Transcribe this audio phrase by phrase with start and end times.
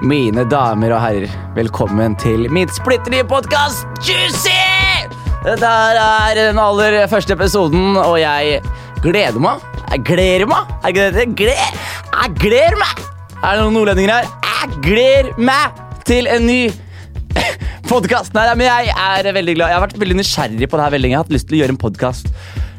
[0.00, 4.54] Mine damer og herrer, velkommen til mitt splitter nye podkast, Juicy!
[5.44, 8.62] Dette er den aller første episoden, og jeg
[9.04, 9.60] gleder meg.
[9.90, 10.72] Jeg gleder meg.
[10.86, 11.76] Jeg gleder, gleder,
[12.14, 13.04] jeg gleder meg!
[13.42, 14.32] Er det noen nordlendinger her?
[14.48, 16.58] Jeg gleder meg til en ny
[17.90, 18.32] podkast.
[18.32, 19.68] Nei, men jeg er veldig glad.
[19.68, 21.18] Jeg har vært veldig nysgjerrig på det her veldig lenge.
[21.18, 22.32] Jeg har hatt lyst til å gjøre en podkast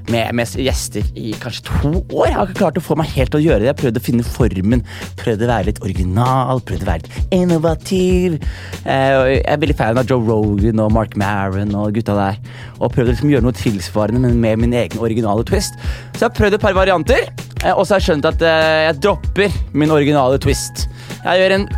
[0.09, 2.27] med, med gjester i kanskje to år.
[2.27, 3.69] Jeg har ikke klart å få meg helt til å gjøre det.
[3.69, 4.83] Jeg prøvde å finne formen,
[5.19, 8.39] prøvde å være litt original, prøvde å være litt innovativ.
[8.85, 12.41] Eh, jeg er veldig fan av Joe Rogan og Mark Maron og gutta der.
[12.79, 15.77] Og prøvde liksom å gjøre noe tilsvarende, men med min egen originale twist.
[16.15, 17.29] Så jeg har prøvd et par varianter,
[17.61, 20.87] eh, og så har jeg skjønt at eh, jeg dropper min originale twist.
[21.21, 21.71] Jeg gjør en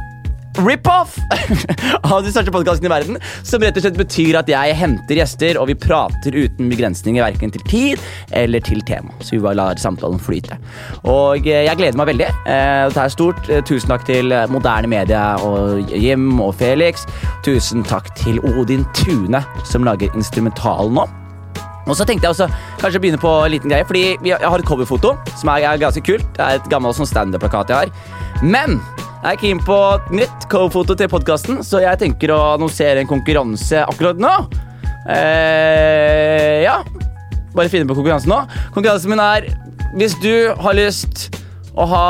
[0.61, 1.15] rip-off
[2.13, 3.19] av de største podkastene i verden.
[3.47, 7.53] Som rett og slett betyr at jeg henter gjester, og vi prater uten begrensninger verken
[7.53, 8.03] til tid
[8.37, 9.13] eller til tema.
[9.21, 10.59] Så vi bare lar samtalen flyte.
[11.09, 12.29] Og eh, jeg gleder meg veldig.
[12.43, 13.41] Eh, dette er stort.
[13.49, 17.07] Eh, tusen takk til Moderne Media og Jim og Felix.
[17.45, 21.09] Tusen takk til Odin Tune, som lager instrumentalen nå.
[21.83, 22.47] Og så tenkte jeg også
[22.79, 26.23] kanskje begynne på en liten greie, fordi jeg har et coverfoto som er ganske kult.
[26.37, 27.91] Det er et gammelt sånn standup-plakat jeg har.
[28.43, 28.79] Men
[29.23, 29.75] jeg er keen på
[30.11, 34.31] nytt coverfoto til podkasten, så jeg tenker å annonsere en konkurranse akkurat nå.
[35.07, 36.81] Eh, ja.
[37.55, 38.41] Bare finne på konkurransen nå.
[38.75, 39.47] Konkurransen min er
[39.95, 41.29] hvis du har lyst
[41.71, 42.03] å ha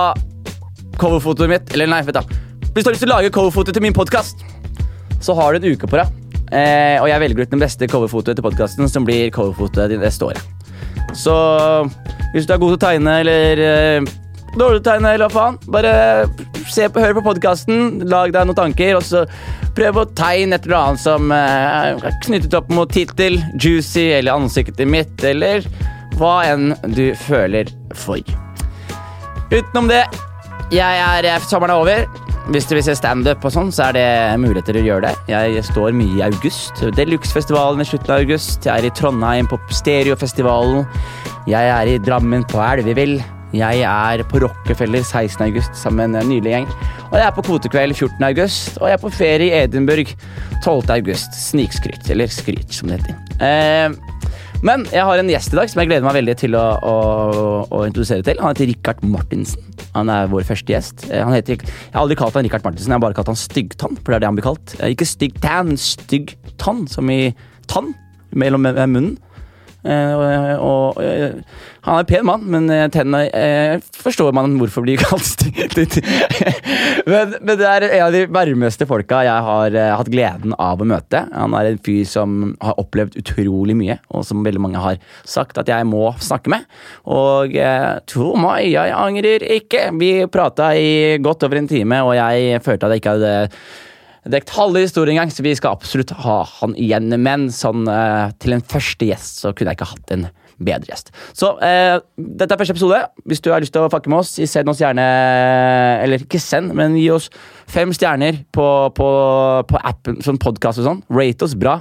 [0.98, 2.34] coverfotoet mitt Eller nei, vet du.
[2.74, 4.42] Hvis du har lyst til å lage coverfoto til min podkast,
[5.22, 6.10] så har du en uke på deg.
[6.50, 10.74] Eh, og jeg velger ut den beste coverfotoet til podkasten, som blir coverfotoet neste året.
[11.14, 11.38] Så
[12.34, 14.14] hvis du er god til å tegne eller eh,
[14.60, 15.94] dårlig tegn, eller hva faen, bare
[16.72, 19.24] se hør på podkasten, lag deg noen tanker, og så
[19.78, 24.38] prøv å tegne et eller annet som eh, er knyttet opp mot tittel, juicy eller
[24.38, 25.66] ansiktet mitt, eller
[26.20, 28.22] hva enn du føler for.
[29.54, 30.06] Utenom det,
[30.74, 32.22] jeg er eh, Sommeren er over.
[32.52, 34.08] Hvis du vil se standup, sånn, så er det
[34.44, 35.14] muligheter å gjøre det.
[35.32, 36.82] Jeg står mye i august.
[36.98, 38.68] Deluxe-festivalen i slutten av august.
[38.68, 40.84] Jeg er i Trondheim på Stereofestivalen.
[41.48, 43.22] Jeg er i Drammen på Elvevill.
[43.54, 45.44] Jeg er på Rockefeller 16.
[45.46, 46.72] august sammen med en nylig gjeng.
[47.12, 48.24] Og jeg er på kvotekveld 14.
[48.26, 50.16] august, og jeg er på ferie i Edinburgh
[50.64, 50.90] 12.
[50.96, 51.38] august.
[51.38, 53.20] Snikskryt, eller skryt, som det heter.
[53.46, 53.94] Eh,
[54.66, 56.96] men jeg har en gjest i dag som jeg gleder meg veldig til å, å,
[57.70, 58.42] å introdusere til.
[58.42, 59.68] Han heter Rikard Martinsen.
[59.94, 61.06] Han er vår første gjest.
[61.12, 64.00] Eh, heter, jeg har aldri kalt han Rikard Martinsen, jeg har bare kalt han Styggtann.
[64.00, 64.74] For det er det han blir kalt.
[64.80, 67.36] Eh, ikke styggtann, styggtann, som i
[67.70, 67.94] tann
[68.34, 69.14] mellom munnen.
[69.84, 71.42] Uh, og, uh,
[71.84, 75.60] han er en pen mann, men uh, forstår man hvorfor blir kalt stygg.
[77.12, 80.88] men, men, det er en av de varmeste folka jeg har hatt gleden av å
[80.88, 81.26] møte.
[81.36, 85.60] Han er en fyr som har opplevd utrolig mye, og som veldig mange har sagt
[85.60, 86.68] at jeg må snakke med.
[87.04, 87.56] Og
[88.10, 89.90] tro meg, jeg angrer ikke.
[90.00, 93.34] Vi prata i godt over en time, og jeg følte at jeg ikke hadde
[94.32, 97.12] dekt halve historien engang, så vi skal absolutt ha han igjen.
[97.24, 100.28] Men sånn uh, til en første gjest så kunne jeg ikke hatt en
[100.64, 101.10] bedre gjest.
[101.36, 103.00] Så eh, dette er første episode.
[103.30, 105.06] Hvis du har lyst til å fucke med oss, send oss gjerne
[106.04, 107.30] Eller ikke send, men gi oss
[107.70, 109.08] fem stjerner på, på,
[109.70, 111.02] på appen, sånn podkast og sånn.
[111.14, 111.80] Rate oss bra.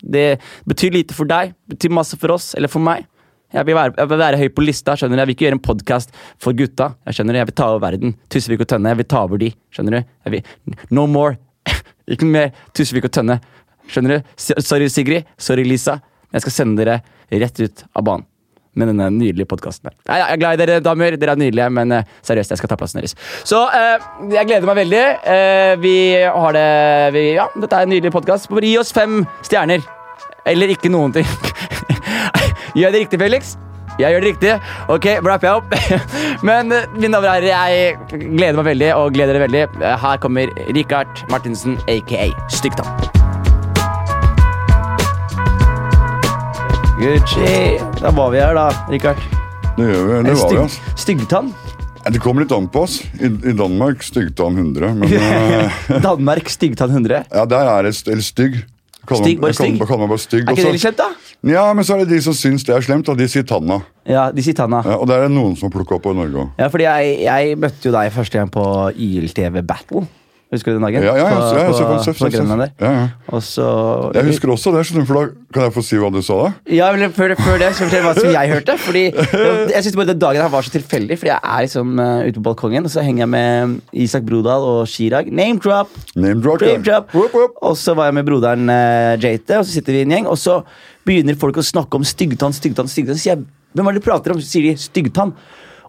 [0.00, 3.06] Det betyr lite for deg, betyr masse for oss, eller for meg.
[3.54, 4.96] Jeg vil, være, jeg vil være, høy på lista.
[4.98, 5.20] skjønner du?
[5.22, 6.90] Jeg vil ikke gjøre en podkast for gutta.
[7.06, 7.38] Jeg skjønner du?
[7.40, 8.16] Jeg vil ta over verden.
[8.32, 8.90] Tusvik og Tønne.
[8.92, 9.52] Jeg vil ta over de.
[9.72, 10.14] skjønner du?
[10.34, 10.48] Vil,
[10.90, 11.38] no more
[12.10, 13.40] ikke med Tusvik og Tønne.
[13.90, 14.32] Skjønner du?
[14.38, 15.26] Sorry, Sigrid.
[15.38, 16.00] Sorry, Lisa.
[16.34, 17.00] Jeg skal sende dere
[17.30, 18.26] rett ut av banen
[18.76, 19.90] med denne nydelige podkasten.
[20.04, 21.16] Jeg er glad i dere, damer.
[21.16, 23.16] Dere er nydelige, men uh, seriøst, jeg skal ta plassen deres.
[23.48, 25.04] Så eh, jeg gleder meg veldig.
[25.32, 26.68] Eh, vi har det
[27.16, 28.52] vi, Ja, dette er en nydelig podkast.
[28.52, 29.84] Gi oss fem stjerner.
[30.46, 31.26] Eller ikke noen ting.
[32.78, 33.56] Gjør det riktig, Felix.
[33.96, 34.54] Jeg gjør det riktig.
[34.92, 35.76] Ok, wrapper jeg opp.
[36.48, 39.62] Men eh, mine damer og herrer, jeg gleder meg veldig og gleder dere veldig.
[39.80, 42.90] Eh, her kommer Richard Martinsen, aka Styggtann.
[47.00, 47.80] Gucci.
[48.02, 49.24] Da var vi her, da, Richard.
[49.76, 50.20] Det gjør vi.
[50.28, 50.94] Det var vi, altså.
[51.00, 51.50] Styggtann?
[52.06, 53.00] Det kom litt an på oss.
[53.18, 54.92] I, i Danmark styggtann 100.
[55.00, 57.24] Men, Danmark styggtann 100?
[57.36, 58.60] Ja, der er det eller stygg.
[59.06, 60.44] Kaller meg bare stygg.
[60.46, 61.08] Er ikke det litt slemt, da?
[61.46, 63.80] Ja, men så er det de som syns det er slemt, og de sier tanna.
[64.08, 64.82] Ja, de sier tanna.
[64.86, 66.54] Ja, og det er det noen som plukker opp på i Norge òg.
[66.58, 70.06] Ja, fordi jeg, jeg, møtte jo deg første gang på YLTV Battle.
[70.54, 71.02] Husker du den dagen?
[71.02, 72.66] Ja, ja, ja, på, ja, på, på.
[72.78, 73.06] Ja, ja.
[73.34, 73.64] Og så,
[74.14, 76.50] jeg husker også det, for da kan jeg få si hva du sa da?
[76.70, 78.76] Ja, men Før, før det, så fortell hva som jeg hørte.
[78.84, 82.38] Fordi Jeg bare den dagen her var så tilfeldig, fordi jeg er liksom uh, ute
[82.38, 83.74] på balkongen, og så henger jeg med
[84.06, 85.32] Isak Brodal og Chirag.
[85.34, 85.90] Name drop!
[86.14, 87.10] Name drop, Name drop.
[87.16, 87.58] Whoop, whoop.
[87.66, 90.30] Og så var jeg med broderen uh, Jate, og så sitter vi i en gjeng,
[90.30, 90.60] og så
[91.06, 93.18] begynner folk å snakke om styggtann, styggtann, styggtann.
[93.18, 94.38] Så sier jeg hvem er det de prater om?
[94.40, 95.34] Så sier de styggtann.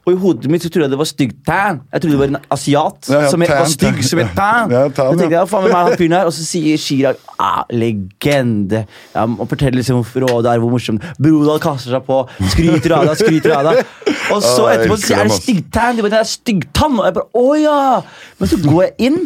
[0.07, 1.79] Og i hodet mitt så trodde jeg det var stygg-tan.
[1.91, 4.03] Jeg trodde det var en asiat Ja, ja, som het- tan, var stygg tan.
[4.07, 4.71] som het tan.
[4.71, 6.29] Ja, tan, Så tenkte jeg, faen, hvem er han fyren her?
[6.29, 8.85] Og så sier Chirag ah, legende.
[9.13, 11.03] Ja, og forteller liksom hvor rådet er, hvor morsomt.
[11.19, 12.21] Brodal kaster seg på,
[12.53, 13.83] skryter av deg, skryter av deg.
[14.31, 15.43] Og så Ah, etterpå så er det ass.
[15.43, 15.95] stygg-tan.
[15.99, 16.97] De bare, det er stygg-tann.
[17.01, 18.01] Og jeg bare, å ja!
[18.39, 19.19] Men så går jeg inn,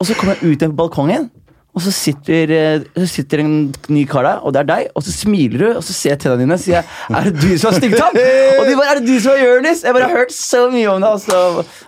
[0.00, 1.28] og så kommer jeg ut igjen på balkongen.
[1.72, 3.52] Og så sitter, eh, så sitter en
[3.88, 4.88] ny kar der, og det er deg.
[4.94, 7.54] Og så smiler du, og så ser jeg tennene dine og sier er det du
[7.56, 8.18] som har styggtann?
[8.60, 9.80] Og de bare er det du som har Jonis?
[9.86, 11.12] Jeg bare har hørt så mye om det.
[11.16, 11.38] Og så,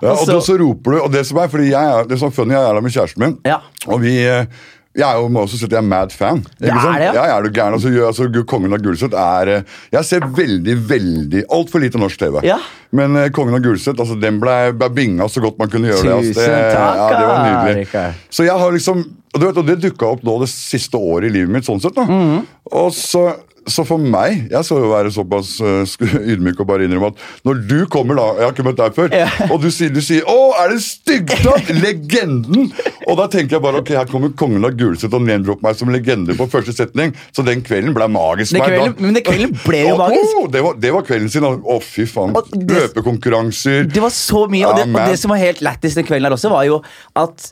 [0.00, 2.16] Ja, og og da så roper du, og det som er, fordi jeg er, det
[2.16, 3.58] er så funny, jeg er der med kjæresten min, Ja.
[3.86, 4.46] og vi, eh,
[4.94, 6.38] jeg er jo må også si at jeg er mad fan.
[6.38, 7.12] Ikke Det er det, ja.
[7.16, 7.24] ja.
[7.34, 11.72] er du gæren, altså, altså, Kongen av Gulset er, eh, jeg ser veldig, veldig, alt
[11.72, 12.38] for lite norsk TV.
[12.46, 12.60] Ja.
[12.94, 16.06] Men uh, Kongen av Gulset, altså, den ble, ble binga så godt man kunne gjøre
[16.06, 16.14] det.
[16.20, 17.74] Altså, det takk, ja, det var nydelig.
[17.80, 18.22] Rikard.
[18.38, 19.02] Så jeg har liksom,
[19.34, 21.82] og du vet, og det dukka opp nå det siste året i livet mitt, sånn
[21.82, 21.96] sett.
[21.98, 22.06] da.
[22.06, 22.46] Mhm.
[22.78, 23.26] Og så,
[23.66, 27.62] så for meg, jeg skal jo være såpass uh, ydmyk og bare innrømme at når
[27.68, 29.28] du kommer da, jeg har ikke møtt deg før, Ja.
[29.50, 32.72] og du sier, du sier 'Å, er det Styggtatt?' Legenden!
[33.08, 35.88] Og da tenker jeg bare ok, her kommer kongen av Gulset og name-dropper meg som
[35.92, 37.12] legende på første setning.
[37.36, 38.52] Så den kvelden ble magisk.
[38.56, 40.36] Den kvelden- men den kvelden ble jo magisk.
[40.40, 41.44] Oh, det, var, det var kvelden sin.
[41.44, 42.32] Å, fy faen.
[42.34, 43.84] Løpekonkurranser.
[43.92, 46.36] Det var så mye, og det, og det som var helt lættis den kvelden her
[46.36, 46.80] også, var jo
[47.18, 47.50] at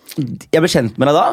[0.53, 1.27] jeg ble kjent med deg da.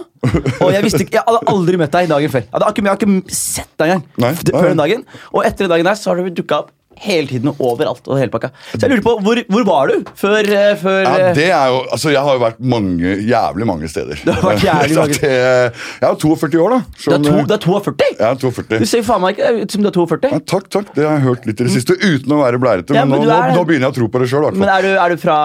[0.59, 2.43] Og jeg visste ikke, jeg hadde aldri møtt deg dagen før.
[2.43, 4.68] Jeg hadde ikke, jeg hadde ikke sett deg engang Nei, nei.
[4.69, 5.07] Før dagen.
[5.33, 8.07] Og etter den dagen der så har du dukka opp hele tiden overalt.
[8.07, 8.51] og hele pakka.
[8.73, 11.67] Så jeg lurer på, hvor, hvor var du før, eh, før Ja, eh, det er
[11.73, 14.19] jo, altså Jeg har jo vært mange, jævlig mange steder.
[14.25, 16.79] Du har vært jævlig mange- det, jeg er jo 42 år, da.
[16.99, 18.09] du, er to, du er 42?
[18.19, 18.79] Jeg er 42.
[18.79, 20.33] Du ser faen meg ikke ut som du er 42.
[20.33, 20.91] Ja, takk, takk.
[20.95, 22.95] Det har jeg hørt litt i det siste, uten å være blærete.
[22.95, 24.49] Ja, men men nå, er- nå, nå begynner jeg å tro på det sjøl.
[24.55, 25.37] Men er du, er, du fra,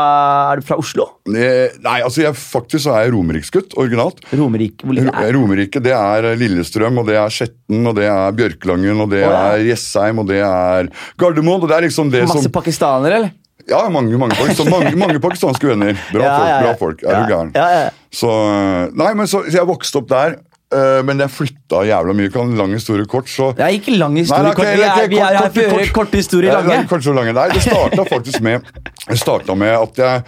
[0.53, 1.09] er du fra Oslo?
[1.31, 4.21] Nei, altså jeg, faktisk så er jeg romeriksgutt, originalt.
[4.35, 5.33] Romerik, Hvor ligger det?
[5.37, 9.33] Romerike det er Lillestrøm, og det er Skjetten, og det er Bjørkelangen, og det oh,
[9.33, 9.43] ja.
[9.55, 10.91] er Jessheim, og det er
[11.21, 11.44] Gardermoen.
[11.53, 13.31] Og det er liksom det Masse som pakistanere, eller?
[13.69, 14.35] Ja, mange, mange,
[14.71, 15.95] mange, mange pakistanske venner.
[16.13, 16.49] Bra Ja, folk.
[16.49, 16.63] ja, ja.
[16.65, 17.53] bra folk, Er Ja, du gæren?
[17.55, 17.91] ja, ja.
[18.13, 18.29] Så,
[18.95, 20.35] nei, men så, så jeg vokste opp der,
[20.75, 22.31] eh, men jeg flytta jævla mye.
[22.35, 24.43] Kan lang historie kort, så Det er ikke lang historie.
[24.43, 24.67] nei, kort.
[24.67, 25.93] Vi er, er her for å høre kort.
[25.95, 26.77] korte historier lange.
[26.77, 27.33] nei, Kanskje lange.
[27.33, 28.63] Nei, det starta faktisk med
[29.09, 30.23] Det starta med at jeg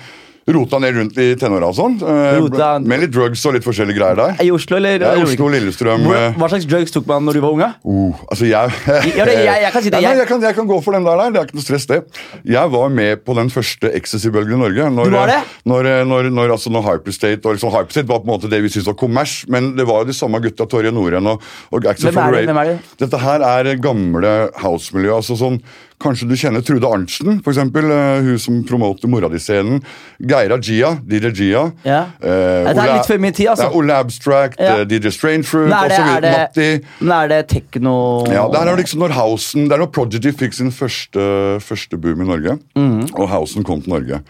[0.46, 1.96] rota ned rundt i tenåra og sånn.
[2.02, 4.36] eh, Rota- Med litt drugs og litt forskjellige greier der.
[4.44, 5.00] I Oslo, eller?
[5.02, 7.68] Ja, Oslo, Lillestrøm Hvor, eh, hva slags drugs tok man når du var unge?
[7.84, 10.92] Oh, altså jeg, jeg- jeg kan si det, Ja, nei, kan, jeg kan gå for
[10.92, 11.30] den der, der.
[11.34, 11.98] Det er ikke noe stress, det.
[12.44, 14.90] Jeg var med på den første ecstasy-bølgen i Norge.
[14.94, 15.40] Når, Du var det?
[15.66, 18.68] Når, når, når, altså, når Hyperstate og liksom, Hyperstate var på en måte det vi
[18.68, 22.12] syntes var kommers, men det var jo de samme gutta, Torje Noren og, og Axel?
[22.12, 22.78] Hvem er det?
[23.02, 25.10] Dette her er gamle house-miljø.
[25.16, 25.58] altså sånn
[25.98, 29.78] Kanskje du kjenner Trude Arntzen, for eksempel, eh, hun som promoter mora di-scenen.
[30.20, 31.62] Geira Gia, DJ Gia.
[31.84, 32.02] Ja.
[32.20, 33.70] Eh, det er litt før min tid, altså.
[33.70, 34.84] Ja, Ole Abstract, Ja.
[34.84, 36.20] DJ Strange Fruit osv.
[36.20, 36.84] Matti.
[37.00, 40.52] men er det tekno Ja, det er liksom når Housen, Det er når Prodigy fikk
[40.54, 42.58] sin første, første boom i Norge.
[42.76, 43.14] mm.
[43.18, 44.20] Og Housen kom til Norge.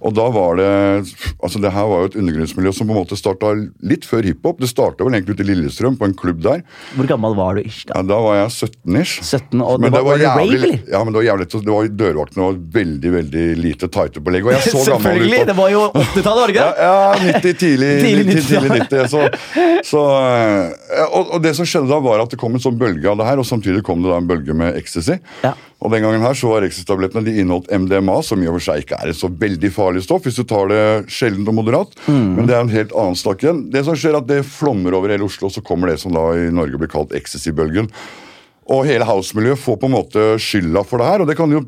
[0.00, 1.04] Og da var det
[1.42, 4.60] altså Det her var jo et undergrunnsmiljø som på en måte starta litt før hiphop.
[4.60, 6.62] Det starta vel egentlig ute i Lillestrøm, på en klubb der.
[6.94, 7.62] Hvor gammel var du?
[7.66, 7.94] ish da?
[7.96, 9.18] Ja, Da var jeg 17-ish.
[9.22, 10.78] 17, og Men det var- var det var jævlig- eller?
[10.92, 11.46] Ja, men det var jævlig.
[11.48, 14.48] Det var Dørvaktene var veldig veldig lite tighte på legg.
[14.48, 15.02] Og jeg så gammel ut.
[15.08, 15.46] Selvfølgelig!
[15.48, 16.66] Det var jo 80-tallet, var det ikke?
[16.68, 19.08] Ja, ja 90, tidlig, Tidlig 90, 90, tidlig 90.
[19.08, 19.22] Så,
[19.88, 23.08] så, eh, og, og det som skjedde da, var at det kom en sånn bølge
[23.08, 25.16] av det her, og samtidig kom det da en bølge med ecstasy.
[25.46, 25.54] Ja.
[25.78, 28.84] Og den gangen her så var ecstasy-tablettene de inneholdt MDMA, som i og for seg
[28.84, 31.94] ikke er et så veldig farlig stoff hvis du tar det sjeldent og moderat.
[32.10, 32.32] Mm.
[32.34, 33.68] Men det er en helt annen sak igjen.
[33.72, 36.32] Det som skjer er at det flommer over hele Oslo, så kommer det som da
[36.36, 37.92] i Norge blir kalt ecstasy-bølgen.
[38.68, 41.22] Og hele house-miljøet får på en måte skylda for det her.
[41.24, 41.62] og det kan jo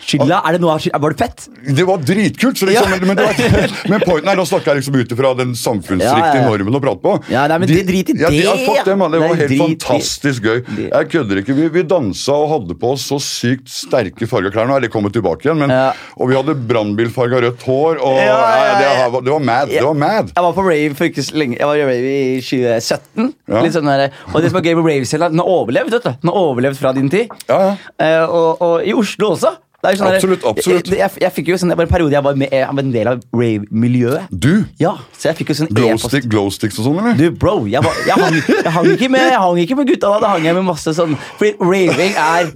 [0.00, 0.38] Skylda?
[0.48, 1.42] Er det noe av Var det fett?
[1.76, 2.56] det var dritkult!
[2.56, 2.96] Så liksom, Ja.
[2.96, 6.38] men, men, det var, men pointen er, da snakker jeg liksom ut ifra den samfunnsriktige
[6.38, 7.12] Ja, ja, normen å prate på.
[7.32, 8.40] Ja, nei, men det- drit i ja, de,
[8.86, 8.96] det.
[8.96, 9.10] man.
[9.12, 10.62] Det Nei, var helt fantastisk gøy.
[10.64, 11.56] Det- Jeg kødder ikke.
[11.60, 14.66] Vi, vi dansa og hadde på oss så sykt sterke farga klær.
[14.70, 15.70] Nå er det kommet tilbake igjen, men,
[16.16, 18.00] og vi hadde brannbilfarga rødt hår.
[18.00, 18.40] Og, ja.
[18.80, 19.68] Det, var, det var mad.
[19.68, 20.32] Det var mad.
[20.32, 23.32] Jeg var på rave for ikke så lenge Jeg var i rave i 2017.
[23.46, 23.60] Ja.
[23.62, 25.92] Litt sånn der, og det som er gøy med rave-scenen, den har overlevd.
[25.92, 26.45] vet du Den har overlevd
[26.78, 27.28] fra din tid.
[27.48, 27.76] Ja, ja.
[27.98, 29.56] Eh, og, og i Oslo også.
[29.86, 30.88] Sånn Absolutt, absolutt.
[30.90, 32.82] Jeg, jeg, jeg fikk jo sånn, det var en periode jeg var, med, jeg var
[32.82, 34.32] en del av rave-miljøet.
[34.32, 34.64] Du?
[34.82, 37.14] Ja, så jeg fikk jo sånn Glowstick, glowsticks og sånn, eller?
[37.14, 38.38] Du, bro, jeg, var, hang,
[38.74, 40.18] hang ikke med, jeg hang ikke med gutta da.
[40.24, 42.50] Da hang jeg med masse sånn Fordi raving er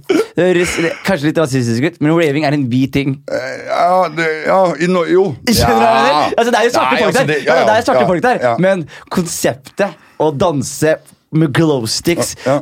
[1.05, 3.15] Kanskje litt rasistisk ut, men raving er en hvit ting.
[3.31, 5.29] Eh, Ja, det, ja i no, jo.
[5.47, 6.35] Skjønner du jeg mener?
[6.35, 8.05] Altså, det er jo svarte Nei, folk altså, der, det- ja, ja, det er svarte
[8.11, 8.43] folk der.
[8.43, 8.53] ja.
[8.59, 8.83] men
[9.13, 10.97] konseptet å danse
[11.31, 12.59] med glowsticks Ja,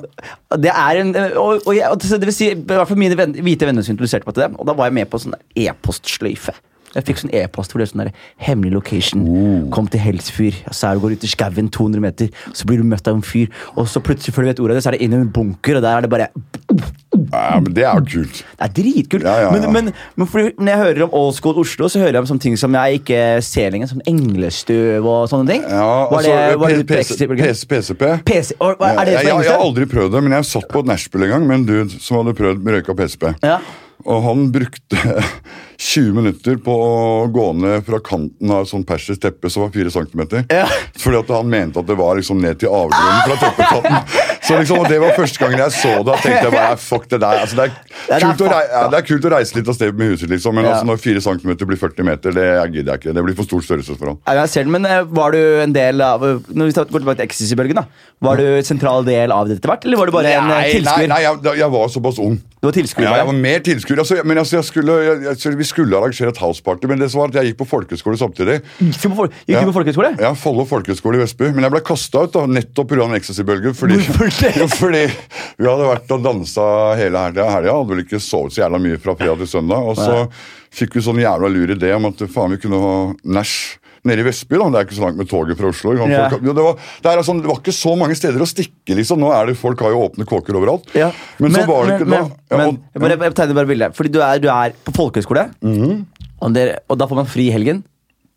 [0.57, 3.67] Det er en og, og og det vil si, i hvert fall mine venn, hvite
[3.67, 4.49] venner introduserte meg til det.
[4.59, 6.55] Og da var jeg med på sånn e-postsløyfe.
[6.95, 9.25] Jeg fikk sånn e-post hvor det er sånn der, hemmelig location.
[9.29, 9.67] Oh.
[9.73, 10.57] Kom til Helsfyr.
[10.73, 13.51] Så du går ut i skauen 200 meter, så blir du møtt av en fyr.
[13.75, 15.29] Og så plutselig før du vet ordet av det, så er det inn i en
[15.33, 16.31] bunker, og der er det bare
[17.39, 18.41] Ja, men Det er jo kult.
[18.43, 19.25] Det er dritkult.
[19.25, 19.49] Ja, ja.
[19.55, 22.29] Men, men, men fordi, når jeg hører om old school Oslo, så hører jeg om
[22.33, 23.91] sånne ting som jeg ikke ser lenger.
[23.91, 25.67] Som englestøv og sånne ting.
[25.67, 28.07] Ja, var det, altså, var det PC, PC, PCP.
[28.27, 31.37] PC, er det jeg, har aldri prøvd det, men jeg satt på et Nashville en
[31.37, 33.31] gang med en dude som hadde prøvd med røyka PCP.
[33.45, 33.59] Ja.
[34.07, 34.97] Og han brukte
[35.79, 39.73] 20 minutter på å gå ned fra kanten av et sånn persisk teppe som var
[39.75, 40.23] 4 cm.
[40.51, 40.65] Ja.
[40.99, 44.15] Fordi at han mente at det var liksom ned til avgrunnen fra teppekanten.
[44.49, 46.15] Så liksom, og Det var første gangen jeg så det.
[46.23, 47.43] Tenkte jeg bare fuck det der.
[47.45, 47.69] Altså, det,
[48.09, 50.13] Det er kult å rei, ja, det er kult å reise litt av sted med
[50.15, 50.73] huset, liksom, men Ja.
[50.75, 53.13] altså, når 4 cm blir 40 meter, det gidder jeg ikke.
[53.19, 54.19] Det blir for stort størrelsesforhold.
[54.27, 57.17] Ja, jeg ser den, men eh, Var du en del av Når vi går tilbake
[57.21, 57.85] til Ecstasy-bølgen, da
[58.21, 61.07] Var du sentral del av det etter hvert, eller var du bare en tilskuer?
[61.07, 62.39] Nei, nei, jeg, jeg var såpass ung.
[62.59, 63.99] Du var tilskuer Ja, jeg var mer tilskuer.
[64.03, 67.21] Altså, men altså, jeg skulle, jeg, jeg, vi skulle arrangere et houseparty, men det som
[67.21, 68.57] var at jeg gikk på folkehøyskole samtidig.
[68.81, 70.11] Gikk du på, fol- gikk du på folkehøyskole?
[70.19, 71.53] Ja, Follo folkehøgskole i Vestby.
[71.55, 73.07] Men jeg ble kasta ut da, nettopp pga.
[73.15, 73.71] ecstasy-bølgen.
[74.61, 75.03] Jo, fordi
[75.59, 76.65] vi hadde vært og dansa
[76.99, 77.49] hele helga.
[77.51, 79.83] helga hadde vel ikke sovet så jævla mye fra fredag til søndag.
[79.91, 80.23] Og så
[80.79, 82.95] fikk vi sånn jævla lur idé om at faen, vi kunne ha
[83.37, 83.53] nach
[84.07, 84.55] nede i Vestby.
[84.55, 85.91] da, Det er ikke så langt med toget fra Oslo.
[86.07, 86.29] Ja.
[86.31, 88.95] Folk, det, var, det, sånn, det var ikke så mange steder å stikke.
[88.95, 89.19] liksom.
[89.19, 90.87] Nå er det, Folk har jo åpne kåker overalt.
[90.95, 91.09] Ja.
[91.39, 92.39] Men, så var det ikke men, da.
[92.53, 93.97] Ja, men, og- jeg, bare, jeg tegner bare bildet.
[93.99, 95.49] Fordi du er, du er på folkehøyskole,
[96.39, 97.83] og, dere- og da får man fri i helgen.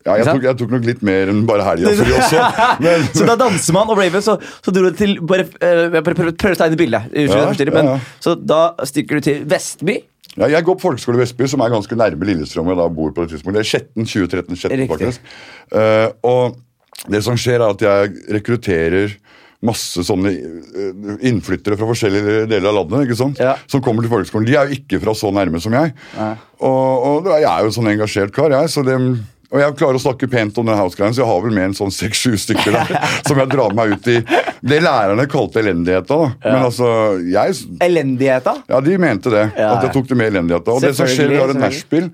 [0.03, 2.47] Ja, jeg tok, jeg tok nok litt mer enn bare helga fri også.
[2.83, 6.03] Men, så da danser man og Raven, så, så dro du til bare, uh, jeg
[6.03, 7.13] prøver, prøver, å tegne bildet.
[7.15, 7.95] Ja, ja, ja.
[8.23, 10.01] Så da stikker du til Vestby.
[10.35, 12.73] ja, jeg går på folkeskole Vestby, som er ganske nærme Lillestrøm.
[12.73, 13.61] jeg da bor på Det tidspunktet.
[13.61, 14.59] Det er Skjetten 2013.
[14.59, 15.33] Skjetten, faktisk.
[15.71, 19.15] Uh, og det som skjer, er at jeg rekrutterer
[19.63, 23.39] masse sånne eh, innflyttere fra forskjellige deler av landet ikke sant?
[23.39, 23.53] Ja.
[23.71, 24.47] som kommer til folkeskolen.
[24.49, 25.93] De er jo ikke fra så nærme som jeg.
[26.59, 28.73] Og, og jeg er jo sånn engasjert kar, jeg.
[28.73, 28.97] så det...
[29.53, 31.75] Og jeg klarer å snakke pent om den house-greien, så jeg har vel med en
[31.77, 32.93] sånn seks-sju stykker der
[33.27, 34.19] som jeg drar meg ut i
[34.65, 36.17] det lærerne kalte elendigheta.
[36.23, 36.29] da.
[36.47, 36.87] Men altså,
[37.29, 38.55] jeg Elendigheta.
[38.71, 39.43] ja, de mente det.
[39.59, 40.73] Ja, At jeg tok det med elendigheta.
[40.73, 42.09] Og det som skjer, vi har et nachspiel,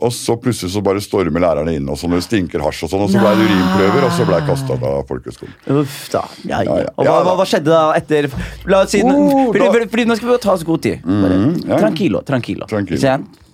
[0.00, 3.02] og så plutselig så bare stormer lærerne inn, og sånn, det stinker hasj og sånn,
[3.06, 5.56] og så ble det urinprøver, og så ble jeg kasta av folkehøgskolen.
[5.82, 6.22] Uff da.
[6.46, 6.70] Ja, ja.
[6.70, 6.92] Ja, ja.
[6.94, 8.28] Og hva, hva, hva skjedde da etter
[8.70, 11.02] La oss si Oh, fordi, fordi, fordi Nå skal vi ta oss god tid.
[11.06, 11.80] Bare, ja.
[11.82, 12.22] Tranquilo.
[12.26, 12.70] tranquilo.
[12.70, 13.02] Tranquilo.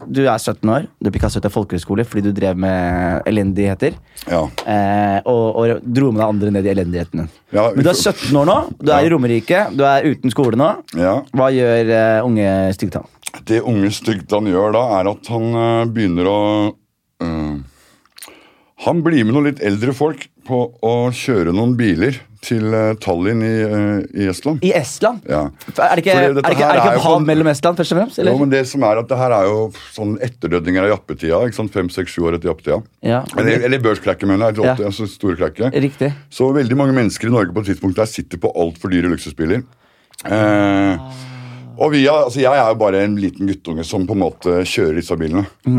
[0.07, 3.97] Du er 17 år, du blir kastet ut av folkehøyskole fordi du drev med elendigheter.
[4.31, 4.45] Ja.
[4.67, 7.27] Eh, og, og dro med deg andre ned i elendighetene.
[7.55, 10.59] Ja, Men du er 17 år nå, du er i Romerike, du er uten skole
[10.59, 10.73] nå.
[10.99, 11.19] ja.
[11.37, 13.07] Hva gjør uh, unge Stygtan?
[13.47, 16.39] Det unge Stygtan gjør da, er at han uh, begynner å
[17.23, 17.57] øh,
[18.85, 23.41] Han blir med noen litt eldre folk på å kjøre noen biler til øh, Tallinn
[23.43, 24.61] i, øh, i Estland.
[24.67, 25.25] I Estland?
[25.27, 25.47] Ja.
[25.73, 28.21] Er det ikke, er det ikke, det ikke hav mellom Estland, først og fremst?
[28.21, 28.37] Eller?
[28.37, 29.63] Jo, men det som er at det her er jo
[29.97, 31.41] sånn etterdødninger av jappetida.
[31.49, 31.73] ikke sant?
[31.75, 32.79] Fem, seks, sju år etter jappetida.
[33.07, 33.23] Ja.
[33.41, 34.63] Eller, eller børskrekket, mener jeg.
[34.69, 34.77] Ja.
[34.91, 35.75] Altså store krekket.
[35.87, 36.13] Riktig.
[36.31, 39.65] Så veldig mange mennesker i Norge på et tidspunkt der sitter på altfor dyre luksusbiler.
[40.29, 41.09] Eh,
[41.79, 45.01] og vi, altså Jeg er jo bare en liten guttunge som på en måte kjører
[45.01, 45.47] disse bilene.
[45.67, 45.73] Eh,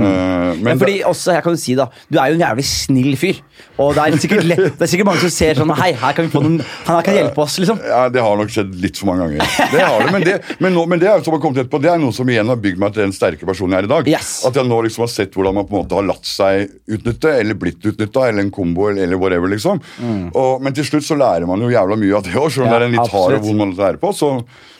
[0.47, 0.61] Mm.
[0.63, 3.15] Men ja, fordi også, jeg kan jo si da Du er jo en jævlig snill
[3.19, 3.39] fyr.
[3.83, 6.25] Og det er sikkert, lett, det er sikkert mange som ser sånn Hei, her kan
[6.27, 6.55] vi få noen
[6.87, 7.81] Han her kan hjelpe oss, liksom.
[7.83, 9.51] ja, Det har nok skjedd litt for mange ganger.
[9.73, 11.91] Det har det, Men det, men nå, men det er, som har kommet etterpå, det
[11.91, 14.09] er noe som igjen har bygd meg til den sterke personen jeg er i dag.
[14.15, 14.31] Yes.
[14.47, 17.35] At jeg nå liksom har sett hvordan man på en måte har latt seg utnytte,
[17.41, 19.51] eller blitt utnytta, eller en kombo, eller, whatever.
[19.51, 19.83] liksom.
[20.31, 22.67] Og, men til slutt så lærer man jo jævla mye av det òg, selv om
[22.67, 22.73] Mm.
[22.73, 24.13] Ja, det er en litt hard og vond måte å lære på.
[24.15, 24.31] Så,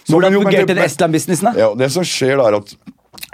[0.08, 1.60] Hvordan men jo, fungerte den Estland-businessen, da?
[1.60, 2.78] Ja, det som skjer da er at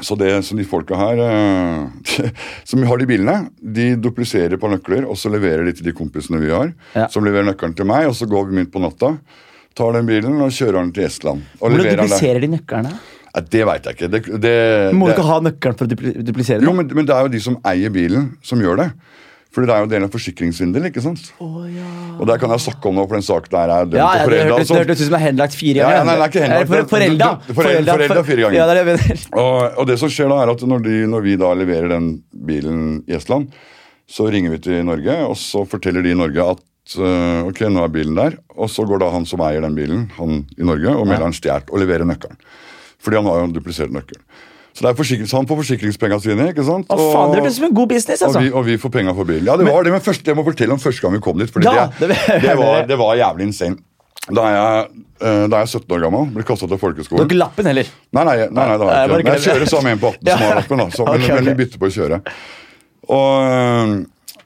[0.01, 2.29] så det så de folka her eh,
[2.69, 6.41] som har de bilene, de dupliserer på nøkler, og så leverer de til de kompisene
[6.41, 6.71] vi har.
[6.95, 7.07] Ja.
[7.13, 9.13] Som leverer nøkkelen til meg, og så går vi mynt på natta.
[9.77, 11.45] Tar den bilen og kjører den til Estland.
[11.59, 12.93] Og Hvordan dupliserer de nøklene?
[13.33, 14.09] Ja, det veit jeg ikke.
[14.13, 14.55] Det, det,
[14.93, 16.67] Må du ikke ha nøkkelen for å duplisere den?
[16.69, 18.89] jo, men, men det er jo de som eier bilen, som gjør det.
[19.53, 21.27] Fordi det er jo del av forsikringssvindel, ikke sant?
[21.39, 24.23] Og der kan jeg snakke om noe, for den saken der er dømt Ja, ja,
[24.23, 24.55] til det foreldre.
[24.63, 24.73] altså.
[24.73, 25.93] det hørtes ut som det er henlagt fire ganger.
[25.99, 26.71] ja, nei, det er ikke henlagt.
[26.71, 27.27] For- Forelda.
[27.29, 28.57] Det- det- forelda- forelda fire ganger.
[28.57, 29.43] Ja, det er det jeg mener.
[29.43, 32.07] Og, og det som skjer da er at når, de, når vi da leverer den
[32.33, 33.47] bilen i Estland,
[34.09, 37.83] så ringer vi til Norge, og så forteller de i Norge at øh, ok, nå
[37.85, 38.37] er bilen der.
[38.57, 41.37] Og så går da han som eier den bilen, han i Norge, og melder han
[41.37, 42.41] stjålet og leverer nøkkelen.
[42.99, 44.17] Fordi han har jo en duplisert nøkkel.
[44.73, 46.49] Så, det er forsikring, så han får forsikringspengene sine.
[46.49, 46.89] ikke sant?
[46.89, 48.41] Å, faen, det hørtes ut som en god business, og, altså.
[48.41, 49.45] vi, og vi får penger for bilen.
[49.45, 51.51] Ja, det var det, men først, jeg må fortelle om første gang vi kom dit.
[51.53, 52.09] Fordi Ja, det,
[52.47, 53.77] det var, det var jævlig insane.
[54.31, 54.87] Da er jeg,
[55.19, 57.27] øh, da er jeg 17 år gammel, ble kasta til Du folkeskolen.
[57.27, 57.89] ikke lappen heller.
[58.15, 60.83] Nei, nei, nei, nei, Nei, jeg jeg kjører med en på 18 som har lappen.
[60.83, 61.47] da, så, men, okay, okay.
[61.49, 62.21] vi bytter på å kjøre.
[63.13, 63.95] Og øh,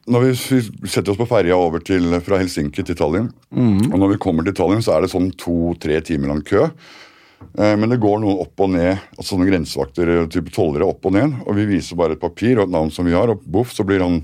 [0.08, 3.92] når vi, vi setter oss på ferja over til, fra Helsinki til Tallinn, mm.
[3.92, 6.70] og når vi kommer til Tallinn, så er det sånn to-tre timer lang kø.
[7.58, 11.06] Eh, Men det går noen opp og ned, altså sånne grensevakter, eh, type tollere opp
[11.06, 11.34] og ned.
[11.46, 13.86] Og vi viser bare et papir og et navn som vi har, og boff, så
[13.86, 14.22] blir han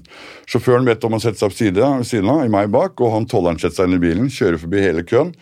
[0.50, 3.14] Sjåføren bedt om å sette seg opp side, ved siden av, i meg bak, og
[3.14, 5.34] han tolleren setter seg inn i bilen, kjører forbi hele køen.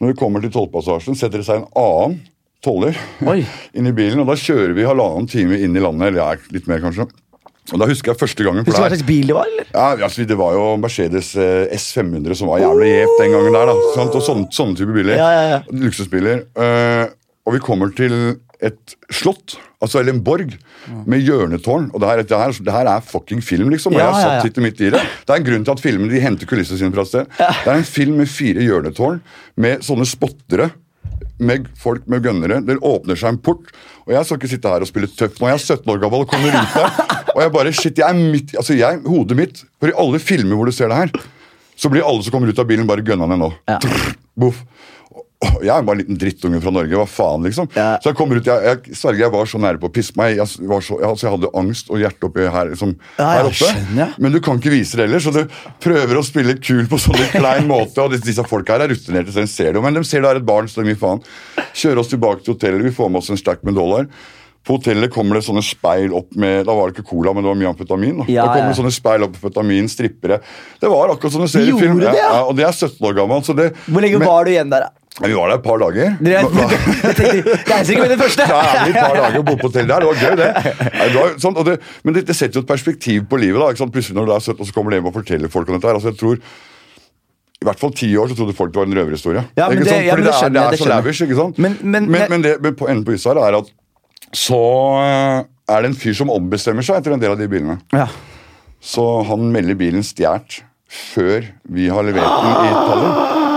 [0.00, 2.20] Når vi kommer til tollpassasjen, setter det seg en annen
[2.64, 2.96] toller
[3.28, 3.42] Oi.
[3.76, 4.22] inn i bilen.
[4.22, 7.06] Og da kjører vi halvannen time inn i landet, eller ja, litt mer kanskje.
[7.70, 9.48] Og da husker jeg første gangen Husker du hva slags bil det var?
[9.50, 9.70] eller?
[9.70, 13.70] ja, altså, det var jo Mercedes eh, S500 som var jævlig gjevt den gangen der.
[13.70, 14.18] da, sant?
[14.18, 15.16] Og sånne, sånne type biler.
[15.20, 15.60] Ja, ja, ja.
[15.84, 16.44] Luksusbiler.
[16.58, 17.04] Eh,
[17.46, 18.16] og vi kommer til
[18.60, 20.52] et slott, altså eller en borg,
[21.08, 21.88] med hjørnetårn.
[21.94, 23.94] Og det her, det her, det her er fucking film, liksom.
[23.96, 24.42] Og Ja, jeg har ja, ja.
[24.44, 25.00] satt i det.
[25.00, 27.32] Det er en grunn til at filmene de henter kulissene sine fra et sted.
[27.38, 29.20] Det er en film med fire hjørnetårn,
[29.56, 30.70] med sånne spottere.
[31.40, 32.60] Med folk med gønnere.
[32.66, 33.70] Det åpner seg en port.
[34.06, 35.48] Og jeg skal ikke sitte her og spille tøff nå.
[35.48, 37.16] Jeg er 17 år gammel og kommer ut der.
[37.34, 40.58] Og jeg bare, shit, jeg er midt, altså jeg, hodet mitt For i alle filmer
[40.58, 41.12] hvor du ser det her,
[41.78, 43.52] så blir alle som kommer ut av bilen, bare gønna ned nå.
[43.70, 43.78] Ja.
[44.40, 44.64] Boff.
[45.40, 46.92] Jeg er bare en liten drittunge fra Norge.
[47.00, 47.68] Hva faen, liksom?
[47.72, 47.94] Ja.
[48.04, 50.34] Så jeg kommer ut, jeg, jeg sverger jeg var så nære på å pisse meg.
[50.36, 53.48] Jeg, var så, jeg, altså, jeg hadde angst og hjerte oppi her, liksom, Ja, her
[53.48, 53.56] oppe.
[53.56, 54.12] skjønner.
[54.20, 55.40] Men du kan ikke vise det heller, så du
[55.80, 58.04] prøver å spille kul på sånn klein måte.
[58.04, 59.84] Og disse, disse folka her er rutinerte, så de ser det jo.
[59.86, 61.24] Men de ser det er et barn, så de gir faen.
[61.72, 64.10] Kjører oss tilbake til hotellet, vi får med oss en stack med dollar.
[64.60, 67.48] På hotellet kommer det sånne speil opp med Da var det ikke cola, men det
[67.48, 68.18] var mye amfetamin.
[68.20, 70.42] Da, Ja, da kommer det sånne speil opp amfetamin, strippere.
[70.84, 71.96] Det var akkurat som du ser i film.
[72.04, 72.42] det, ja?
[72.44, 73.40] Og det er 17 år gammel.
[73.46, 74.84] Så det, Hvor lenge men- var du igjen der?
[74.84, 74.96] da?
[75.20, 76.12] Vi var der et par dager.
[76.24, 76.46] Det er,
[77.42, 78.44] det er sikkert det første.
[78.48, 80.00] ja, ja, vi et par dager og bodde på hotell der.
[80.00, 80.48] Det var gøy, det.
[80.94, 81.74] Det var, sånn, det
[82.06, 83.60] men det, det setter jo et perspektiv på livet.
[83.60, 83.88] da?
[83.90, 85.90] Plutselig når du er 17, og så kommer du hjem og forteller folk om dette.
[85.90, 86.38] her, altså jeg tror
[87.60, 89.42] i hvert fall ti år så trodde folk det var en røverhistorie.
[89.58, 91.58] Ja, men det- ja, men det det, er, det er så lavish, ikke sant?
[91.60, 93.68] Men- men- men, men, det, på enden på isa er at
[94.32, 94.62] så
[95.02, 97.76] eh, er det en fyr som ombestemmer seg etter en del av de bilene.
[97.92, 98.06] Ja.
[98.80, 103.49] Så han melder bilen stjålet før vi har levert den i Tallinn.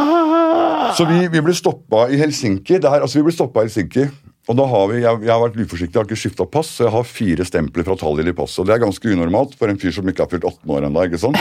[0.97, 2.77] Så vi, vi ble stoppa i Helsinki.
[2.81, 4.07] Der, altså vi ble i Helsinki
[4.51, 6.83] og da har vi, jeg, jeg har vært uforsiktig, jeg har ikke skifta pass, så
[6.83, 8.65] jeg har fire stempler fra Tallinn i passet.
[8.67, 11.31] Det er ganske unormalt for en fyr som ikke har fylt 18 år ennå.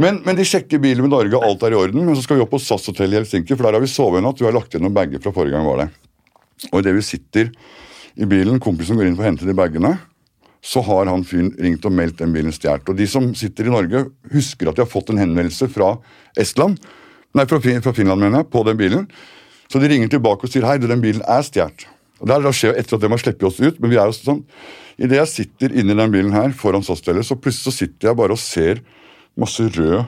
[0.00, 2.02] Men, men de sjekker bilen med Norge, og alt er i orden.
[2.02, 4.18] Men så skal vi opp på SAS hotell i Helsinki, for der har vi sovet
[4.18, 4.42] en natt.
[4.42, 5.92] Vi har lagt igjen noen bager fra forrige gang var der.
[6.72, 7.52] Og idet vi sitter
[8.18, 9.94] i bilen, kompisen går inn for å hente de bagene,
[10.66, 12.90] så har han fyren ringt og meldt den bilen stjålet.
[12.90, 15.94] Og de som sitter i Norge, husker at de har fått en henvendelse fra
[16.40, 16.82] Estland,
[17.36, 19.08] nei, fra, fra Finland, mener jeg, på den bilen.
[19.70, 21.86] Så de ringer tilbake og sier hei, den bilen er stjålet.
[22.20, 24.42] Det her skjer etter at de har sluppet oss ut, men vi er jo sånn
[25.00, 28.34] Idet jeg sitter inni den bilen her foran SAS-stellet, så plutselig så sitter jeg bare
[28.36, 28.82] og ser
[29.40, 30.02] masse rød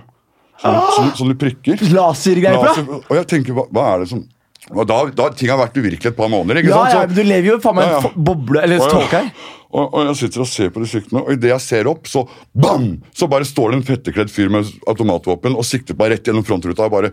[0.61, 1.81] sånne, sånne, sånne prikker.
[1.95, 2.75] Lasergreier fra?
[2.75, 4.21] Laser- Og jeg tenker, hva, hva er det som
[4.71, 6.61] og da, da Ting har vært uvirkelig et par måneder.
[6.63, 6.93] ikke Ja, sant?
[6.93, 8.11] ja, Så- men du lever jo faen meg i Ja, en ja.
[8.17, 9.33] boble eller tåke her.
[9.73, 12.29] og, og jeg sitter og ser på de stykkene, og idet jeg ser opp, så
[12.55, 13.03] bam!
[13.15, 16.45] Så bare står det en fettekledd fyr med automatvåpen og sikter bare meg rett gjennom
[16.47, 16.85] frontruta.
[16.85, 17.13] og bare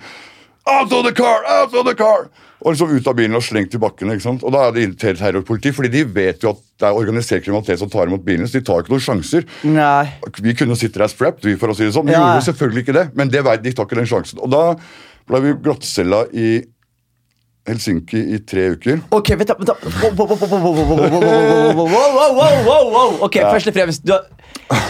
[0.67, 1.41] Out of the car!
[1.49, 2.29] Out of the car!
[2.61, 4.11] Og liksom ut av bilen og slengt i bakken.
[4.11, 4.43] ikke sant?
[4.43, 7.89] Og Da er det terrorpoliti, fordi de vet jo at det er organisert kriminalitet som
[7.89, 8.45] tar imot bilene.
[8.47, 9.45] Så de tar ikke noen sjanser.
[9.63, 10.11] Nei.
[10.41, 12.05] Vi kunne sitte der strapped, vi, for å si det sånn.
[12.05, 12.19] Vi Ja.
[12.35, 14.39] gjorde selvfølgelig ikke det, men det de tar ikke den sjansen.
[14.43, 14.75] Og da
[15.25, 16.65] ble vi glattcella i
[17.67, 19.01] Helsinki i tre uker.
[19.13, 19.75] Ok, vent da, vent da.
[20.01, 23.17] Wow, wow, wow, wow, wow, wow, wow, wow, wow, wow, wow, wow, wow.
[23.27, 24.25] Ok, først og fremst du, har-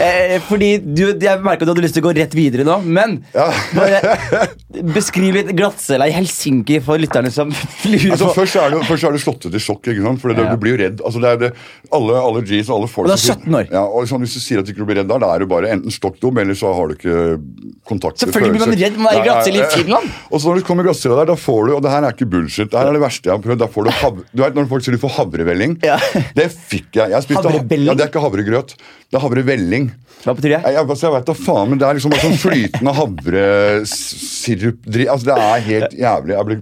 [0.00, 3.18] eh, Fordi du, Jeg at du hadde lyst til å gå rett videre nå, men
[3.34, 3.48] Ja.
[3.74, 4.48] bare
[4.94, 7.50] beskriv litt glattcella i Helsinki for lytterne som
[7.90, 10.20] lurer Altså, på først, er det, først er du slått ut i sjokk, ikke sant?
[10.22, 10.54] for det, Ja.
[10.54, 11.00] du blir jo redd.
[11.04, 11.50] Altså, det er det,
[11.96, 13.66] alle, alle G's og alle folk Og du er 17 år.
[13.72, 15.46] Ja, og sånn, Hvis du sier at du ikke blir redd der, da er du
[15.50, 17.18] bare enten stokk dum, eller så har du ikke
[17.88, 20.10] kontakt Selvfølgelig blir man redd man er i glattcelle i Finland.
[20.30, 22.14] Og så når du kommer i glattcella der, da får du Og det her er
[22.16, 22.70] ikke bullshit.
[22.70, 23.58] Det her er det verste jeg har prøvd.
[23.64, 25.76] Da får du hav, du vet når folk sier du får havrevelling?
[25.84, 25.98] Ja.
[26.36, 27.10] Det fikk jeg.
[27.10, 27.90] jeg spiste, Havrevelling?
[27.90, 28.76] Ja, Det er ikke havregrøt.
[29.10, 29.49] Det er havrevelling.
[30.20, 30.60] Hva betyr det?
[30.68, 35.24] Jeg, altså, jeg vet da faen, men Det er liksom bare sånn flytende havresirup Altså,
[35.30, 36.34] Det er helt jævlig.
[36.36, 36.60] Jeg blir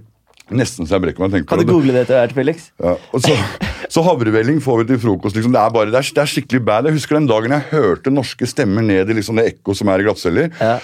[0.58, 1.72] nesten så jeg brekker meg Kan du det.
[1.72, 2.70] google det etter hvert, Felix?
[2.80, 3.34] Ja, og så,
[3.92, 5.36] så havrevelling får vi til frokost.
[5.36, 5.52] Liksom.
[5.52, 6.88] Det, er bare, det, er, det er skikkelig bad.
[6.88, 10.00] Jeg husker den dagen jeg hørte norske stemmer ned i liksom det ekko som er
[10.00, 10.48] i glattceller.
[10.62, 10.78] Ja.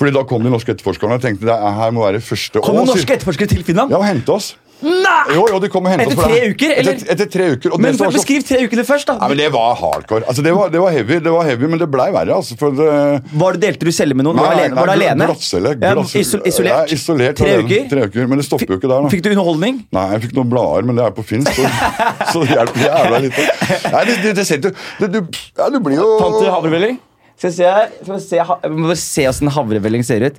[0.00, 2.78] Fordi da kom de norske etterforskerne og tenkte det er- her må være første Kom
[2.88, 3.90] norske etterforskere til Finland?
[3.92, 4.54] Ja, og hente oss.
[4.82, 5.34] Nei!
[5.36, 6.94] Jo, jo, de kom og hentet Etter tre det- uker, eller?
[6.96, 7.72] Etter, etter tre uker.
[7.74, 9.16] Og Men det så- beskriv tre ukene først, da.
[9.20, 10.24] Nei, men Det var hardcore.
[10.26, 12.32] Altså, det, var, det var heavy, det var heavy, men det blei verre.
[12.36, 14.36] altså, for det, Var du, delte du celle med noen?
[14.40, 14.74] Var du alene?
[14.80, 15.26] Var du alene?
[15.26, 15.74] Glattcelle.
[15.80, 16.64] Ja, isolert?
[16.70, 17.68] Ja, isolert Tre alene.
[17.68, 17.88] uker?
[17.90, 19.02] Tre uker, Men det stopper jo ikke der.
[19.02, 19.08] da.
[19.12, 19.84] Fikk du underholdning?
[19.92, 21.68] Nei, jeg fikk noen blader, men det er på finsk, så,
[22.32, 23.46] så det hjelper jævla lite.
[23.92, 25.20] Nei, det, det, det setter det, du,
[25.58, 26.98] Ja, du blir jo Fant du havrevelling?
[27.36, 27.88] Skal vi se her.
[28.02, 30.36] Skal vi se, se åssen havrevelling ser ut.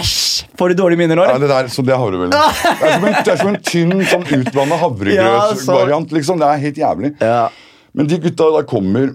[0.00, 0.44] Æsj!
[0.58, 1.24] Får du dårlige minner nå?
[1.28, 2.32] Ja, det der, så det er havrevelling.
[2.80, 4.78] Det er som en, det er som en tynn, sånn utvanna
[5.14, 5.80] Ja, så-
[6.12, 6.38] liksom.
[6.40, 7.12] Det er helt jævlig.
[7.20, 7.48] Ja.
[7.94, 9.14] Men de gutta da kommer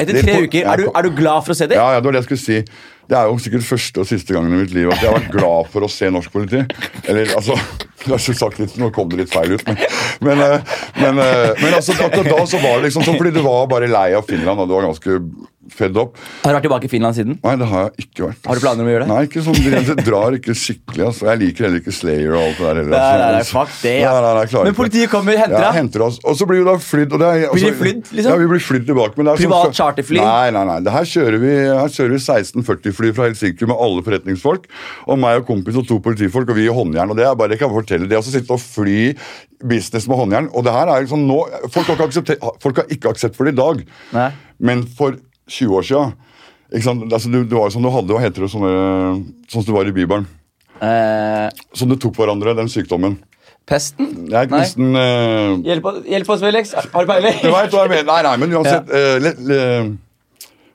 [0.00, 1.76] Etter tre får- uker, ja, er du, er du glad for å se det?
[1.78, 2.64] Ja, ja, det var det jeg skulle si.
[3.08, 5.34] Det er jo sikkert første og siste gangen i mitt liv at jeg har vært
[5.34, 6.62] glad for å se norsk politi.
[7.08, 7.58] Eller altså
[8.04, 9.78] jeg har sagt litt, Nå kom det litt feil ut, men,
[10.28, 13.42] men, eh, men, eh, men altså, akkurat da så var det liksom sånn fordi du
[13.46, 14.60] var bare lei av Finland.
[14.60, 15.18] og du var ganske
[15.72, 16.18] fed up.
[16.44, 17.38] Har du vært tilbake i Finland siden?
[17.40, 18.40] Nei, det har jeg ikke vært.
[18.44, 19.14] Har du planer om å gjøre det?
[19.14, 19.56] Nei, ikke sånn,
[19.88, 21.06] det drar ikke skikkelig.
[21.08, 21.28] Altså.
[21.30, 22.80] Jeg liker heller ikke Slayer og alt det der.
[22.82, 23.22] heller, Nei, altså.
[23.24, 24.12] nei, nei, fuck det, ja.
[24.12, 25.78] Nei, nei, nei, Men politiet kommer henter ja, deg?
[25.80, 26.18] henter oss.
[26.20, 27.16] Og så blir vi da flydd.
[27.16, 28.28] Og det er, altså, blir flydd, liksom?
[28.28, 29.16] Ja, vi blir flydd tilbake.
[29.16, 30.20] Men det er Privat sånn- charterfly?
[30.20, 30.78] Nei, nei, nei.
[30.84, 32.22] Det her kjører vi her kjører vi
[32.94, 34.68] 1640-fly fra Helsinki med alle forretningsfolk.
[35.10, 37.10] Og meg og kompis og to politifolk, og vi i håndjern.
[37.12, 39.12] Og det er bare, jeg kan fortelle det, å sitte og fly
[39.64, 40.48] business med håndjern.
[40.54, 41.40] Og det her er liksom nå
[41.74, 43.82] Folk har ikke, aksepter, folk har ikke aksept for det i dag.
[44.14, 44.30] Nei.
[44.64, 45.18] Men for
[45.50, 46.04] 20 år ikke?
[46.74, 48.72] Altså, du, du var jo som du hadde, hva heter det, sånne,
[49.50, 50.24] sånn som du var i Bibelen.
[50.82, 53.18] Eh, Som du tok hverandre, den sykdommen.
[53.68, 54.08] pesten?
[54.28, 54.42] Nei.
[54.50, 55.54] nesten uh...
[55.64, 56.72] Hjelp, oss- hjelp oss, Felix.
[56.74, 57.38] Har du peiling?
[57.40, 58.08] Du vet hva jeg mener?
[58.10, 59.60] Nei, nei, men uansett eh, le, le,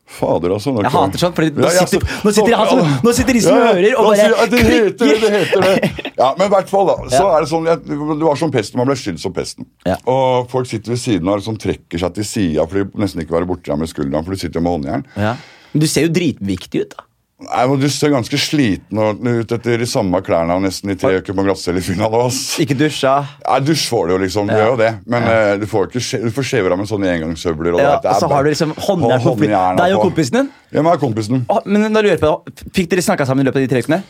[0.10, 0.72] Fader, altså.
[0.82, 3.14] Jeg hater sånn, for nå Ja, ja, sitter- så- nå sitter han som- så- nå
[3.14, 3.74] sitter de som Ja, ja.
[3.74, 6.12] hører og bare at det heter det, det heter det.
[6.20, 6.96] Ja, men i hvert fall, da.
[7.08, 7.38] Så Ja.
[7.38, 9.66] er det sånn Du var som pesten, man ble skyldt som pesten.
[9.86, 9.96] Ja.
[10.08, 13.38] Og folk sitter ved siden av sånn trekker seg til sida for de nesten ikke
[13.38, 15.06] være borti deg med skulderen, for du sitter jo med håndjern.
[15.16, 15.36] Ja.
[15.74, 17.04] Men du ser jo dritviktig ut, da.
[17.40, 21.36] Nei, men Du ser ganske sliten ut etter de samme klærne nesten i tre uker
[21.38, 22.18] på glattcelle i Finland.
[22.60, 23.14] Ikke dusja.
[23.46, 24.48] Nei, Dusj får du jo, liksom.
[24.50, 24.60] Du Ja.
[24.66, 24.92] gjør jo det.
[25.08, 27.74] Men eh, du får ikke du får skjever av med sånne engangshøvler.
[27.78, 30.02] Og Ja, det, det er og så bare- har du liksom håndjern på Deg og
[30.04, 30.50] kompisen din?
[30.72, 31.46] Ja, meg og kompisen.
[31.66, 32.34] Men da lurer jeg på,
[32.76, 34.04] Fikk dere snakka sammen i løpet av de tre ukene?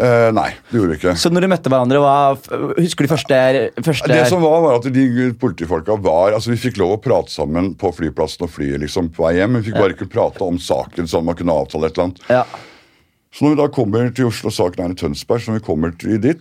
[0.00, 1.12] Uh, nei, det gjorde vi ikke.
[1.18, 2.38] Så når dere møtte hverandre, hva,
[2.78, 3.36] husker du første,
[3.84, 7.28] første Det som var, var at de politifolka var altså Vi fikk lov å prate
[7.28, 9.58] sammen på flyplassen og flyet liksom på vei hjem.
[9.60, 12.22] Vi fikk bare ikke prate om saken sånn man kunne avtale et eller annet.
[12.30, 12.44] Ja.
[13.30, 15.92] Så når vi da kommer til Oslo, saken er i Tønsberg, så når vi kommer
[15.98, 16.40] til dit,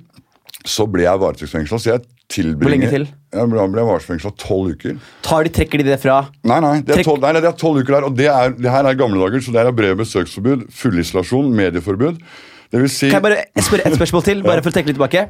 [0.65, 1.80] så ble jeg varetektsfengsla.
[1.80, 3.08] Så jeg tilbringer Hvor lenge til?
[3.36, 4.99] Jeg ble, ble varetektsfengsla tolv uker.
[5.25, 7.84] Tar de, Trekker de det fra Nei, nei, det er tolv, nei, det er 12
[7.84, 10.69] uker der, og det, er, det her er gamle dager, så det er brev besøksforbud,
[10.82, 12.21] fullisolasjon, medieforbud.
[12.69, 14.41] Det vil si Kan jeg bare spørre et spørsmål til?
[14.49, 15.23] Bare for å tenke litt tilbake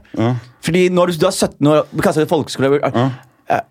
[0.66, 1.86] Fordi når du, du er 17 år,
[2.20, 3.62] det folkeskole eh,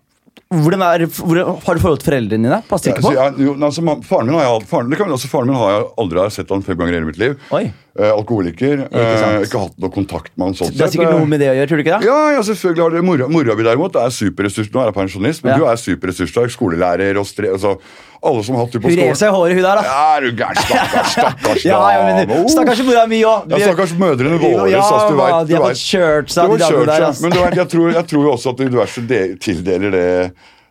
[0.49, 2.57] hvordan er, hvordan, Har du forhold til foreldrene dine?
[2.65, 3.11] Passer ikke på?
[3.13, 6.23] jeg, jo, altså, faren min har jeg, faren, kan, altså, faren min har jeg aldri
[6.23, 7.35] har sett han fem ganger i hele mitt liv.
[7.53, 7.67] Oi.
[7.99, 8.85] Eh, alkoholiker.
[8.87, 11.51] Ikke eh, ikke hatt noe kontakt med han sånn Det har sikkert noe med det
[11.51, 12.09] å gjøre, tror du ikke det?
[12.09, 14.69] Ja, ja, selvfølgelig har det Mora, mora mi derimot er superressurs.
[14.73, 15.57] Nå er jeg pensjonist, men Ja.
[15.59, 16.53] du er superressurssterk.
[16.57, 17.53] Skolelærer og stre...
[17.53, 17.77] Altså,
[18.19, 18.99] alle som har hatt det på skolen.
[18.99, 19.83] Hun rev seg i håret, hun der, da.
[19.87, 20.57] Ja, er du gæren?
[20.59, 23.53] Stakkars, stakkars Ja, ja, men, stakkars mora mi òg.
[23.53, 26.89] Ja, stakkars mødrene våre, Ja, ass, du vet, de har fått kjørt seg, de damene
[26.89, 27.05] der.
[27.13, 27.23] seg.
[27.23, 30.07] Men vet, jeg, tror, jeg tror jo også at universet tildeler det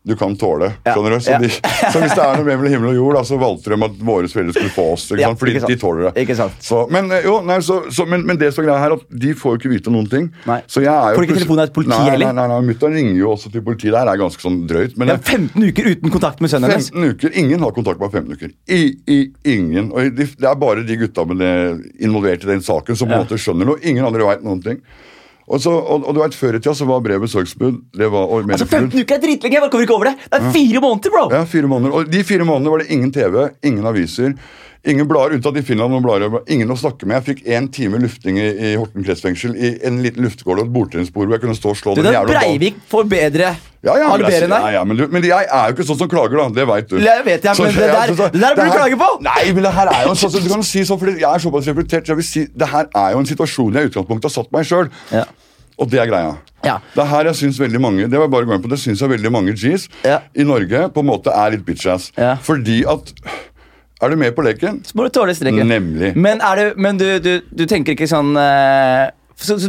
[0.09, 0.71] du kan tåle.
[0.87, 1.21] Ja, skjønner du?
[1.21, 1.39] Så, ja.
[1.43, 1.49] de,
[1.93, 4.31] så hvis det er noe mellom himmel og jord, da, så valgte de at våre
[4.33, 5.05] foreldre skulle få oss.
[5.13, 5.41] Ikke Ja, sant?
[5.43, 5.73] Fordi ikke sant.
[5.75, 6.13] de tåler det.
[6.25, 6.57] Ikke sant.
[6.65, 9.05] Så, men, eh, jo, nei, så, så, men, men det som er greia her, at
[9.25, 10.31] de får jo ikke vite noen ting.
[10.49, 10.59] Nei.
[10.67, 12.33] Så jeg er jo Får ikke plutselig- telefonen av et politi nei, heller?
[12.33, 13.93] Nei, nei, nei, Mutter'n ringer jo også til politiet.
[13.99, 14.97] Det er ganske sånn drøyt.
[14.99, 16.91] Men er 15 uker uten kontakt med sønnen hennes.
[16.95, 18.55] 15 uker, Ingen har kontakt med 15 uker.
[18.69, 19.19] I, i,
[19.55, 19.93] ingen.
[19.93, 21.53] Og de, Det er bare de gutta med det,
[22.01, 23.25] involvert i den saken som på en Ja.
[23.27, 23.79] måte skjønner noe.
[23.85, 24.81] Ingen andre veit noen ting.
[25.49, 27.79] Og, så, og, og du vet, Før i tida så var brev med søksmål
[28.53, 29.57] Altså, 15 uker er dritlenge!
[29.57, 30.17] Jeg kommer ikke over det.
[30.29, 31.25] Det er fire måneder, bro!
[31.33, 31.95] Ja, fire måneder.
[31.97, 34.35] Og de fire månedene var det ingen TV, ingen aviser,
[34.85, 35.91] ingen blader, unntatt i Finland.
[35.93, 37.19] Noen blader, ingen å snakke med.
[37.19, 40.73] Jeg fikk én time lufting i, i Horten kretsfengsel i en liten luftegård og et
[40.73, 42.39] bordtennisbord hvor jeg kunne stå og slå Du, den jævla.
[42.39, 45.75] Breivik får bedre Ja, ja, men jeg- ja, ja, men, du, men jeg er jo
[45.77, 46.49] ikke sånn som klager, da.
[46.51, 46.97] Det veit du.
[46.99, 49.11] Det vet jeg, men det der- det der burde du klage på.
[49.23, 51.39] Nei, men det her er jo en sånn, du kan si sånn, fordi Jeg er
[51.39, 54.25] såpass reflektert, så jeg vil si det her er jo en situasjon jeg i utgangspunktet
[54.31, 54.91] har satt meg sjøl.
[55.13, 55.25] Ja.
[55.79, 56.37] Og det er greia.
[56.65, 56.79] Ja.
[56.95, 59.31] Det er her jeg syns veldig mange Det var bare på, det synes jeg veldig
[59.31, 60.19] mange G's Ja.
[60.35, 62.11] i Norge på en måte er litt bitch-ass.
[62.43, 63.13] Fordi at
[63.99, 64.83] Er du med på leken?
[64.87, 65.67] Så må du tåle streken.
[65.67, 66.13] Nemlig.
[66.15, 69.69] Men, det, men du, du, du tenker ikke sånn eh, så, så,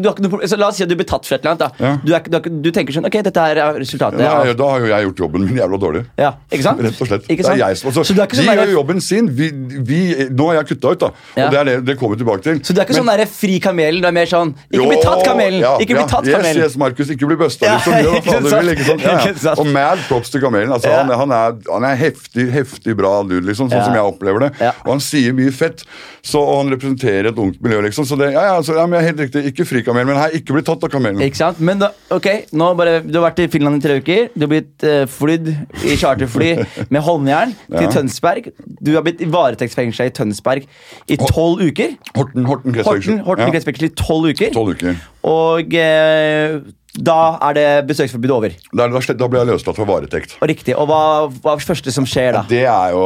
[0.49, 1.77] så La oss si at du blir tatt for et eller annet.
[1.79, 1.91] da Ja.
[2.03, 4.17] du, er, du, har du tenker sånn Ok, dette her er resultatet.
[4.19, 6.01] Da, av- da har jo jeg gjort jobben min jævla dårlig.
[6.17, 6.81] Ja, ikke sant?
[6.85, 7.27] Rett og slett.
[7.29, 7.53] Ikke sant?
[7.55, 9.29] er jeg altså, så du er ikke de sånn gjør jo jobben sin.
[9.39, 9.49] Vi,
[9.91, 9.99] vi,
[10.33, 11.09] nå har jeg kutta ut, da.
[11.37, 11.45] Ja.
[11.45, 12.61] Og det, er det, det kommer vi tilbake til.
[12.65, 14.01] så du er ikke Men- sånn der fri kamelen?
[14.01, 15.59] Du er mer sånn Ikke bli tatt, kamelen!
[15.61, 16.63] ja, Ikke bli tatt, yes, kamelen!
[16.65, 17.65] Yes, Markus, ikke bli busta.
[17.69, 17.93] Ja, Liksom.
[17.93, 18.49] ja, ikke sant?
[18.57, 18.73] vil.
[18.73, 19.05] Ikke sant?
[19.05, 19.55] Ja, ja.
[19.61, 20.73] Og mad props til kamelen.
[20.73, 21.03] Altså, Ja.
[21.03, 23.85] han, er- han, er, han er heftig, heftig bra dude, liksom, sånn Ja.
[23.85, 24.51] som jeg opplever det.
[24.59, 24.73] Ja.
[24.85, 25.85] Og han sier mye fett.
[26.25, 28.05] Så, og han representerer et ungt miljø, liksom.
[28.09, 29.45] Så det, ja, ja, så, ja, men Helt riktig.
[29.53, 31.21] Ikke kamel, men hei, ikke bli tatt av kamelen.
[31.21, 31.59] Ikke sant?
[31.59, 34.29] Men da, ok, nå bare, Du har vært i Finland i tre uker.
[34.35, 35.47] Du har blitt uh, flydd
[35.85, 36.51] i charterfly
[36.93, 37.91] med håndjern til Ja.
[37.91, 38.51] Tønsberg.
[38.81, 40.65] Du har blitt varetektsfengsla i Tønsberg
[41.09, 41.95] i tolv uker.
[42.15, 43.21] Horten, Horten Horten, kretsfengsel.
[43.25, 43.51] Horten Ja.
[43.53, 44.55] kretsfengsel i tolv uker.
[44.55, 44.95] Uker.
[45.29, 46.59] Og eh,
[46.99, 48.55] da er det besøksforbudet over.
[48.75, 50.37] Da, da, ble jeg løslatt fra varetekt.
[50.43, 50.75] Og riktig.
[50.75, 52.41] Og hva, hva er det første som skjer da?
[52.49, 53.05] Det er jo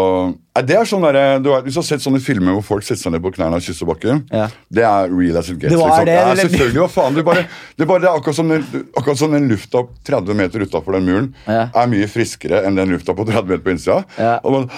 [0.54, 3.14] det er sånn der, du har, du har sett sånne filmer hvor folk setter seg
[3.16, 4.44] ned på knærne og kysser bakken, Ja.
[4.70, 5.74] det er real as it gets.
[5.74, 6.06] Det var liksom.
[6.06, 6.42] det, Ja, eller?
[6.46, 7.16] selvfølgelig, hva faen.
[7.18, 10.38] Det, bare, det, er bare, det er akkurat som den, akkurat som den lufta 30
[10.38, 11.64] meter utafor den muren Ja.
[11.74, 14.04] er mye friskere enn den lufta på 30 meter på innsida.
[14.46, 14.70] Og man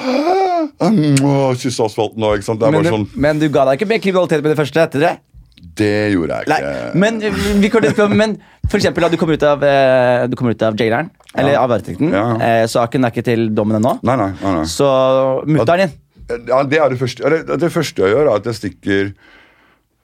[1.60, 2.60] Kysse asfalten og ikke sant.
[2.64, 4.60] Det er Men bare du, sånn men du ga deg ikke mer kriminalitet med det
[4.64, 4.86] første?
[4.88, 5.14] etter det?
[5.76, 6.96] Det gjorde jeg Nei, ikke.
[6.96, 7.20] men,
[7.62, 8.38] vi kan litt på- men
[8.70, 11.62] for eksempel da du kommer ut av, eh, du kommer ut av jaileren, eller Ja.
[11.64, 12.12] av varetekten.
[12.14, 12.26] Ja.
[12.40, 14.00] Eh, saken er ikke til dommen ennå.
[14.04, 14.32] Nei, nei.
[14.42, 14.64] nei, nei.
[14.64, 15.92] Så mutter'n din
[16.48, 19.14] Ja, det er det første, det, det første jeg gjør, er at jeg stikker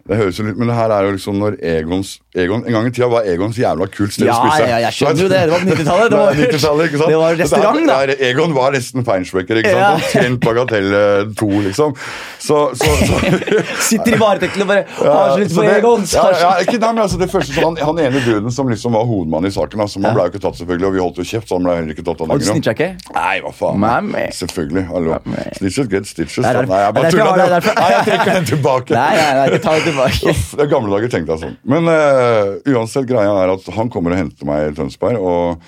[0.07, 2.85] det høres jo litt, Men det her er jo liksom når Egons Egon, En gang
[2.87, 4.67] i tida var Egons jævla kult sted Ja, å spise.
[4.69, 5.39] ja, jeg skjønner jo det.
[5.41, 6.09] Det var på 90-tallet.
[6.11, 7.09] Det var- Nei, 90-tallet, ikke sant?
[7.11, 7.97] det var restaurant, da.
[8.05, 9.59] Der, er- Egon var nesten feinschmecker.
[9.67, 9.89] Ja.
[9.97, 11.95] Omtrent bagatell eh, to, liksom.
[12.39, 13.19] Så, så, så
[13.89, 16.05] Sitter i varetekten og bare har så lyst på Egon.
[16.07, 18.95] Ja, ja, ikke, nei, men altså det første, så han, han ene duden som liksom
[18.95, 21.27] var hovedmann i saken, altså, man ble jo ikke tatt selvfølgelig, og vi holdt jo
[21.33, 22.87] kjeft, så han ble heller ikke tatt av ikke?
[23.19, 23.77] Nei, hva faen.
[23.83, 24.23] Mamma.
[24.39, 24.85] Selvfølgelig.
[24.87, 25.19] hallo.
[25.19, 25.45] Mamma.
[25.59, 26.45] Stitches get stitches.
[26.47, 27.35] Derfor- Nei, jeg bare tulla.
[27.35, 28.95] Nei, jeg trekker den tilbake.
[28.95, 30.31] Nei, nei, nei, ta den tilbake.
[30.31, 31.57] Uff, det gamle dager tenkte jeg sånn.
[31.67, 31.91] Men
[32.21, 35.67] eh, uansett, greia er at han kommer og henter meg i Tønsberg og,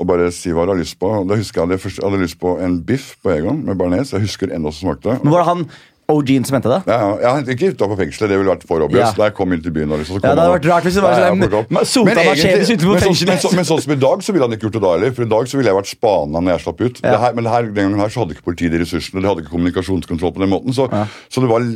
[0.00, 1.12] og bare sier hva du har lyst på.
[1.28, 4.14] Da husker jeg det først, jeg hadde lyst på en biff på Egon med bearnés.
[4.14, 5.20] Jeg husker ennå som smakte.
[5.22, 5.64] Men var det han
[6.10, 6.78] OG-en som hentet det?
[6.90, 9.04] Ja, ja, jeg hentet ikke utenfor fengselet, det ville vært for obvious.
[9.04, 9.10] Ja.
[9.18, 9.92] Da jeg kom inn til byen.
[10.00, 11.84] Liksom, så Ja, det hadde vært rart hvis det var sånn-.
[11.92, 13.30] Sota Men Mercedes utenfor fengselet.
[13.30, 15.14] Men, så, men sånn som i dag, så ville han ikke gjort det da heller.
[15.18, 17.02] For i dag så ville jeg vært spana når jeg slapp ut.
[17.04, 17.12] Ja.
[17.12, 19.30] Det her, men det her, den gangen her så hadde ikke politiet de ressursene, de
[19.30, 20.76] hadde ikke kommunikasjonskontroll på den måten.
[20.76, 20.88] Så,
[21.30, 21.68] så det var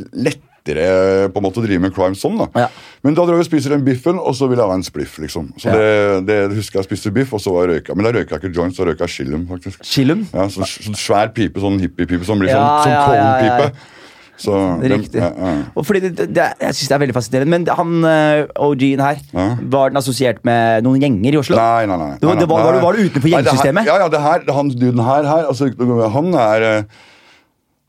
[0.65, 2.37] lettere på en måte å drive med crime sånn.
[2.37, 2.47] da.
[2.55, 2.67] Ja.
[3.03, 5.17] Men da drar vi og spiser den biffen, og så vil jeg ha en spliff.
[5.19, 5.53] liksom.
[5.59, 6.21] Så Ja.
[6.21, 7.95] det, det husker jeg spiste biff, og så var jeg røyka.
[7.95, 9.83] Men da røyka jeg ikke joints, da røyka jeg chillum, faktisk.
[9.83, 10.25] Chillum?
[10.33, 13.59] Ja, så, så svær pipe, sånn hippiepipe som blir sånn, sånn ja, ja.
[13.59, 13.91] cold-pipe.
[14.37, 14.51] Så
[14.83, 15.15] Riktig.
[15.15, 15.63] ja, ja.
[15.77, 17.47] Og fordi det, det, jeg synes det er veldig fascinerende.
[17.47, 19.55] Men han eh, OG-en her, Ja.
[19.61, 21.55] var den assosiert med noen gjenger i Oslo?
[21.55, 22.09] Nei, nei, nei.
[22.09, 23.85] nei, var- nei, var- var du- var du utenfor gjengsystemet?
[23.85, 25.71] Ja, ja, det her, han duden her, her altså,
[26.11, 26.83] han er eh,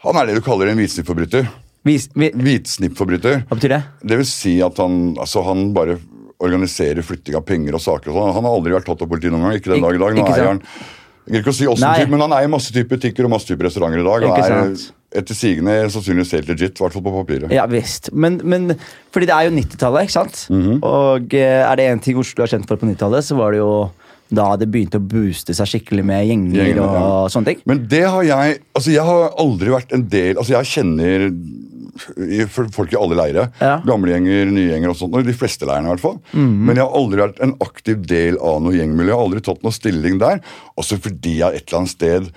[0.04, 1.48] Han er det du kaller en hvitsnippforbryter.
[1.86, 3.46] Vis, vi, Hvitsnippforbryter.
[3.46, 3.80] hva betyr det?
[4.02, 5.98] Det vil si at han, altså, han bare
[6.42, 8.10] organiserer flytting av penger og saker.
[8.10, 8.36] og sånn.
[8.36, 9.58] Han har aldri vært tatt av politiet noen gang.
[9.60, 10.18] Ikke den dag i dag.
[10.18, 10.62] Nå eier han
[11.26, 13.66] jeg ikke å si åssen type, men han eier masse typer butikker og masse typer
[13.66, 14.26] restauranter i dag.
[14.28, 14.84] Og er sant.
[15.16, 17.54] etter sigende sannsynligvis helt legit, i hvert fall på papiret.
[17.54, 18.12] Ja visst.
[18.14, 18.76] Men, men
[19.14, 20.44] fordi det er jo 90-tallet, ikke sant?
[20.54, 20.78] Mhm.
[20.86, 23.62] Og eh, er det én ting Oslo er kjent for på 90-tallet, så var det
[23.62, 23.72] jo
[24.26, 27.10] da det begynte å booste seg skikkelig med gjenger Gjenger, og ja.
[27.30, 27.60] sånne ting.
[27.70, 31.28] Men det har jeg Altså, jeg har aldri vært en del Altså, jeg kjenner
[32.48, 33.48] for- folk i alle leire.
[33.60, 33.80] Ja.
[33.86, 35.14] Gamlegjenger, nye gjenger og sånt.
[35.14, 36.20] og De fleste leirene, i hvert fall.
[36.32, 36.58] Mhm.
[36.66, 39.06] Men jeg har aldri vært en aktiv del av noe gjengmiljø.
[39.12, 40.40] Jeg har aldri tatt noe stilling der.
[40.78, 42.30] Også fordi jeg et eller annet sted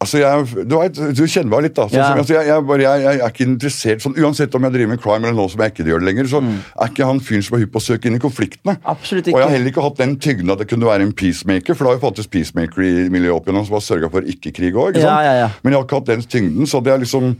[0.00, 1.84] Altså, jeg, du, vet, du kjenner meg litt, da.
[1.84, 2.06] Sånn, Ja.
[2.08, 5.00] som- altså, jeg, jeg, bare, jeg, er ikke interessert sånn, Uansett om jeg driver med
[5.02, 6.40] crime eller nå som jeg ikke gjør det lenger, så
[6.80, 8.78] er ikke han fyren som er hypp på å søke inn i konfliktene.
[8.88, 9.34] Absolutt ikke.
[9.36, 11.84] Og jeg har heller ikke hatt den tygden at det kunne være en peacemaker, for
[11.84, 14.96] det har jo faktisk peacemaker i miljøet opp igjennom som har sørga for ikke-krig òg.
[14.96, 15.50] Ja, ja, ja.
[15.62, 17.36] Men jeg har ikke hatt den tyngden, så det er liksom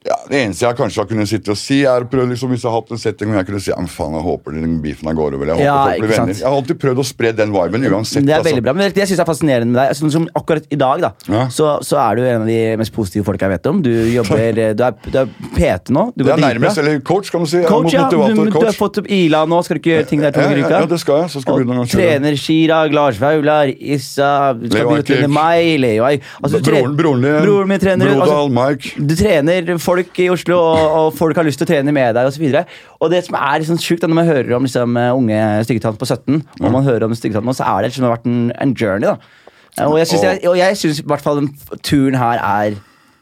[0.00, 2.62] ja, Det eneste jeg kanskje har kunnet sitte og si, er å prøve liksom, hvis
[2.64, 4.78] jeg har hatt en setting hvor jeg kunne si ja, men faen, jeg håper den
[4.80, 5.50] beefen her går over.
[5.50, 6.38] Jeg håper Ja, folk blir venner.
[6.38, 8.24] Jeg har alltid prøvd å spre den viben uansett.
[8.24, 8.48] Det er altså.
[8.48, 11.02] veldig bra, men det jeg synes er fascinerende med deg sånn som Akkurat i dag
[11.04, 11.42] da Ja.
[11.52, 13.82] så, så er du en av de mest positive folka jeg vet om.
[13.84, 16.06] Du jobber, du er, du er PT nå.
[16.16, 17.60] Du går nærmest, eller coach, kan du si.
[17.68, 18.06] Coach, ja.
[18.08, 19.60] Du, du har fått opp Ila nå.
[19.66, 20.72] Skal du ikke gjøre ting der to ganger i uka?
[20.78, 21.34] ja, det skal jeg.
[21.34, 25.28] Så skal Og begynne å trener Chirag, Lars Vaular, Issa Du skal Leo Ajkic.
[25.28, 28.14] meg, Leo altså, Broren, broren Broren min trener.
[28.14, 29.06] Brodal, altså, Mike.
[29.10, 32.28] du trener folk i Oslo, og, og folk har lyst til å trene med deg
[32.28, 32.44] osv.
[32.46, 36.06] Og, og det som er liksom sjukt, når man hører om liksom, unge styggetann på
[36.06, 39.08] 17, og man hører om styggetanter nå, så er det liksom vært en, en journey.
[39.08, 41.50] da Og jeg syns, jeg, og jeg syns i hvert fall den
[41.82, 42.78] turen her er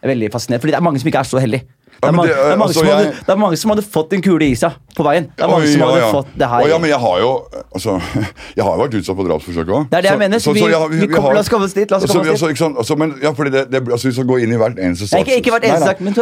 [0.08, 1.77] veldig fascinerende, fordi det er mange som ikke er så heldige.
[1.98, 2.30] Det er, mange,
[2.62, 5.24] altså, som hadde, fått en kule i seg på veien.
[5.34, 6.10] Det er mange Oi, som ja, hadde ja.
[6.14, 6.62] fått det her.
[6.62, 7.30] Oi, ja, men jeg har jo
[7.74, 7.94] altså,
[8.58, 9.88] Jeg har jo vært utsatt for drapsforsøk òg.
[9.90, 11.98] Det er det jeg mener, så vi- vi kommer- la oss komme oss dit, la
[11.98, 12.52] oss komme oss dit.
[12.52, 12.68] Altså?
[12.78, 15.26] Altså, men, ja, fordi det, det, altså, Vi skal gå inn i hvert eneste sak.
[15.26, 16.14] ikke- ikke hvert eneste sak, men-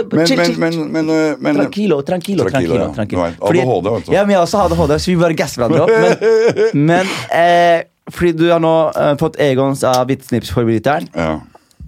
[0.59, 1.11] men, men,
[1.41, 2.89] men, Tranquilo, tranquilo, tranquilo.
[2.97, 4.13] Tranquilo, ADHD, altså.
[4.13, 6.73] ja, men jeg også har ADHD, så vi bare gasser hverandre opp.
[6.73, 11.09] Men, men eh, fordi du har nå eh, fått Egons av Hvitsnipsforbryteren.
[11.15, 11.41] Ja.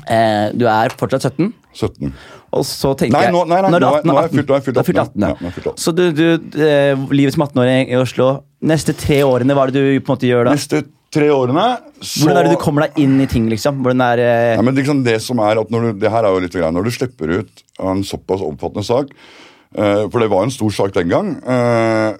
[0.09, 1.55] Eh, du er fortsatt 17.
[1.75, 2.13] 17.
[2.53, 4.09] Og så tenker Nei, nå- nei, nei, Nå du nå 18, jeg 18.
[4.09, 5.29] nå er jeg fylt Du er fylt 18, 18, ja.
[5.29, 5.83] ja, nå er jeg fylt 18.
[5.85, 8.29] Så du, du eh, livet som 18-åring i Oslo
[8.69, 10.55] Neste tre årene, hva er det du på en måte gjør da?
[10.57, 10.81] Neste
[11.15, 11.67] tre årene
[12.05, 13.83] så Hvordan er det du kommer deg inn i ting, liksom?
[13.85, 16.35] Hvordan er eh, Nei, men liksom det som er at når du, det her er
[16.37, 20.45] jo litt greia, når du slipper ut en såpass omfattende sak eh, For det var
[20.49, 21.31] en stor sak den gang.
[21.45, 22.17] eh,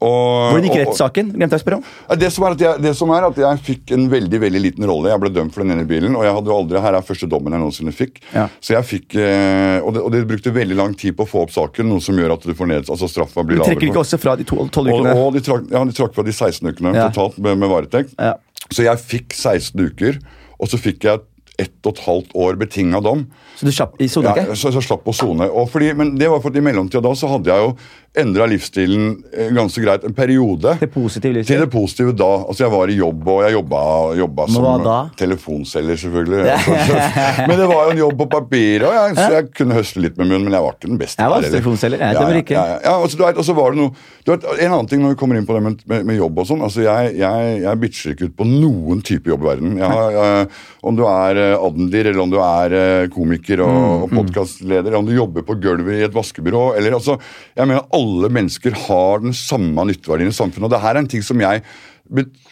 [0.00, 1.30] og, Hvordan gikk og- rettssaken?
[1.36, 2.18] Glemte jeg å spørre om.
[2.18, 5.10] Det som, jeg, det som er at jeg fikk en veldig veldig liten rolle.
[5.12, 7.28] Jeg ble dømt for den ene bilen, og jeg hadde jo aldri, her er første
[7.28, 8.20] dommen jeg noensinne fikk.
[8.34, 8.46] Ja.
[8.64, 11.44] Så jeg fikk, eh, og, det, og det brukte veldig lang tid på å få
[11.44, 13.74] opp saken, noe som gjør at du får ned, altså straffa blir lavere.
[13.74, 15.14] Du trekker ikke også fra de to- tolv ukene?
[15.20, 17.08] og de, trakk, ja, de trakk fra de 16 ukene Ja.
[17.10, 18.14] totalt med, med varetekt.
[18.18, 18.34] Ja.
[18.70, 20.18] Så jeg fikk 16 uker,
[20.60, 21.20] og så fikk jeg
[21.60, 23.26] ett og et halvt år betinga dom.
[23.58, 25.44] Så du slapp i sone Ja, så, så slapp å sone.
[25.52, 27.74] Og fordi, men det var for at i mellomtida da så hadde jeg jo
[28.18, 30.74] endra livsstilen eh, ganske greit en periode.
[30.80, 31.56] Det positive livsstil.
[31.56, 32.30] Til det positive da.
[32.48, 33.82] Altså Jeg var i jobb, og jeg jobba,
[34.18, 34.88] jobba som
[35.20, 36.56] telefonselger, selvfølgelig.
[37.48, 40.18] men det var jo en jobb på papiret, og jeg, så jeg kunne høste litt
[40.18, 41.22] med munnen, men jeg var ikke den beste.
[41.22, 42.56] Jeg var der, telefonselger, jeg, Ja, ja, ikke.
[42.56, 42.96] Ja, ja.
[42.96, 43.94] altså, du vet, og så var det noe
[44.26, 46.42] du vet, En annen ting når vi kommer inn på det med, med, med jobb
[46.42, 46.64] og sånn.
[46.66, 49.78] altså Jeg, jeg, jeg bitcher ikke ut på noen type jobb i verden.
[49.80, 50.50] Jeg jeg,
[50.86, 54.88] om du er eh, admdir, eller om du er eh, komiker og, Mm, og podkastleder,
[54.88, 57.16] eller om du jobber på gulvet i et vaskebyrå eller altså,
[57.56, 60.68] Jeg mener alle mennesker har den samme nytteverdien i samfunnet.
[60.68, 61.62] og det her er en ting som jeg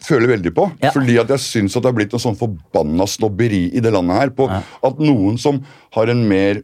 [0.06, 0.68] føler veldig på.
[0.84, 0.92] Ja.
[0.94, 4.34] Fordi at jeg syns det har blitt en sånn forbanna snobberi i det landet her
[4.34, 5.62] på at noen som
[5.96, 6.62] har en mer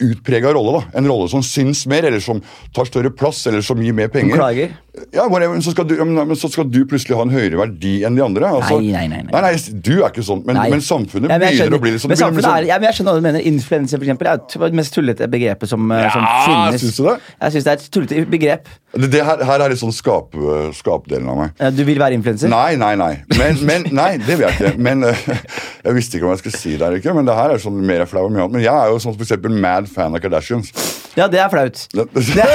[0.00, 0.98] utprega rolle, da.
[1.00, 2.40] En rolle som syns mer, eller som
[2.74, 4.36] tar større plass, eller som gir mer penger.
[4.38, 4.78] Klager.
[5.12, 8.16] Ja, whatever, men så, du, men, så skal du plutselig ha en høyere verdi enn
[8.18, 8.44] de andre.
[8.58, 9.40] Altså, Nei, nei, nei, nei.
[9.40, 12.12] nei, Du er ikke sånn, men, men samfunnet Ja, men begynner å bli litt sånn.
[12.12, 13.46] Men samfunnet er, ja, men jeg skjønner hva du mener.
[13.48, 16.84] Influenser for eksempel, er det mest tullete begrepet som, ja, som finnes.
[16.84, 17.16] syns du det?
[17.38, 18.68] Jeg syns det er et tullete begrep.
[18.92, 20.36] det, det her, her er litt sånn skap,
[20.76, 21.56] skapdelen av meg.
[21.56, 22.52] Eh, Du vil være influenser?
[22.52, 23.12] Nei, nei, nei.
[23.38, 24.74] Men, men, nei, det vil jeg ikke.
[24.90, 25.24] Men eh,
[25.88, 27.80] Jeg visste ikke om jeg skulle si det eller ikke, men det her er sånn
[27.88, 28.54] mer flau enn mye annet.
[28.54, 30.70] Men jeg er jo sånn for eksempel mad fan av Kardashians.
[31.16, 31.76] Ja, det er flaut.
[31.92, 32.54] Det, Det er,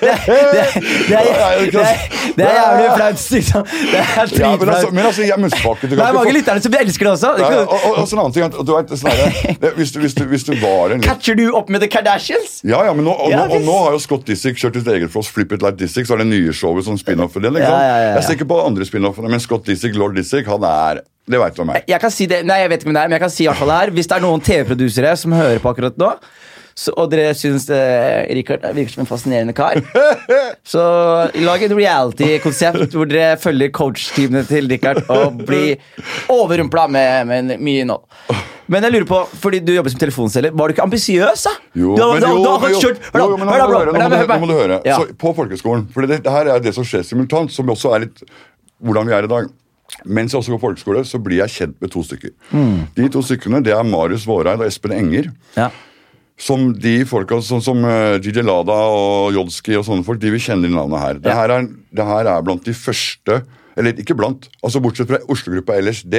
[0.00, 3.64] det, er- det, er- det, er, det, er, det er jævlig flaut, liksom.
[3.68, 4.06] Det er
[4.38, 7.32] ja, men, altså, men altså, jeg mønnspakke Det er mange lytterne som elsker det også.
[7.42, 9.32] ja, ja, og, og, og så en annen ting du vet, snarere,
[9.64, 11.90] det- hvis, du, hvis, du, hvis du var en litt Catcher du opp med The
[11.92, 12.60] Kardashians?
[12.64, 15.12] ja, ja, men nå, og, Ja, og nå har jo Scott Disick kjørt sitt eget
[15.12, 15.28] for oss.
[15.34, 17.58] Flip It Like Disick, så er det nye showet som spin-off for den.
[17.58, 17.76] Liksom.
[18.16, 21.56] Jeg ser ikke på andre spin-offene, men Scott Disick, lord Disick, han er Det veit
[21.58, 21.84] du om meg.
[21.90, 23.44] Jeg kan si det, nei, jeg vet ikke om det er, men jeg kan si
[23.44, 26.08] i hvert fall det her Hvis det er noen TV-produsere som hører på akkurat nå,
[26.78, 29.80] så, og dere syns eh, Richard virker som en fascinerende kar,
[30.72, 30.82] så
[31.42, 35.80] lag et reality-konsept hvor dere følger coach-teamene til Richard og blir
[36.30, 38.06] overrumpla med, med mye innhold.
[38.68, 41.54] Men jeg lurer på, fordi du jobber som telefonselger, var du ikke ambisiøs, da?
[41.80, 43.94] Jo, du, men du, jo, du jo, kjørt da, jo, men nå må du høre,
[43.94, 44.80] nå må du- nå må du høre.
[44.84, 44.98] Ja.
[45.00, 48.04] Så På folkeskolen, for det, det her er det som skjer simultant, som også er
[48.06, 48.22] litt
[48.84, 49.48] hvordan vi er i dag.
[50.04, 52.30] Mens jeg også går på folkeskole, så blir jeg kjent med to stykker.
[52.52, 52.82] Mm.
[52.94, 55.30] De to stykkene det er Marius Våreid og Espen Enger.
[55.56, 55.70] Ja.
[56.38, 60.42] Som de folka som, som uh, Gigi Lada og Jodski og sånne folk, de vil
[60.42, 61.18] kjenne de navnene her.
[61.22, 63.40] Det her, er, det her er blant de første
[63.78, 66.14] Eller ikke blant, altså bortsett fra Oslo-gruppa LSD,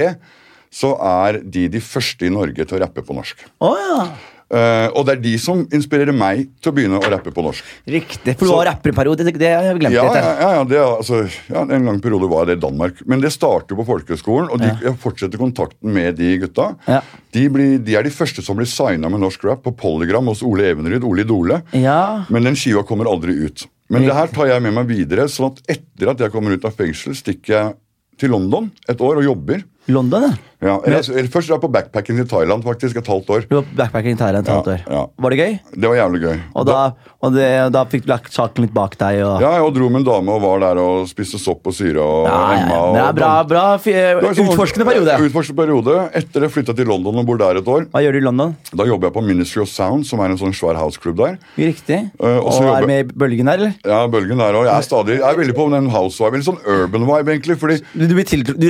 [0.72, 3.42] så er de de første i Norge til å rappe på norsk.
[3.60, 4.06] Oh, ja.
[4.50, 7.66] Eh, og det er de som inspirerer meg til å begynne å rappe på norsk.
[7.86, 8.34] Riktig.
[8.40, 9.26] For du har var rapper en periode.
[9.28, 10.18] Det, det har jeg glemt Ja, litt.
[10.18, 11.20] ja, ja, ja, det, altså,
[11.52, 13.04] ja, En lang periode var det i Danmark.
[13.06, 16.72] Men det starter på folkehøgskolen, og de, jeg fortsetter kontakten med de gutta.
[16.90, 17.02] Ja.
[17.36, 20.42] De, blir, de er de første som blir signa med norsk rap på Polygram hos
[20.46, 21.62] Ole Evenryd, Ole Idole.
[21.78, 22.26] Ja.
[22.34, 23.68] Men den skiva kommer aldri ut.
[23.90, 26.66] Men det her tar jeg med meg videre, sånn at etter at jeg kommer ut
[26.66, 27.78] av fengsel, stikker jeg
[28.22, 29.64] til London et år og jobber.
[29.94, 30.36] London, ja.
[30.60, 33.46] Ja, eller, eller Først var jeg på backpacking i Thailand faktisk et halvt år.
[33.48, 34.82] Du var på backpacking i Thailand et halvt Ja, år.
[34.92, 35.04] ja.
[35.24, 35.54] Var det gøy?
[35.80, 36.40] Det var jævlig gøy.
[36.60, 36.80] Og da,
[37.24, 39.22] og det, da fikk du lagt saken litt bak deg?
[39.24, 42.04] Og, Ja, jeg dro med en dame og var der og spiste sopp og syre
[42.04, 42.76] og Emma.
[42.76, 42.82] ja.
[42.92, 45.16] det er bra, bra Det sånn- utforskende periode.
[45.30, 45.96] Utforskende periode.
[46.20, 48.54] Etter jeg flytta til London og bor der et år, Hva gjør du i London?
[48.76, 51.40] da jobber jeg på Ministry of Sound, som er en sånn svær houseklubb der.
[51.56, 52.02] Riktig.
[52.20, 53.74] Uh, og og jobber- er med bølgen der, eller?
[53.88, 54.68] Ja, bølgen der òg.
[54.68, 56.36] Jeg er stadig, jeg er veldig på den house-vibe.
[56.44, 57.56] Litt sånn urban vibe, egentlig.
[57.64, 58.68] fordi Du, du, du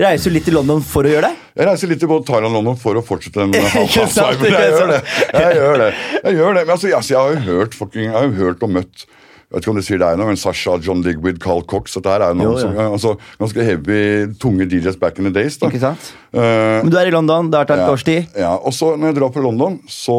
[0.00, 1.44] reiser jo litt til London for å gjøre det?
[1.58, 4.06] jeg reiser litt til og London for å fortsette den ikke
[4.48, 4.98] Jeg gjør det.
[5.34, 5.92] Jeg gjør det.
[6.22, 6.64] Jeg gjør det.
[6.64, 9.08] Men altså, altså, jeg har jo hørt fucking, jeg har jo hørt og møtt
[9.48, 12.12] jeg vet ikke om det sier deg noe, men Sasha, John Digweed, Carl Cox Dette
[12.12, 12.64] her er noen Jo, ja.
[12.66, 14.00] som altså, ganske heavy,
[14.42, 15.56] tunge DJs back in the days.
[15.56, 15.70] da.
[15.72, 16.10] Ikke sant?
[16.36, 18.28] Uh, Men du er i London, det har tatt et ja, års tid.
[18.36, 20.18] ja, og så når jeg drar fra London, så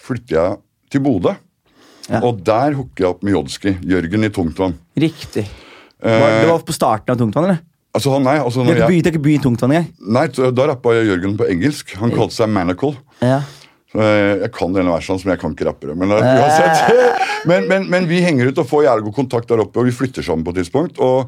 [0.00, 0.56] flytter jeg
[0.96, 1.34] til Bodø.
[2.06, 2.22] Ja.
[2.24, 3.74] Og der hooker jeg opp med Jodski.
[3.84, 4.78] Jørgen i Tungtvann.
[5.04, 5.44] Riktig.
[6.00, 7.60] Uh, det var på starten av Tungtvann, eller?
[7.90, 9.86] Altså, nei, altså, det, når ikke begynt- du har ikke engang?
[9.98, 11.96] nei, da rappa Jørgen på engelsk.
[11.98, 12.94] Han kalte seg Manacle.
[13.20, 13.40] Ja.
[13.90, 15.96] Jeg jeg kan denne versen, men jeg kan ikke rappere.
[15.98, 16.20] Men, uh,
[17.50, 19.94] men, men, men vi henger ut og får jævlig god kontakt der oppe, og vi
[19.96, 21.00] flytter sammen på et tidspunkt.
[21.02, 21.26] Og,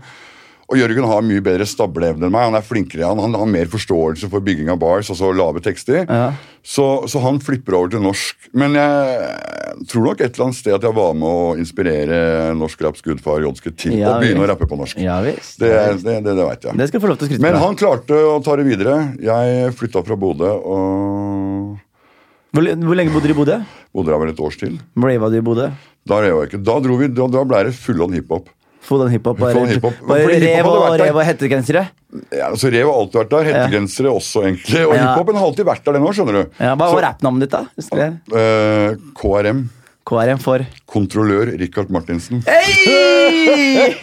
[0.72, 2.46] og Jørgen har mye bedre stableevne enn meg.
[2.48, 6.06] Han er flinkere, han, han har mer forståelse for bygging av bars, altså lave tekster.
[6.08, 6.30] Ja.
[6.64, 8.48] Så, så han flipper over til norsk.
[8.56, 12.18] Men jeg tror nok et eller annet sted at jeg var med å inspirere
[12.56, 15.00] norsk raps gudfar Jodske til Ja, å begynne å rappe på norsk.
[15.02, 15.58] Ja visst.
[15.60, 16.78] Det, det, det, det veit jeg.
[16.80, 18.96] Det skal få lov til å skryte Men han klarte å ta det videre.
[19.20, 21.78] Jeg flytta fra Bodø og
[22.52, 23.60] Hvor, hvor lenge bodde du i Bodø?
[23.92, 24.78] bodde der vel et års til.
[24.96, 25.68] Rava du i Bodø?
[26.08, 26.62] Da, rev jeg ikke.
[26.64, 28.48] da, vi, da, da ble det full on hiphop.
[28.82, 29.38] Full den hiphop?
[29.38, 30.00] Bare, hiphop.
[30.08, 31.84] bare rev og rev og hettegensere?
[32.34, 33.44] Ja, altså Rev har alltid vært der.
[33.52, 34.82] Hettegensere også, egentlig.
[34.88, 35.12] Og Ja.
[35.14, 36.50] hiphopen har alltid vært der, den òg, skjønner du.
[36.58, 37.62] Ja, hva var rappnavnet ditt, da?
[38.34, 39.62] Eh, KRM.
[40.04, 40.58] KRM for
[40.90, 42.42] Kontrollør Richard Martinsen.
[42.44, 43.94] Hey!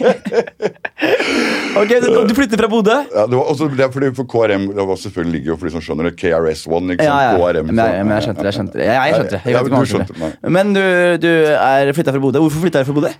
[1.80, 2.96] Ok, du, du flytter fra Bodø?
[3.14, 5.68] Ja, det, var også, det er fordi for KRM det var selvfølgelig ligger jo for
[5.68, 6.90] de som skjønner det, KRS1.
[6.96, 7.06] ikke sant?
[7.06, 7.36] Ja, ja.
[7.38, 7.68] KRM.
[7.70, 8.48] Men, jeg, men jeg skjønte det.
[8.50, 8.86] Jeg skjønte det.
[8.88, 9.40] Jeg, jeg skjønte det.
[9.44, 10.52] Jeg Ja, ikke hva du skjønte, skjønte.
[10.58, 10.82] Men du,
[11.22, 12.42] du er flytta fra Bodø.
[12.44, 13.12] Hvorfor flytta du fra Bodø?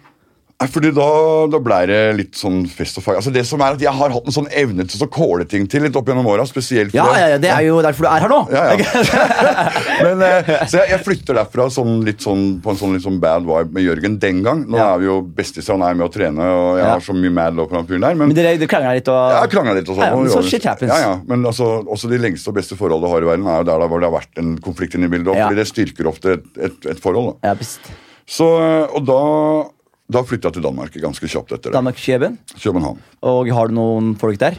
[0.68, 1.04] Fordi da,
[1.48, 3.16] da ble det litt sånn fest og fag.
[3.16, 5.64] Altså det som er at Jeg har hatt en sånn evne til å kåle ting
[5.72, 6.44] til litt opp gjennom åra.
[6.44, 8.40] Spesielt Ja, ja, ja, det er jo derfor du er her nå.
[8.52, 9.04] Ja, ja.
[10.04, 13.16] Men, eh, så jeg, jeg flytter derfra sånn, litt sånn, på en sånn litt sånn
[13.22, 14.66] bad vibe med Jørgen den gang.
[14.68, 14.90] Nå Ja.
[14.98, 16.92] er vi jo bestiser, han er med å trene, og jeg Ja.
[16.92, 18.20] har så mye mad love på den fyren der.
[18.20, 20.06] Men, Men dere, dere krangla litt og har krangla litt og sånn.
[20.10, 20.92] Ja, men så shit happens.
[20.92, 21.16] Ja, ja.
[21.26, 23.88] Men altså, også de lengste og beste forholdene du har i verden, er jo der
[23.88, 25.32] hvor det har vært en konflikt inne i bildet.
[25.40, 25.48] Ja.
[25.48, 27.32] Fordi det styrker ofte et, et, et forhold.
[27.40, 27.48] Da.
[27.48, 27.80] Ja, best.
[28.28, 28.46] Så,
[28.92, 29.20] og da,
[30.10, 31.76] da flytta jeg til Danmark ganske kjapt etter det.
[31.78, 32.38] Danmark-Kjøben.
[32.58, 33.00] København.
[33.30, 34.58] Og har du noen folk der?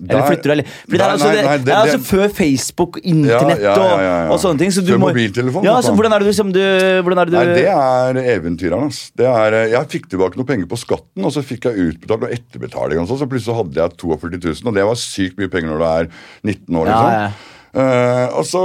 [0.00, 0.68] Eller flytter du eller?
[0.86, 3.98] Fordi det er altså, nei, nei, det det- er altså før Facebook, internett Ja, ja,
[4.00, 4.14] ja.
[4.28, 4.72] Og, og sånne ting.
[4.72, 7.36] Så du Før mobiltelefon, Ja, så hvordan er det du, som du er det du
[7.36, 8.88] Nei, det er eventyreren.
[9.16, 12.24] Det er, eh, jeg fikk tilbake noe penger på skatten, og så fikk jeg utbetalt
[12.24, 13.02] noe etterbetaling.
[13.02, 15.78] Og så, så plutselig hadde jeg 42 000, og det var sykt mye penger når
[15.78, 16.10] du er
[16.48, 16.84] 19 år.
[16.88, 17.12] Liksom.
[17.12, 17.30] ja.
[17.70, 18.62] Eh, og så,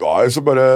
[0.00, 0.66] ja, så bare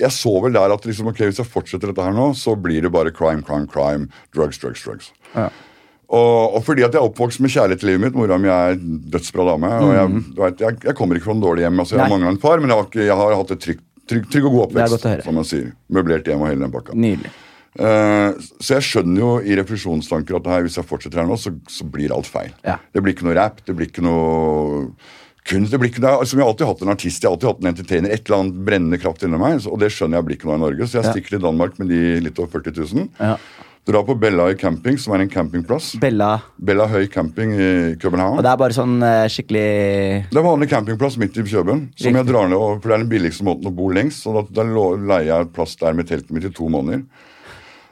[0.00, 2.82] Jeg så vel der at liksom, ok, hvis jeg fortsetter dette her nå, så blir
[2.82, 5.10] det bare crime, crime, crime, drugs, drugs, drugs.
[5.34, 5.48] Ja.
[6.10, 8.16] Og, og fordi at jeg er oppvokst med kjærlighet til livet mitt.
[8.18, 9.68] Mora mi er dødsbra dame.
[9.78, 11.78] og jeg, du vet, jeg, jeg kommer ikke fra en dårlig hjem.
[11.84, 12.08] altså Jeg Mhm.
[12.10, 12.16] Nei.
[12.18, 14.56] mangla en far, men jeg har, ikke, jeg har hatt et trygg, trygg, trygg og
[14.56, 15.06] god oppvekst.
[15.24, 15.70] som man sier.
[15.88, 16.94] Møblert hjem og hele den pakka.
[16.98, 17.30] Nydelig.
[17.78, 21.36] Uh, så jeg skjønner jo i refleksjonstanker at det her, hvis jeg fortsetter her nå,
[21.38, 22.50] så, så blir alt feil.
[22.66, 22.80] Ja.
[22.92, 24.88] Det blir ikke noe rap, det blir ikke noe
[25.48, 25.72] kunst.
[25.72, 28.12] ikke noe, altså, Jeg har alltid hatt en artist, jeg har alltid hatt en entertainer.
[28.12, 30.64] Et eller annet brennende kraft inni meg, og det skjønner jeg blir ikke noe i
[30.66, 30.86] Norge.
[30.86, 33.10] Så jeg stikker til Danmark med de litt over 40 000.
[33.20, 33.36] Ja.
[33.88, 35.94] Drar på Bellahøy camping, som er en campingplass.
[35.98, 36.34] Bella.
[36.60, 38.36] Bellahøy camping i København.
[38.36, 39.64] Og det er bare sånn eh, skikkelig
[40.28, 41.86] Det er vanlig campingplass midt i København.
[41.96, 44.26] Som jeg drar ned, for Det er den billigste måten å bo lengst.
[44.26, 47.02] Så da, da leier jeg plass der med teltet mitt i to måneder.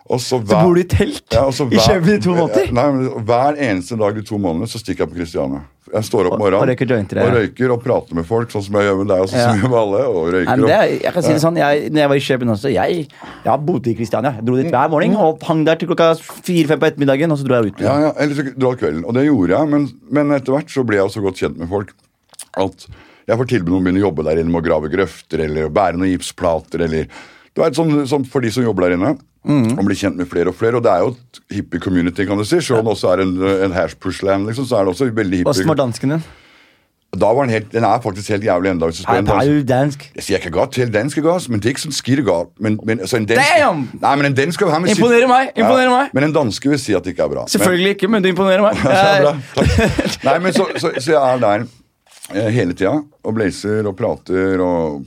[0.08, 2.70] Så, Så bor du i telt Ja, hver, i Kjøben i to måneder?
[2.72, 5.60] Nei, men Hver eneste dag de to månedene så stikker jeg på Christiania.
[5.88, 8.64] Jeg står opp om morgenen Og røyker jointer, og røyker og prater med folk, sånn
[8.64, 9.44] som jeg gjør med deg og sånn Ja.
[9.48, 10.00] som jeg gjør med alle.
[10.08, 10.48] og røyker.
[10.48, 12.72] Nei, det, er- jeg kan si det sånn, jeg, når jeg var i Kjøben også
[12.72, 13.08] Jeg,
[13.44, 14.32] jeg bodde i Kristiania.
[14.38, 17.32] Jeg dro dit hver morgen og hang der til klokka fire-fem på ettermiddagen.
[17.32, 17.80] Og så dro jeg ut.
[17.84, 19.04] Ja, ja, eller så dra kvelden.
[19.04, 21.68] Og det gjorde jeg, men, men etter hvert så ble jeg så godt kjent med
[21.68, 21.92] folk
[22.56, 22.86] at
[23.28, 25.68] jeg får tilbud om å begynne å jobbe der inne med å grave grøfter eller
[25.68, 27.08] å bære noen gipsplater eller
[27.58, 29.16] du vet, sånn, sånn For de som jobber der inne.
[29.48, 30.78] Og blir kjent med flere og flere.
[30.78, 32.60] Og det er jo et hippie-community, kan du si.
[32.62, 33.32] Selv om det også er en,
[33.68, 35.54] en hashpush-land, liksom, så er det også veldig hippie.
[35.54, 36.28] Åssen var dansken din?
[37.16, 39.24] Da var Den helt, den er faktisk helt jævlig du spør Jeg er
[40.26, 42.50] sier ikke godt til dansk, gass, men det er ikke sånn skirregalt.
[42.60, 43.80] Men, men, så en dansk, Damn!
[44.02, 44.60] Nei, men en dansk
[44.92, 46.12] Imponerer meg, imponerer meg.
[46.12, 47.46] Men en danske vil si at det ikke er bra.
[47.46, 48.76] Men- Selvfølgelig ikke, men det imponerer meg.
[48.84, 49.32] ja, bra.
[50.28, 51.64] Nei, men så, så, så jeg er der
[52.34, 55.06] eh, hele tida og blazer og prater og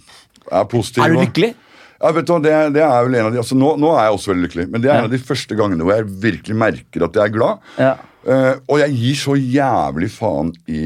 [0.50, 1.06] er positiv.
[1.06, 1.54] Er du og- lykkelig?
[2.02, 4.16] Ja, vet du, det, det er vel en av de, altså nå, nå er jeg
[4.18, 5.00] også veldig lykkelig, men det er Ja.
[5.04, 7.58] en av de første gangene hvor jeg virkelig merker at jeg er glad.
[7.78, 7.94] Ja.
[8.26, 10.82] Uh, og jeg gir så jævlig faen i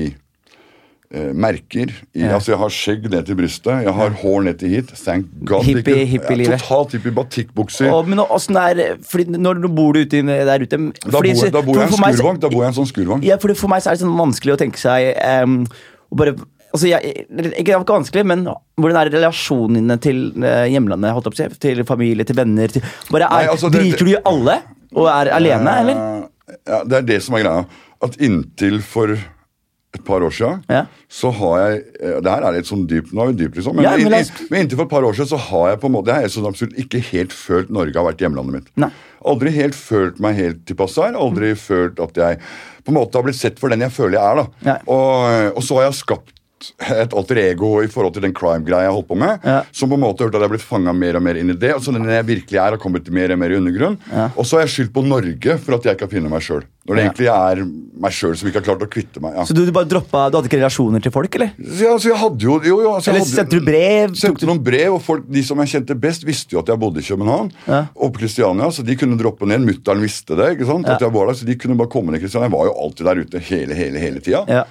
[1.16, 1.92] uh, merker.
[2.16, 2.34] I, Ja.
[2.36, 4.92] Altså Jeg har skjegg ned til brystet, jeg har hår ned til hit.
[5.04, 5.64] Thank God.
[5.64, 7.92] Hippie- ikke- Jeg er Totalt hippie batikkbukser.
[7.92, 11.62] Og, men åssen er fordi Når du bor ute der ute Da bor, jeg, da
[11.62, 12.40] bor jeg en skurvogn.
[12.40, 13.24] Da bor jeg en sånn skurvogn.
[13.24, 15.66] Ja, for, for meg så er det sånn vanskelig å tenke seg um,
[16.12, 16.36] å bare
[16.76, 17.26] Altså, jeg,
[17.64, 18.46] ikke, vanskelig, men
[18.78, 21.14] hvordan er relasjonene til eh, hjemlandet?
[21.16, 22.68] Holdt opp, til, familie, til venner?
[22.76, 24.60] Til, bare er, Nei, altså, det- driter du i alle
[24.96, 26.02] og er alene, eller?
[26.06, 26.32] Eh,
[26.70, 27.64] Ja, Det er det som er greia.
[28.06, 30.84] At inntil for et par år siden Ja.
[31.10, 33.76] så har jeg eh, Det her er litt sånn dypt, nå er vi dypt, liksom.
[33.80, 35.80] Men, Ja, men inn- inn- men inntil for et par år siden så har jeg
[35.82, 38.68] på en måte Jeg har sånn absolutt ikke helt følt Norge har vært hjemlandet mitt.
[38.78, 38.92] Nei.
[39.26, 41.16] Aldri helt følt meg helt tilpassa her.
[41.18, 42.38] Aldri følt at jeg
[42.86, 44.36] på en måte har blitt sett for den jeg føler jeg er.
[44.36, 44.46] da.
[44.70, 44.78] Ja.
[44.86, 46.34] Og, og så har jeg skapt
[46.80, 49.40] et alter ego i forhold til den crime-greia jeg holdt på med.
[49.46, 49.62] Ja.
[49.76, 51.58] Som på en måte gjort at jeg har blitt fanga mer og mer inn i
[51.60, 51.74] det.
[51.78, 53.98] Og så den jeg virkelig er, har kommet mer og mer i undergrunn.
[54.12, 54.30] Ja.
[54.36, 56.64] Og så har jeg skyldt på Norge for at jeg ikke har funnet meg sjøl.
[56.86, 57.10] Når det Ja.
[57.10, 57.60] egentlig er
[58.06, 59.34] meg sjøl som ikke har klart å kvitte meg.
[59.40, 59.44] Ja.
[59.50, 61.50] Så du, du bare droppa Du hadde ikke relasjoner til folk, eller?
[61.58, 64.14] Så jeg, altså, jeg hadde jo, jo, jo altså, Eller sendte du brev?
[64.20, 67.02] Sendte noen brev, og folk, De som jeg kjente best, visste jo at jeg bodde
[67.02, 67.50] i København.
[67.66, 67.80] Ja.
[67.98, 69.66] Og på Kristiania, så de kunne droppe ned.
[69.66, 70.52] Mutter'n visste det.
[70.60, 72.52] ikke sant, at jeg var der, Så de kunne bare komme ned Kristiania.
[72.52, 74.46] Jeg var jo alltid der ute hele hele, hele tida.
[74.48, 74.64] Ja.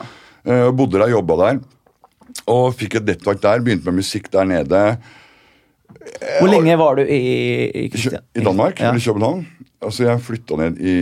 [0.47, 1.59] Eh, bodde der, jobba der.
[2.51, 3.63] Og fikk et nettverk der.
[3.65, 4.83] Begynte med musikk der nede.
[6.41, 7.17] Hvor lenge var du i,
[7.71, 8.91] i, I, I Danmark, Ja.
[8.91, 9.47] eller København.
[9.85, 10.95] Altså, jeg flytta ned i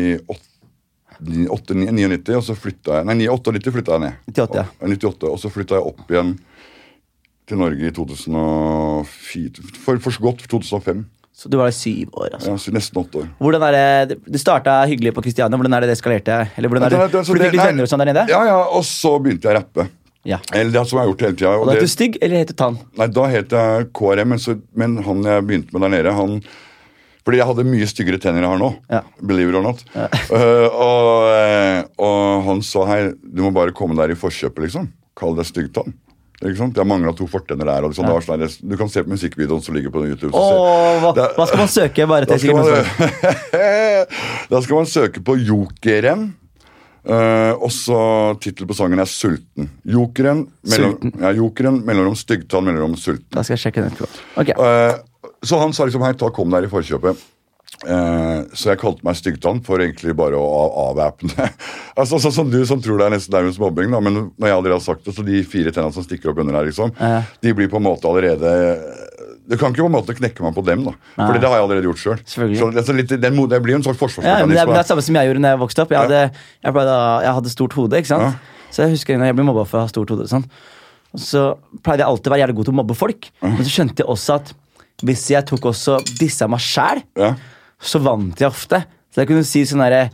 [1.51, 4.13] 8, 99, og så flytta jeg Nei, 98 flytta jeg ned.
[4.29, 4.65] 98, ja.
[4.81, 6.33] Og- 98, og så flytta jeg opp igjen
[7.49, 11.05] til Norge i 2004 For, for godt 2005.
[11.33, 12.53] Så du var der syv år, altså.
[12.55, 13.29] Ja, nesten åtte år.
[13.41, 15.57] Hvordan er det, Det starta hyggelig på Kristiania.
[15.57, 16.37] Hvordan er det det eskalerte?
[16.57, 18.29] Eller hvordan er det, Det- det- det, det, det, det- det, det?
[18.29, 19.89] Ja, ja, og så begynte jeg å rappe.
[20.29, 20.39] Ja.
[20.55, 21.55] Eller det som jeg har gjort hele tida.
[21.59, 22.77] Og da het du Stygg, eller heter Tann?
[22.99, 26.37] Nei, da het jeg KRM, men, så, men han jeg begynte med der nede, han
[27.23, 28.71] Fordi jeg hadde mye styggere tenner enn jeg har nå.
[28.91, 29.01] Ja.
[29.23, 29.83] Believe it or not.
[30.33, 34.89] Eh, og, eh, og han sa hei, du må bare komme der i forkjøpet, liksom.
[35.19, 35.93] Kall deg styggtann.
[36.43, 36.79] Ikke sant?
[36.79, 37.85] Jeg mangla to fortenner der.
[37.87, 40.33] Og liksom, det var sånn du kan se på musikkvideoen som ligger på YouTube.
[40.35, 42.07] så Åh, hva, Det- hva skal man søke?
[42.11, 43.67] Bare da til skal, man,
[44.55, 46.33] da skal man søke på Jokeren.
[47.03, 47.97] Uh, og så
[48.39, 49.69] tittel på sangen er 'Sulten'.
[49.85, 51.13] Jokeren, mellom, Sulten.
[51.21, 53.27] ja, jokeren mellomrom styggtann, mellomrom sulten.
[53.35, 54.09] Da skal jeg sjekke den etterpå.
[54.39, 54.53] Ok.
[54.55, 54.95] Eh,
[55.43, 57.17] så han sa liksom hei, ta kom der i forkjøpet.
[57.83, 61.49] Uh, så jeg kalte meg styggtann for egentlig bare å av- avvæpne.
[61.99, 64.55] altså, sånn som du som tror det er nesten nærmest mobbing, da, men når jeg
[64.59, 66.93] allerede har sagt det, så de fire tennene som stikker opp under her, liksom,
[67.43, 68.53] de blir på en måte allerede
[69.51, 70.93] Du kan ikke på en måte knekke meg på dem, da.
[71.17, 72.21] Fordi det har jeg allerede gjort sjøl.
[72.23, 75.31] Det, litt, den, det blir jo en slags Ja, det, er, det samme som jeg
[75.31, 75.95] gjorde da jeg vokste opp.
[75.95, 76.21] Jeg hadde,
[76.63, 77.99] jeg pleide, jeg hadde stort hode.
[77.99, 78.29] ikke sant?
[78.31, 78.69] Ja.
[78.73, 80.29] Så jeg husker når jeg ble mobba for å ha stort hode.
[80.31, 80.47] Sånn.
[81.13, 81.45] Og så
[81.85, 83.31] pleide jeg alltid å være jævlig god til å mobbe folk.
[83.43, 84.55] Men så skjønte jeg også at
[85.03, 87.33] hvis jeg tok også dissa meg sjæl, ja.
[87.83, 88.85] så vant jeg ofte.
[89.13, 90.07] Så jeg kunne si sånn herre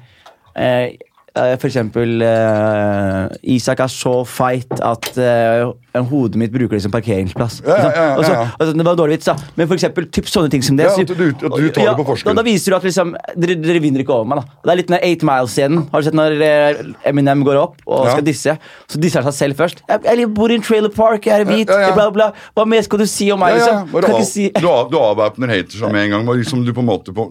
[0.58, 0.96] eh,
[1.36, 5.68] eh, For eksempel eh, Isak er så feit at eh,
[6.06, 7.62] hodet mitt bruker det som parkeringsplass.
[7.66, 8.50] Ja, ja, ja, Og så- ja, ja.
[8.58, 9.36] og så- det var en dårlig vits, da.
[9.56, 10.84] Men for eksempel typ sånne ting som det.
[10.84, 12.24] Ja, så- du- at du tar det på forskudd.
[12.24, 14.38] Da, da viser du at liksom, dere, dere vinner ikke over meg.
[14.38, 15.88] da Det er litt den Eight Miles-scenen.
[15.90, 18.58] Har du sett når eh, Eminem går opp og skal disse?
[18.88, 19.82] Så disser han seg selv først.
[19.88, 21.94] Jeg, jeg bor i en trailer park, jeg er hvit, Ja, ja, ja.
[21.94, 22.32] bla, bla.
[22.56, 23.56] Hva mer skal du si om meg?
[23.58, 24.02] Ja, ja, liksom?
[24.04, 26.26] Kan av, si du, av, du avvæpner haters med en gang.
[26.26, 26.72] Liksom du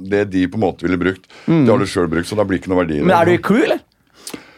[0.08, 2.60] det de på en måte ville brukt, det har du sjøl brukt, så da blir
[2.60, 3.02] ikke noe verdi.
[3.04, 3.80] Men er du i crew, eller?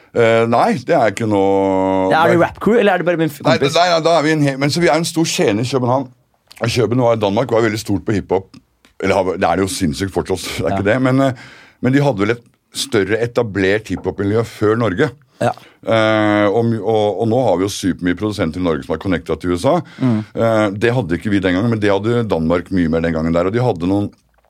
[0.09, 3.29] Eh, nei, det er ikke noe Ja, er det rap-crew, eller er det bare min
[3.29, 3.75] kompis?
[3.75, 6.09] nei, nei, da er vi en men så vi er en stor scene i København.
[6.59, 8.57] København var, Danmark var veldig stort på hiphop.
[8.99, 10.99] Eller det er det jo sinnssykt fortsatt, det er ikke det.
[11.05, 11.43] Men, eh,
[11.79, 12.45] men de hadde vel et
[12.75, 15.11] større etablert hiphop-miljø før Norge.
[15.39, 15.53] Ja.
[15.79, 19.37] Uh, og, og, og nå har vi jo supermye produsenter i Norge som er connecta
[19.39, 19.77] til USA.
[20.03, 20.17] Mm.
[20.35, 23.35] Uh, det hadde ikke vi den gangen, men det hadde Danmark mye mer den gangen
[23.35, 23.47] der.
[23.47, 24.09] Og de hadde noen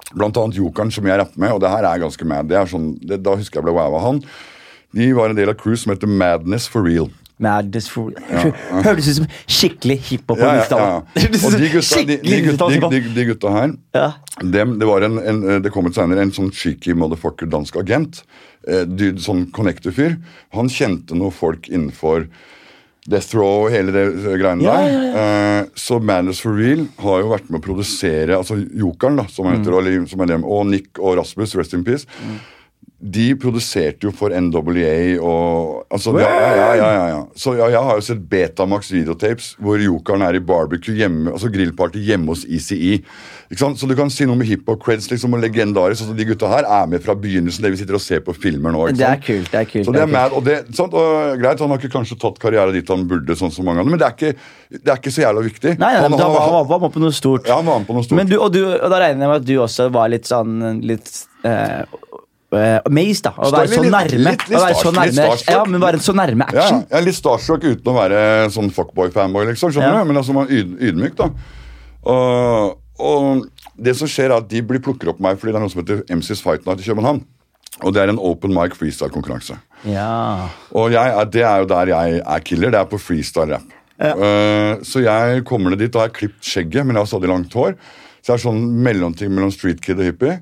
[0.10, 2.48] Blant annet Jokeren, som jeg rapper med, og det her er ganske mad.
[2.50, 4.22] Det er sånn, det, da husker jeg ble wow av han.
[4.96, 7.10] De var en del av crew som heter Madness for real.
[7.40, 8.52] Madness for real
[8.88, 10.88] Høres ut som skikkelig hiphop Ja, ja, ja.
[11.00, 14.08] Og de gutta, de, de, Skikkelig gutta, de, de, de gutta her Ja.
[14.44, 17.78] dem, det, var en, en, eh, det kom ut senere en sånn cheeky motherfucker dansk
[17.80, 18.24] agent.
[18.68, 20.18] Eh, dude, sånn connector-fyr.
[20.58, 22.28] Han kjente noen folk innenfor
[23.10, 24.92] Death Row og hele det eh, greiene Ja, der.
[24.92, 25.26] ja,
[25.64, 29.48] Eh, så Madness for Real har jo vært med å produsere altså Jokeren, da, som
[29.48, 30.04] heter, Mm.
[30.04, 32.06] og, som dem, og Nick og Rasmus, rest in peace.
[33.00, 37.20] De produserte jo for NWA og altså, ja, ja, ja, ja.
[37.40, 42.02] Så jeg har jo sett Betamax videotapes hvor jokeren er i barbecue hjemme, altså grillparty
[42.04, 42.98] hjemme hos ECE.
[43.50, 43.80] Ikke sant?
[43.80, 46.04] Så du kan si noe med hiphop-creds liksom, og legendarisk.
[46.04, 48.76] Altså, de gutta her er med fra begynnelsen, det vi sitter og ser på filmer
[48.76, 48.84] nå.
[48.92, 49.48] Ikke Det er kult.
[49.56, 50.94] det er kult Så det er mad, og det, sant?
[51.00, 53.96] Og greit, Han har ikke kanskje tatt karriere dit han burde, sånn som mange andre,
[53.96, 54.36] men det er ikke,
[54.76, 55.78] det er ikke så jævla viktig.
[55.80, 57.48] Nei, nei, han, da han- var han var på noe stort.
[57.48, 58.20] ja, han var på noe stort.
[58.20, 60.84] Men du, og, du, og da regner jeg med at du også var litt sånn
[60.84, 61.10] litt
[61.48, 61.88] eh,
[62.54, 63.32] eh, Amazed, da.
[63.38, 64.32] Å være så litt- nærme.
[64.32, 65.50] litt- litt være så nærme starstruck.
[65.56, 66.86] Ja, men være så nærme Ja, action.
[66.90, 69.72] jeg er litt starstruck uten å være sånn fuckboy-fanboy, liksom.
[69.72, 70.04] skjønner Ja.
[70.04, 70.06] du?
[70.14, 71.30] Men altså, man er yd, ydmyk, da.
[72.06, 73.46] Og, og
[73.80, 75.84] det som skjer, er at de blir plukker opp meg fordi det er noe som
[75.84, 77.24] heter MCs Fight Night i København.
[77.86, 79.56] Og det er en open mic freestyle-konkurranse.
[79.88, 80.50] Ja.
[80.76, 82.72] Og jeg det er jo der jeg er killer.
[82.72, 83.70] Det er på freestyle-rapp.
[84.00, 84.14] Ja.
[84.16, 87.54] Uh, så jeg kommer ned dit, da har klippet skjegget, men jeg har stadig langt
[87.56, 87.76] hår.
[88.24, 90.40] Så jeg er sånn mellomting mellom street kid og hippie.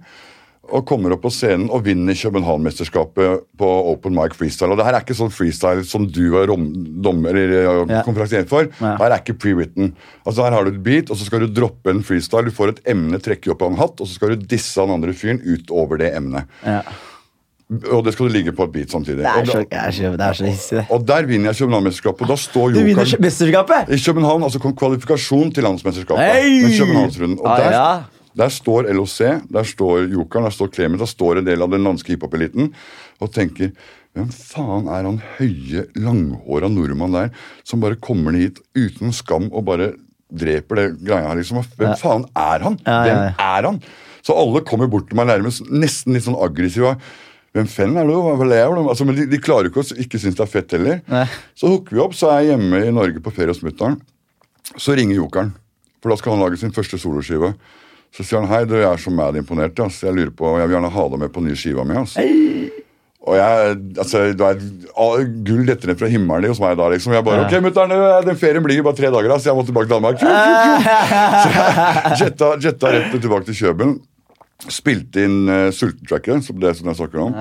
[0.72, 4.72] Og kommer opp på scenen og vinner København-mesterskapet på open mic freestyle.
[4.74, 6.66] Og det her er ikke sånn freestyle som du var rom,
[7.04, 8.02] dommer eller ja, Ja.
[8.04, 8.68] konferansier for.
[8.82, 8.98] Ja.
[9.00, 9.94] Her er ikke pre-written.
[10.26, 12.46] Altså Her har du et beat, og så skal du droppe en freestyle.
[12.46, 14.92] Du får et emne, trekke opp av en hatt, og så skal du disse han
[14.92, 16.44] andre fyren utover det emnet.
[16.66, 16.82] ja.
[17.92, 19.18] Og det skal du ligge på et beat samtidig.
[19.20, 20.86] Det er så, det er så, det er så hissig, det.
[20.90, 22.22] og der vinner jeg København-mesterskapet.
[22.24, 23.90] og Da står Du vinner mesterskapet!
[23.92, 26.24] i København, altså kom kvalifikasjon til landsmesterskapet.
[26.32, 26.62] Hey!
[26.64, 27.40] med Københavnsrunden.
[27.44, 27.98] Og Ah, der, ja.
[28.38, 29.20] Der står LOC,
[29.50, 32.72] der står Jokeren, der står Clemet, der står en del av den landske hiphop-eliten
[33.18, 33.72] og tenker
[34.18, 37.32] hvem faen er han høye, langhåra nordmann der
[37.68, 39.92] som bare kommer ned hit uten skam og bare
[40.28, 41.62] dreper det greia her, liksom?
[41.78, 42.78] Hvem faen er han?
[42.84, 43.06] Ja, ja, ja.
[43.06, 43.80] Hvem er han?
[44.26, 46.98] Så alle kommer bort til meg nærmest nesten litt sånn aggressive.
[47.56, 48.18] Hvem fenn er du?
[48.20, 48.90] Hva lever du?
[48.92, 51.00] Altså, men de, de klarer ikke å ikke synes det er fett heller.
[51.10, 51.24] Nei.
[51.58, 53.96] Så hooker vi opp, så er jeg hjemme i Norge på ferie hos mutter'n.
[54.76, 55.54] Så ringer jokeren,
[56.04, 57.54] for da skal han lage sin første soloskive.
[58.16, 60.02] Så sier han hei, du, jeg er så mad imponert, ass.
[60.04, 61.98] jeg lurer på, jeg vil gjerne ha deg med på nye skiva mi.
[62.00, 62.24] Altså.
[63.28, 67.16] Og jeg, altså, det er gull detter ned fra himmelen hos meg da, liksom.
[67.18, 69.44] Jeg bare, ok, mutter'n, den ferien blir bare tre dager, ass.
[69.44, 70.22] så jeg må tilbake til Danmark.
[70.24, 73.98] Så jeg jetta, jetta rett tilbake til Kjøben.
[74.72, 77.36] Spilte inn uh, Sultentracket, som det som jeg snakker om.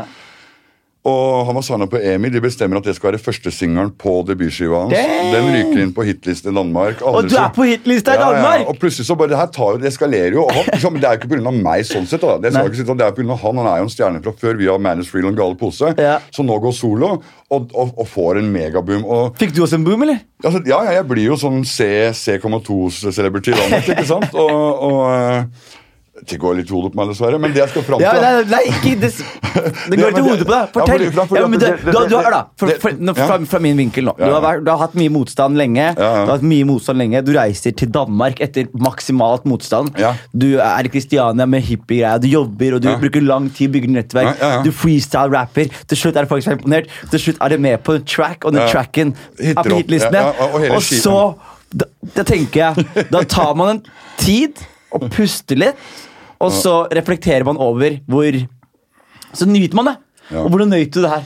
[1.07, 2.31] Og signa på EMI.
[2.35, 4.95] De bestemmer at det skal være førstesingelen på debutskiva hans.
[4.95, 5.31] Damn!
[5.35, 7.03] Den ryker inn på hitlisten i Danmark.
[7.07, 8.61] Og du er på hitlista i Danmark!
[8.61, 10.47] Ja, ja, Og plutselig så bare, det her tar jo, det eskalerer jo.
[10.51, 11.53] Han, liksom, det er jo ikke pga.
[11.57, 12.25] meg, sånn sett.
[12.27, 12.37] da.
[12.43, 14.23] Det, skal ikke si, det er på grunn av han, han er jo en stjerne
[14.27, 15.95] fra før via Manus Freeland Gale Pose.
[16.01, 16.19] Ja.
[16.35, 19.07] Så nå går solo og, og, og får en megaboom.
[19.07, 20.21] Og Fikk du også en boom, eller?
[20.45, 24.35] Altså, ja, ja, jeg blir jo sånn C- C,2-celebrity i landet, ikke sant?
[24.35, 25.77] Og, og eh,
[26.27, 28.13] Det går litt i hodet på meg, dessverre, men det jeg skal fram til Ja,
[28.23, 29.11] nei, nei, ikke det,
[29.93, 30.63] det går litt i hodet på deg.
[30.63, 31.03] Ja, Fortell.
[31.37, 33.77] Ja, du, det- det- du, har- du har, da, for, det- for, fra, fra min
[33.77, 34.15] vinkel nå.
[34.17, 35.85] Du har, vært, du har hatt mye motstand lenge.
[35.93, 36.25] Ja, ja.
[36.25, 39.93] Du har hatt mye motstand lenge Du reiser til Danmark etter maksimalt motstand.
[40.33, 42.19] Du er i Kristiania med hippiegreier.
[42.25, 44.33] Du jobber og du bruker lang tid bygger nettverk.
[44.41, 44.63] Ja, ja, ja.
[44.67, 45.69] Du freestyle-rapper.
[45.89, 46.89] Til slutt er folk som er imponert.
[47.13, 50.25] Til slutt er det med på en track, og den tracken er på hitlistene.
[50.25, 51.19] Ja, ja, og og så
[51.77, 53.81] da, da tenker jeg Da tar man en
[54.23, 54.55] tid
[54.95, 55.89] og puster litt,
[56.43, 58.43] og så reflekterer man over hvor
[59.37, 59.97] Så nyter man det.
[60.37, 61.25] Og hvordan nøt du det her?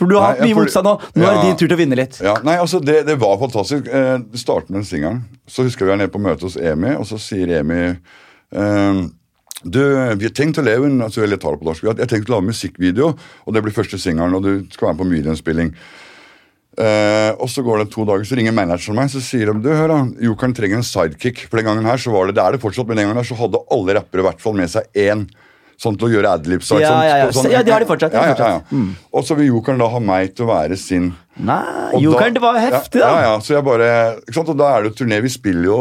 [0.00, 0.92] For du har hatt mye motstand nå.
[1.14, 2.16] Nå er det din tur til å vinne litt.
[2.24, 3.86] Ja, nei, altså det, det var fantastisk.
[3.86, 5.20] Eh, starten med den singelen.
[5.46, 9.02] Så husker vi er nede på møte hos Emi, og så sier Emi eh,
[9.62, 9.78] du,
[10.18, 12.10] vi har tenkt å leve en altså, jeg tar det på norsk, vi jeg har
[12.10, 15.10] tenkt å lage musikkvideo, og det blir første singelen, og du skal være med på
[15.12, 15.70] videoinnspilling.
[16.80, 19.68] Eh, og så går det to dager, så ringer manageren meg så sier de, du
[19.76, 21.42] hør da, Jokeren trenger en sidekick.
[21.50, 23.28] For den gangen her så var det, det er det fortsatt, men den gangen her
[23.28, 25.26] så hadde alle rappere i hvert fall med seg én.
[25.82, 26.68] Sånn til å gjøre adlibs.
[26.70, 27.28] Ja, sånt, ja, ja.
[27.34, 28.60] sånn- Ja, de har det fortsatt, de Ja, ja, ja.
[28.70, 28.94] Mm.
[29.12, 31.60] Og så vil Jokeren da ha meg til å være sin Nei,
[31.98, 33.20] Jokeren, det var heftig, ja, da.
[33.20, 33.88] Ja, ja, så jeg bare,
[34.22, 34.48] ikke sant?
[34.52, 35.20] Og da er det jo turné.
[35.24, 35.78] Vi spiller jo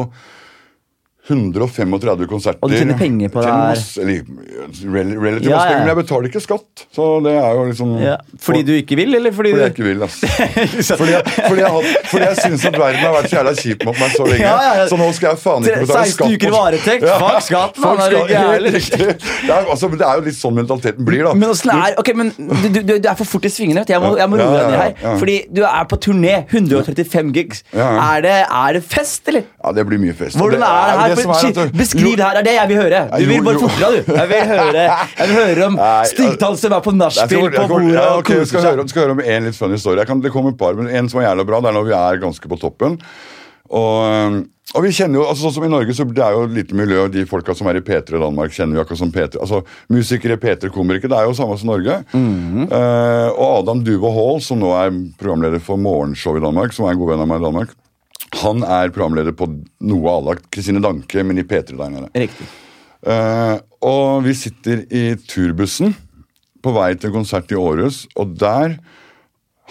[1.30, 2.57] 135 konserter.
[2.65, 3.82] Og du tjener penger på det her.
[4.01, 6.84] Eller relativt Ja, penger, men jeg betaler ikke skatt.
[6.95, 8.15] Så det er jo liksom Ja.
[8.41, 10.17] Fordi du ikke vil, eller fordi, Fordi jeg du ikke vil, ass.
[11.01, 13.99] Fordi jeg, fordi jeg, fordi jeg syns at verden har vært så jævla kjip mot
[14.01, 14.41] meg så lenge.
[14.41, 14.88] Ja, ja, ja.
[14.89, 16.34] Så nå skal jeg faen ikke betale 16 skatt.
[16.36, 17.05] uker på- varetekt.
[17.22, 18.67] Fuck skatt, mann, fuck skatt, gæren?
[18.72, 18.89] helt.
[18.91, 21.34] Det er, altså, det er jo litt sånn mentaliteten blir, da.
[21.38, 23.86] Men er okay, men du, du, du er for fort i svingene.
[23.88, 25.17] Jeg må, jeg må roe deg ned her.
[25.22, 26.36] Fordi du er på turné.
[26.49, 27.63] 135 gigs.
[27.76, 29.45] Er, det, er det fest, eller?
[29.62, 30.38] Ja, det blir mye fest.
[30.41, 31.16] Hvordan er det her?
[31.22, 32.38] For, er shit, at- beskriv det her.
[32.38, 33.01] Det er det jeg vil høre.
[33.20, 34.14] Du vil bare fortere, du.
[34.22, 34.86] Jeg vil høre,
[35.20, 35.76] jeg vil høre om
[36.14, 38.89] styggtall som er på nachspiel på bordet ja, og ok, jeg skal, koser seg.
[38.93, 40.05] skal høre om en litt funny story.
[40.09, 41.93] Kan, det kommer et par, men En som er jævla bra, det er når vi
[41.97, 42.97] er ganske på toppen.
[43.72, 44.41] Og,
[44.76, 46.76] og vi kjenner jo, altså Sånn som i Norge, så det er jo et lite
[46.76, 49.39] miljø, og de folka som er i P3 i Danmark, kjenner vi akkurat som P3.
[49.39, 49.62] Altså,
[49.93, 52.01] Musikere, P3, komikere, det er jo samme som Norge.
[52.12, 52.66] Mm -hmm.
[52.68, 56.91] uh, og Adam Duve Hall, som nå er programleder for Morgenshow i Danmark, som er
[56.91, 57.70] en god venn av meg i Danmark,
[58.39, 59.47] han er programleder på
[59.84, 62.11] noe avlagt la Kristine Danke, men i P3 der nede.
[62.15, 62.47] Riktig.
[63.01, 65.95] Eh, og vi sitter i turbussen
[66.61, 68.77] på vei til en konsert i Århus, og der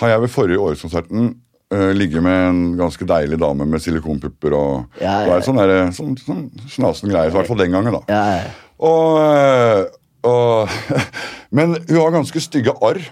[0.01, 1.31] har jeg ved forrige Århus-konserten
[1.75, 5.61] uh, ligget med en ganske deilig dame med silikonpupper og Ja, ja, det var sånn,
[5.61, 8.03] der, sånn, sånn snasen greie, i hvert fall den gangen, da.
[8.11, 8.51] Ja, ja.
[8.81, 9.83] Og, eh,
[10.27, 10.73] og,
[11.57, 13.03] men hun har ganske stygge arr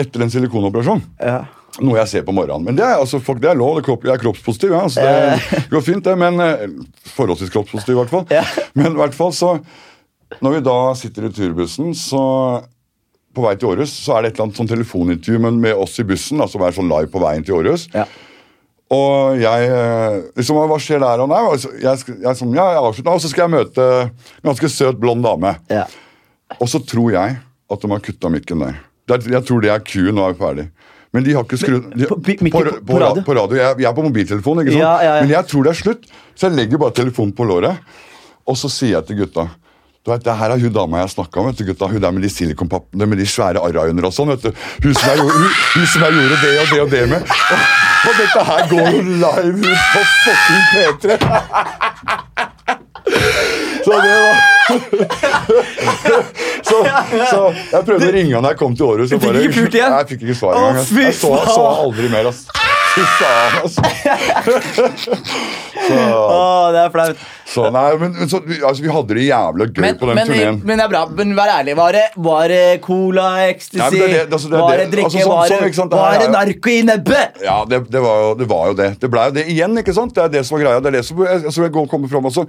[0.00, 1.04] etter en silikonoperasjon.
[1.20, 1.42] ja.
[1.80, 2.66] Noe jeg ser på morgenen.
[2.66, 3.78] Men det er, altså, folk, det er lov.
[3.80, 4.74] Jeg er kroppspositiv.
[4.76, 6.16] Ja, så det går fint, det.
[6.20, 6.66] Men eh,
[7.14, 8.26] Forholdsvis kroppspositiv, i hvert fall.
[8.32, 8.42] Ja.
[8.76, 9.54] Men i hvert fall så
[10.42, 12.20] Når vi da sitter i turbussen, så
[13.32, 15.98] på vei til Århus, så er det et eller annet sånn telefonintervju men med oss
[16.00, 16.40] i bussen.
[16.40, 17.86] altså være sånn live på veien til Århus.
[17.92, 18.04] Ja.
[18.92, 21.22] Og jeg eh, liksom, Hva skjer der?
[21.24, 21.48] Og der?
[21.80, 25.24] jeg, jeg, som, ja, jeg avslutter, og så skal jeg møte en ganske søt, blond
[25.24, 25.54] dame.
[25.72, 25.86] Ja.
[26.60, 27.38] Og så tror jeg
[27.72, 28.80] at de har kutta mikken der.
[29.12, 30.66] Er, jeg tror det er Q-en, nå er vi ferdig.
[31.12, 33.22] Men de har ikke skrudd de, på- mikken på- på radio?
[33.26, 33.56] På radio.
[33.60, 34.80] Jeg, jeg er på mobiltelefon, ikke sant?
[34.80, 35.24] Ja, ja, ja.
[35.26, 36.06] men jeg tror det er slutt.
[36.34, 37.76] Så jeg legger bare telefonen på låret,
[38.48, 39.50] og så sier jeg til gutta
[40.02, 41.46] du vet, det her er hun dama jeg snakka om.
[41.46, 44.08] vet du, gutta, Hun der med de silikonpappene med de svære arra under.
[44.08, 44.50] og sånn, vet du.
[44.82, 47.22] Hun som, jeg, hun, hun som jeg gjorde det og det og det med.
[47.22, 47.62] Og,
[48.08, 52.50] og dette her går jo live ut på fucking P3!
[53.82, 54.36] Så det var
[56.62, 56.78] så,
[57.30, 57.40] så
[57.72, 59.08] jeg prøvde å ringe han da jeg kom til Århus.
[59.10, 59.92] Du fikk bare- ikke pult igjen?
[59.98, 60.76] Jeg fikk ikke svar engang.
[61.02, 62.40] Jeg så, så aldri mer, ass.
[62.92, 63.80] Fy faen, altså.
[65.82, 65.96] Så,
[66.72, 67.16] det er flaut.
[67.48, 70.26] så nei, men, men så, altså, vi hadde det jævla gøy Men, på den men,
[70.28, 70.56] turneen.
[70.68, 71.00] men det er bra.
[71.18, 71.74] Men vær ærlig.
[71.80, 75.18] Var det, var det cola, ecstasy, Nei, det det- altså, det var det drikke, altså,
[75.24, 75.38] sånn- var,
[75.80, 77.28] sånn, var det narko i nebbet?
[77.44, 78.90] Ja, det, det, var jo, det var jo det.
[79.02, 80.12] Det ble jo det igjen, ikke sant?
[80.16, 80.78] Det er det som var greia.
[80.86, 82.42] Det er det som jeg, jeg, jeg går- kommer fram også.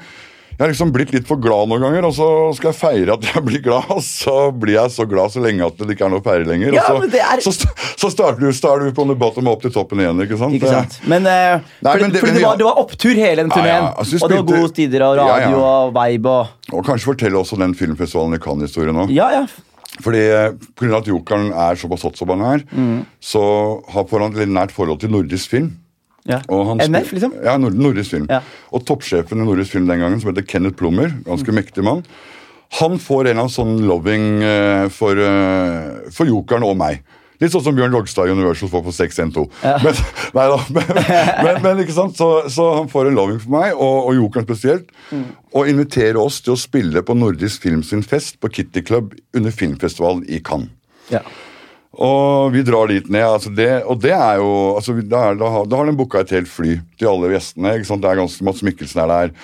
[0.54, 3.24] Jeg har liksom blitt litt for glad noen ganger, og så skal jeg feire at
[3.26, 6.12] jeg blir glad, og så blir jeg så glad så lenge at det ikke er
[6.14, 6.76] noe å feire lenger.
[6.78, 7.54] Ja, og så, er- så,
[8.04, 10.54] så starter du, starter du på the bottom og opp til toppen igjen, ikke sant?
[10.60, 11.00] Ikke sant?
[11.10, 13.58] Men, uh, Nei, fordi, men det- men det, var, det var opptur hele den Ja,
[13.58, 13.84] turneen.
[13.90, 15.74] ja, altså, og det var gode tider og radio ja.
[15.74, 19.12] og vibe og Og kanskje fortelle også den filmfestivalen i Cannes-historien òg.
[19.14, 19.46] Ja, ja.
[20.02, 20.58] Fordi Pga.
[20.80, 23.06] grunn av at Jokeren er såpass hot som han er, Mm.
[23.22, 23.44] så
[23.94, 25.74] har han et nært forhold til nordisk film.
[26.30, 26.40] Ja.
[26.88, 27.34] NF, liksom?
[27.44, 28.28] Ja, nord nordisk film.
[28.32, 28.42] Ja.
[28.72, 31.58] Og toppsjefen i nordisk film den gangen, som heter Kenneth Plummer, ganske Mm.
[31.62, 32.04] mektig mann,
[32.80, 37.04] han får en eller annen sånn loving eh, for, eh, for jokeren og meg.
[37.42, 39.50] Litt sånn som Bjørn Rogstad i Universal får på 612.
[39.84, 39.98] Men,
[40.38, 40.84] nei da, men,
[41.44, 42.16] men, men ikke sant?
[42.16, 44.94] Så, så han får en loving for meg, og, og Jokeren spesielt.
[45.52, 49.52] Og inviterer oss til å spille på Nordisk Film sin fest på Kitty Club under
[49.52, 50.72] filmfestivalen i Cannes.
[51.12, 51.20] Ja.
[51.94, 53.22] Og vi drar dit ned.
[53.28, 56.20] Altså det, og det er jo altså da, er, da, har- da har den booka
[56.24, 57.76] et helt fly til alle gjestene.
[57.78, 58.02] ikke sant?
[58.02, 59.36] Det er ganske Mats Mikkelsen er der.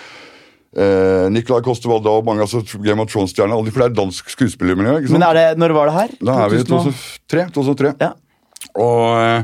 [0.80, 3.54] Eh, Nicolai Coste-Waldau og mange altså Game of Thrones-stjerner.
[3.58, 4.98] alle de- flere er dansk skuespillermiljø.
[5.00, 5.20] ikke sant?
[5.20, 6.10] Men er det, når var det her?
[6.26, 7.50] Da er vi i 2003.
[7.54, 7.94] 2003.
[8.02, 8.12] Ja.
[8.76, 9.44] Og eh,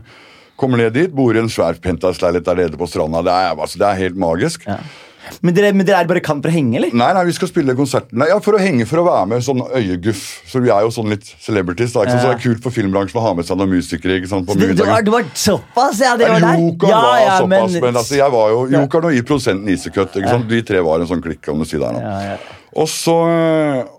[0.57, 3.21] kommer ned dit, bor i en svær penthouse-leilighet der nede på stranda.
[3.25, 4.65] Det er, altså, det er helt magisk.
[4.67, 4.77] Ja.
[5.41, 6.93] Men, dere, men dere er bare kan for å henge, eller?
[6.95, 8.11] Nei, nei, vi skal spille konsert.
[8.15, 10.23] Nei, ja, For å henge, for å være med sånn øyeguff.
[10.49, 11.93] Så vi er jo sånn litt celebrities.
[11.95, 12.23] da, ikke sant?
[12.25, 14.19] Så det er kult for filmbransjen å ha med seg noen musikere.
[14.19, 16.15] ikke sant, på Det, det, var, det var såpass, ja!
[16.19, 16.61] Det var der.
[16.65, 19.73] Joker ja, var ja, såpass, men, men, altså, jeg var jo Jokeren og i produsenten
[19.73, 20.19] Isekøtt.
[20.21, 20.47] ikke sant?
[20.51, 21.43] De tre var en sånn klikk.
[21.51, 22.03] om du sier der nå.
[22.05, 22.61] Ja, ja.
[22.75, 23.13] Og, så,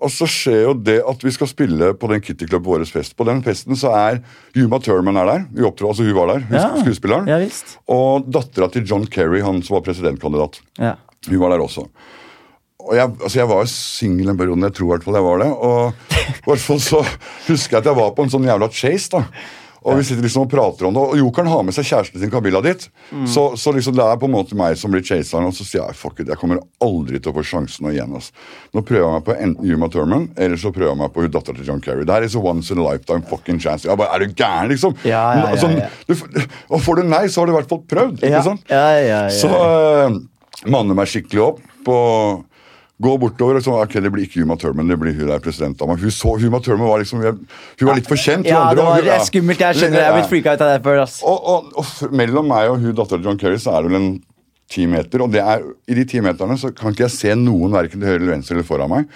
[0.04, 3.14] og så skjer jo det at vi skal spille på den Kitty Club vår fest.
[3.16, 4.18] På den festen så er
[4.56, 5.46] Yuma Thurman er der.
[5.56, 6.66] Vi opptråd, altså Hun var der, hun Ja.
[6.82, 7.26] skuespilleren.
[7.30, 7.78] Ja, visst.
[7.88, 10.60] og dattera til John Kerry, han som var presidentkandidat.
[10.78, 10.92] Ja.
[11.28, 11.86] Hun var der også.
[12.86, 15.38] Og jeg, altså jeg var singel en periode, jeg tror i hvert fall jeg var
[15.38, 15.48] det.
[15.56, 15.92] Og
[16.28, 17.00] i hvert fall så
[17.48, 19.08] husker jeg at jeg var på en sånn jævla chase.
[19.16, 19.24] da.
[19.86, 22.30] Og vi sitter liksom og prater om det, og Jokeren har med seg kjæresten sin
[22.32, 22.88] Kabila, dit.
[23.30, 25.84] Så, så liksom det er på en måte meg som blir chaseren, og så sier
[25.84, 28.16] jeg fuck it, jeg kommer aldri til å få sjansen igjen.
[28.18, 28.32] ass.
[28.74, 31.34] Nå prøver jeg meg på enten Yuma Thurman eller så prøver jeg meg på hun
[31.36, 32.06] dattera til John Kerry.
[32.06, 33.86] Det her er once in a lifetime fucking chance.
[33.86, 34.96] Jeg bare, Er du gæren, liksom?
[35.04, 35.86] Ja, ja, ja, ja.
[35.86, 35.88] ja.
[36.08, 38.20] du, og får du nei, så har du i hvert fall prøvd.
[38.24, 38.66] Ja, ikke sant?
[38.70, 39.22] ja, ja, ja.
[39.30, 40.18] Så uh,
[40.66, 42.44] manner meg skikkelig opp og
[43.02, 45.98] går bortover og sånn, ok, det blir ikke Huma Thurman, det blir hun der presidentdama.
[46.00, 48.48] Hun så, Huma Thurman var liksom, hun var litt for kjent.
[48.48, 49.18] Ja, andre, det var hun- ja.
[49.24, 49.60] skummelt.
[49.60, 51.02] Jeg skjønner, jeg er blitt freaka ut av det før.
[51.02, 51.18] ass.
[51.22, 54.00] Og, og, og mellom meg og hun dattera til John Kerry så er det vel
[54.00, 54.22] en
[54.72, 57.70] ti meter, og det er, i de ti meterne så kan ikke jeg se noen
[57.76, 59.10] verken til høyre eller venstre eller foran meg.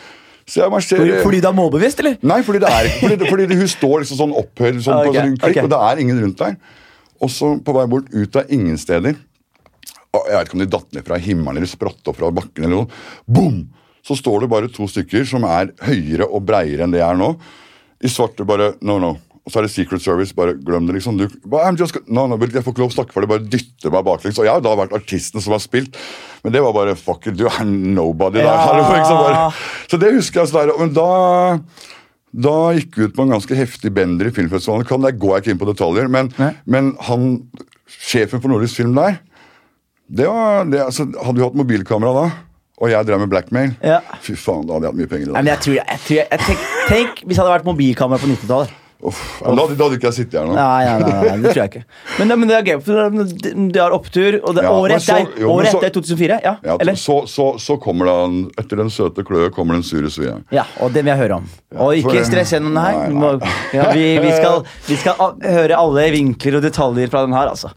[0.51, 2.16] Fordi, fordi du er målbevisst, eller?
[2.26, 5.18] Nei, fordi det er fordi, fordi hun står liksom sånn opphøyd sånn okay, på ok,
[5.20, 5.64] sånn klikk, ok.
[5.64, 6.57] og det er ingen rundt der.
[7.20, 9.14] Og så på vei bort ut av ingen steder
[10.11, 12.83] Jeg vet ikke om de datt ned fra himmelen eller spratt opp fra bakken eller
[12.83, 13.01] noe.
[13.31, 13.65] Boom!
[14.07, 17.21] Så står det bare to stykker som er høyere og breiere enn det jeg er
[17.21, 17.35] nå.
[18.01, 19.17] I svarte bare No, no.
[19.41, 20.35] Og så er det Secret Service.
[20.37, 21.17] Bare glem det, liksom.
[21.19, 21.25] Du,
[21.57, 23.31] I'm just, no, no, jeg får ikke lov å snakke for det.
[23.31, 24.41] Bare dytter meg baklengs.
[24.41, 25.97] Og jeg har da vært artisten som har spilt,
[26.45, 28.51] men det var bare fuck it, du er nobody der.
[28.51, 28.77] Ja.
[28.93, 29.47] Liksom bare.
[29.91, 30.53] Så det husker jeg.
[30.53, 31.09] Så der, men da
[32.31, 34.87] da gikk vi ut på en ganske heftig bender i filmfestivalen.
[34.87, 36.31] Kan, der går jeg ikke inn på detaljer, men,
[36.71, 37.33] men han,
[37.91, 39.19] sjefen for Nordisk Film der
[40.11, 42.25] det var, det, altså, Hadde vi hatt mobilkamera da,
[42.81, 44.01] og jeg drev med blackmail Ja.
[44.25, 45.45] Fy faen, da hadde jeg hatt mye penger i Nei, dag.
[45.45, 48.77] men jeg tror, jeg, tror, jeg, tenk, tenk hvis det hadde vært mobilkamera på 90-tallet.
[49.01, 50.53] Uff, ja, da, hadde- da hadde ikke jeg sittet her nå.
[50.59, 51.85] Nei, nei, nei, nei, det tror jeg ikke.
[52.19, 55.15] Men, men det er gøy, for det- det opptur, og det, Ja, året men så-
[55.23, 56.41] etter jo, men året så- etter 2004.
[56.45, 56.99] Ja, Ja, eller?
[57.01, 60.35] så, så, så kommer det en, Etter den søte kløe kommer den sure svie.
[60.53, 61.49] Ja, og det vil jeg høre om.
[61.79, 62.93] Og ikke for- stress gjennom det her.
[62.93, 63.21] Nei, Vi, nei.
[63.23, 67.33] må, ja, vi, vi, skal, vi skal a- høre alle vinkler og detaljer fra den
[67.33, 67.73] her, altså.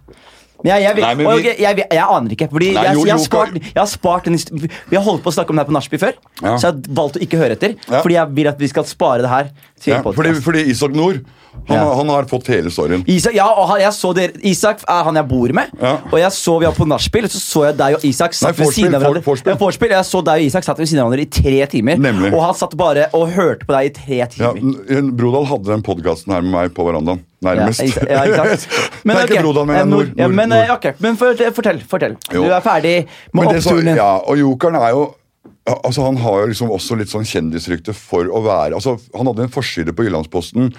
[0.63, 2.47] Men jeg, jeg, Nei, men vi- vi- jeg, jeg, jeg aner ikke.
[2.49, 5.03] Fordi Nei, jeg, jo, jeg, har jo, spart, jeg har spart en hist- Vi har
[5.03, 6.55] holdt på å snakke om det her på nachspiel før, Ja.
[6.57, 7.75] så jeg har valgt å ikke høre etter.
[7.91, 8.01] Ja.
[8.01, 9.49] Fordi jeg vil at vi skal spare det her
[9.79, 11.19] til Ja, fordi, fordi Isak Nord
[11.67, 11.93] han, Ja.
[11.95, 13.03] han har fått hele storyen.
[13.07, 15.69] Isak, ja, og jeg så dere, Isak er han jeg bor med.
[15.79, 15.93] Ja.
[16.11, 18.57] Og jeg så vi var på nachspiel, og så så jeg deg og Isak satt
[18.57, 19.23] Nei, ved siden av hverandre.
[19.23, 19.53] Forspill.
[19.53, 19.89] Ja, forspill.
[19.95, 21.97] Jeg så deg og Isak satt ved siden av hverandre i tre timer.
[22.03, 22.33] Nemlig.
[22.33, 24.59] Og han satt bare og hørte på deg i tre timer.
[24.91, 27.23] Ja, Brodal hadde den podkasten her med meg på verandaen.
[27.43, 27.79] Nærmest.
[27.83, 28.67] Ja, ikke- sant?
[29.05, 30.13] Nei, ok, ikke Brodal, men Nord.
[30.17, 30.85] Ja, Nord, men, Nord.
[30.85, 32.17] eh, men fortell, fortell.
[32.31, 32.43] Jo.
[32.43, 33.95] Du er ferdig med Men det oppturen din.
[33.95, 35.13] Ja, og Jokeren er jo
[35.65, 39.45] altså Han har jo liksom også litt sånn kjendisrykte for å være altså Han hadde
[39.45, 40.73] en forside på Jyllandsposten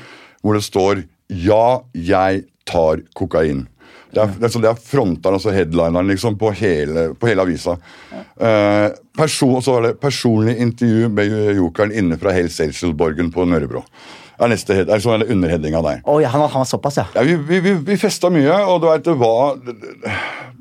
[0.45, 3.65] hvor det står 'Ja, jeg tar kokain'.
[4.15, 7.73] Det er, det er, det er fronteren, altså headlineren, liksom, på hele, på hele avisa.
[8.39, 13.83] Uh, person, så var det personlig intervju med Jokeren inne fra Hells Angel-borgen på Nørrebro.
[14.39, 16.01] Er neste head, er sånn underheadinga der.
[16.07, 17.07] Oi, han, var- han var såpass, ja.
[17.15, 19.59] Ja, vi, vi, vi, vi festa mye, og du vet, det var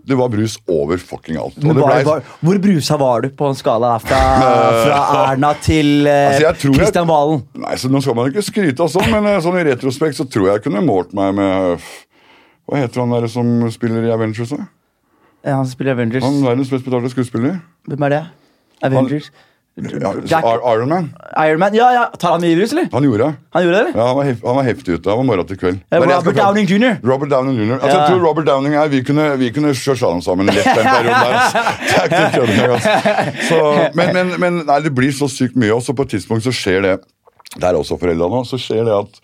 [0.04, 1.56] Det var brus over fucking alt.
[1.64, 4.18] Var, ble- var, hvor brusa var du på en skala fra,
[4.84, 4.98] fra
[5.32, 7.46] Erna til eh, Altså, Kristian Valen?
[7.64, 10.26] Nei, så Nå skal man ikke skryte av sånn, men eh, sånn i retrospekt så
[10.28, 11.88] tror jeg jeg kunne målt meg med
[12.68, 14.52] Hva heter han der som spiller i Avengers?
[14.52, 14.68] da?
[15.44, 16.24] Ja, han spiller Avengers.
[16.24, 17.58] Han verdens best betalte skuespiller.
[17.88, 18.22] Hvem er det?
[18.88, 19.32] Avengers?
[19.32, 21.08] Ja, Jack- Iron Man.
[21.38, 21.74] Iron Man?
[21.74, 22.04] Ja, ja.
[22.20, 22.90] Tar han mye rus, eller?
[22.94, 23.30] Han gjorde.
[23.56, 23.96] Han gjorde det, eller?
[24.00, 25.10] Ja, han var, hef, han var heftig ute.
[25.10, 25.80] Han var morgen til kveld.
[25.92, 26.94] Robert Downing Jr.
[27.10, 27.74] Robert Downing Jr.
[27.80, 28.02] Altså, Ja.
[28.04, 31.10] Jeg tror Robert Downing er Vi kunne, vi kunne kjørt slalåm sammen lett den perioden
[31.10, 31.34] der.
[31.42, 31.64] Altså.
[32.74, 33.48] Altså.
[33.50, 36.46] Så, men, men, men nei, det blir så sykt mye, og så på et tidspunkt
[36.46, 36.94] så skjer det
[37.56, 38.44] Det er også foreldrene nå.
[38.50, 39.20] Så skjer det at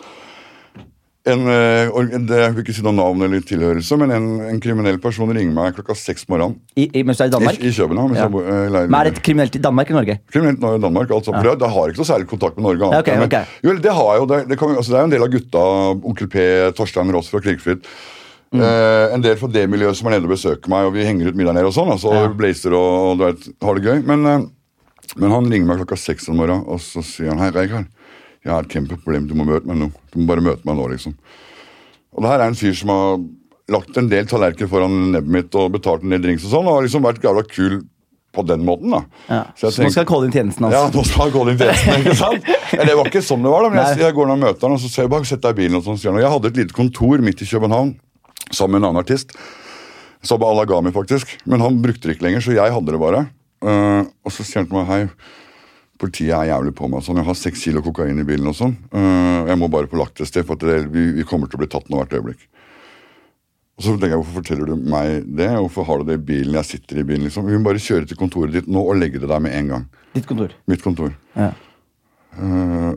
[1.27, 4.59] en, eh, en, det- Jeg vil ikke si noe navn eller tilhørelse, men en, en
[4.63, 7.33] kriminell person ringer meg klokka seks på morgenen I, i, mens du er i i,
[7.35, 7.59] Danmark?
[7.59, 8.09] i København.
[8.13, 8.29] mens Ja.
[8.29, 10.19] jeg eh, Men er det kriminelt i Danmark eller Norge?
[10.31, 11.11] Kriminelt i Danmark.
[11.11, 12.85] Altså, for det, det har ikke noe særlig kontakt med Norge.
[12.87, 13.43] Annet, okay, men, okay.
[13.63, 14.25] Jo, det har jeg jo.
[14.31, 15.65] Det, det, kan, altså, det er jo en del av gutta,
[16.13, 16.47] Onkel P,
[16.79, 17.83] Torstein Ross fra Krigfritt.
[18.55, 18.61] Mm.
[18.65, 21.27] Eh, en del fra det miljøet som er nede og besøker meg, og vi henger
[21.29, 21.91] ut middag nede og sånn.
[21.93, 22.27] Altså, Ja.
[22.33, 23.99] Blazer og, og du vet, har det gøy.
[24.07, 24.47] Men, eh,
[25.19, 27.85] men han ringer meg klokka seks om morgenen, og så sier han hei, Reikard.
[28.45, 29.27] Jeg har et kjempeproblem.
[29.29, 29.91] Du må møte meg nå.
[30.13, 31.15] Du må bare møte meg nå, liksom.
[32.15, 33.19] Og det her er en fyr som har
[33.69, 36.79] lagt en del tallerkener foran nebbet mitt og betalt en del drinks og sånn, og
[36.79, 37.81] har liksom vært jævla kul
[38.33, 39.01] på den måten, da.
[39.29, 39.41] Ja.
[39.57, 40.73] Så Så nå skal inn tjenesten hans.
[40.73, 42.49] ja, nå skal inn tjenesten, ikke sant?
[42.73, 44.67] Eller det var ikke sånn det var, da, men jeg, jeg går ned og møter
[44.67, 45.79] han, og så ser jeg bak, setter jeg bilen.
[45.79, 46.21] Og sånn, sier han.
[46.21, 47.95] Jeg hadde et lite kontor midt i København
[48.49, 49.33] sammen med en annen artist.
[50.25, 51.37] Sabba Alagami, faktisk.
[51.49, 53.25] Men han brukte det ikke lenger, så jeg hadde det bare.
[53.65, 55.01] Uh, og så sier han til meg hei,
[55.99, 57.03] politiet er jævlig på meg.
[57.05, 58.77] Sånn, jeg har seks kilo kokain i bilen og sånn.
[58.95, 61.63] Eh, jeg må bare på lagt et sted, for det, vi, vi kommer til å
[61.63, 62.45] bli tatt nå hvert øyeblikk.
[63.79, 65.49] Og så tenker jeg, Hvorfor forteller du meg det?
[65.55, 66.57] Hvorfor har du det i bilen?
[66.59, 67.47] Jeg sitter i bilen, liksom.
[67.47, 69.85] Vi må bare kjøre til kontoret ditt nå og legge det der med en gang.
[70.15, 70.55] Ditt kontor.
[70.71, 71.13] Mitt kontor.
[71.35, 71.53] Ja.
[72.35, 72.91] Eh,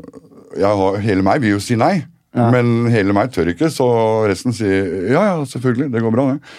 [0.59, 1.95] jeg har, hele meg vil jo si nei,
[2.37, 3.87] men hele meg tør ikke, så
[4.29, 6.53] resten sier ja, ja, selvfølgelig, det går bra, det.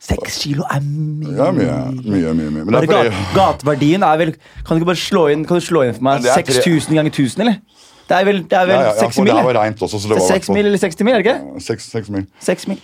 [0.00, 1.34] Seks kilo er mye.
[1.36, 2.34] Ja, mye, mye, mye.
[2.34, 2.64] mye.
[2.64, 4.30] Men Bare det gat, gateverdien er vel
[4.64, 6.40] Kan du ikke bare slå inn Kan du slå inn for meg Men det er
[6.56, 7.58] 6000 ganger 1000, eller?
[8.08, 9.38] Det er vel, det er vel ja, ja, 6 for det mil?
[9.38, 11.14] her var reint også, så det var i hvert 6 fall- mil eller 60 mil,
[11.14, 11.62] er det ikke?
[11.62, 12.24] Seks, seks mil.
[12.42, 12.80] 6 mil.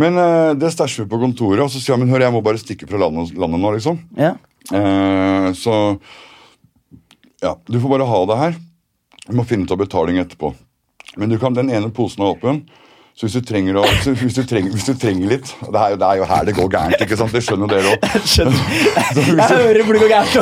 [0.00, 2.40] Men uh, det stæsjer vi på kontoret, og så sier han men hør, jeg må
[2.46, 3.98] bare stikke fra landet, landet nå, liksom.
[4.16, 4.30] Ja.
[4.72, 5.74] Uh, så
[7.44, 8.56] ja, du får bare ha det her.
[9.28, 10.54] Du må finne ut av betaling etterpå.
[11.20, 12.62] Men du kan, den ene posen er åpen.
[13.14, 13.82] Så hvis du trenger, å,
[14.18, 16.54] hvis du trenger, hvis du trenger litt det er, jo, det er jo her det
[16.56, 17.02] går gærent.
[17.04, 17.30] ikke sant?
[17.30, 18.06] Det skjønner dere òg.
[18.26, 20.32] Jeg hører hvor det går gærent.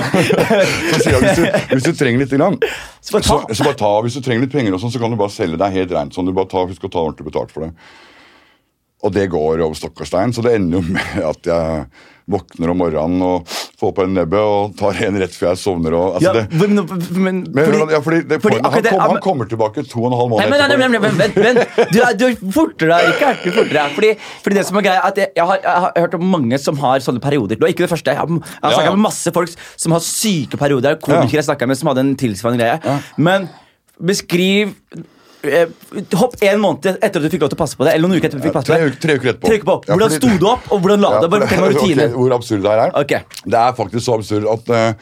[0.94, 2.56] Så sier jeg, hvis, du, hvis du trenger litt, grann,
[3.04, 5.12] Så bare så, så bare ta, hvis du trenger litt penger, og sånn, så kan
[5.12, 6.16] du bare selge deg helt rent.
[6.16, 7.74] sånn, du bare tar, Husk å ta ordentlig betalt for det.
[9.04, 11.86] Og det går over stokk og stein, så det ender jo med at jeg
[12.30, 13.48] våkner om morgenen og
[13.80, 15.96] får på en nebbe og tar en rett før jeg sovner.
[15.98, 16.74] Og, altså Ja, det, men,
[17.18, 20.18] men, men, fordi, ja, fordi det, fordi han, det- han kommer tilbake to og en
[20.20, 21.90] halv måned men, nei, nei, vent, vent.
[21.92, 23.96] Du, du forter deg ikke helt fortere deg.
[23.96, 24.12] Fordi,
[24.44, 27.02] fordi det som er greia jeg, jeg, har, jeg har hørt om mange som har
[27.04, 27.58] sånne perioder.
[27.62, 28.14] Og ikke det første.
[28.14, 30.96] Jeg har, jeg har Ja, snakket med masse folk som har syke perioder.
[31.02, 33.00] Komikere jeg snakket med som hadde en tilsvarende greie.
[33.18, 33.48] Men
[34.02, 34.72] beskriv
[35.42, 37.96] Hopp en måned etter at du fikk lov til å passe på det.
[37.96, 39.00] Eller noen uker etter du fikk passe på det.
[39.02, 39.48] tre uker etterpå.
[39.48, 39.78] Tre uker på.
[39.88, 41.30] Ja, Hvordan fordi- sto du opp, og hvordan la du deg?
[41.34, 42.14] Bare fortell meg ok, rutinen.
[42.20, 42.94] hvor absurd det her er.
[43.02, 43.42] Okay.
[43.46, 44.94] Det er faktisk så absurd at, eh,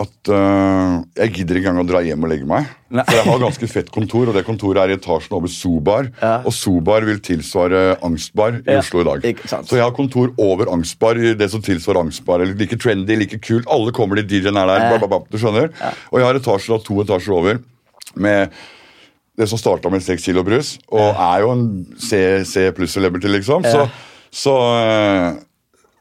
[0.00, 2.68] at uh, jeg gidder ikke engang å dra hjem og legge meg.
[2.92, 3.04] Nei.
[3.08, 6.08] For jeg har ganske fett kontor, og det kontoret er i etasjen over Sobar.
[6.22, 6.32] Ja.
[6.44, 9.24] Og Sobar vil tilsvare Angstbar i Ja, Oslo i dag.
[9.48, 12.44] Så jeg har kontor over Angstbar, i det som tilsvarer Angstbar.
[12.54, 13.66] Like trendy, like kult.
[13.72, 14.84] Alle kommer dit, DJ-en er der.
[14.84, 14.90] Ja.
[14.98, 15.72] Bla, bla, bla, du skjønner?
[16.12, 17.60] Og jeg har etasjer av to etasjer over
[18.20, 18.52] med
[19.40, 21.64] det som starta med seks kilo brus, og er jo en
[21.96, 23.64] C, C pluss celebrity, liksom.
[23.64, 23.86] Så,
[24.42, 25.40] så, eh,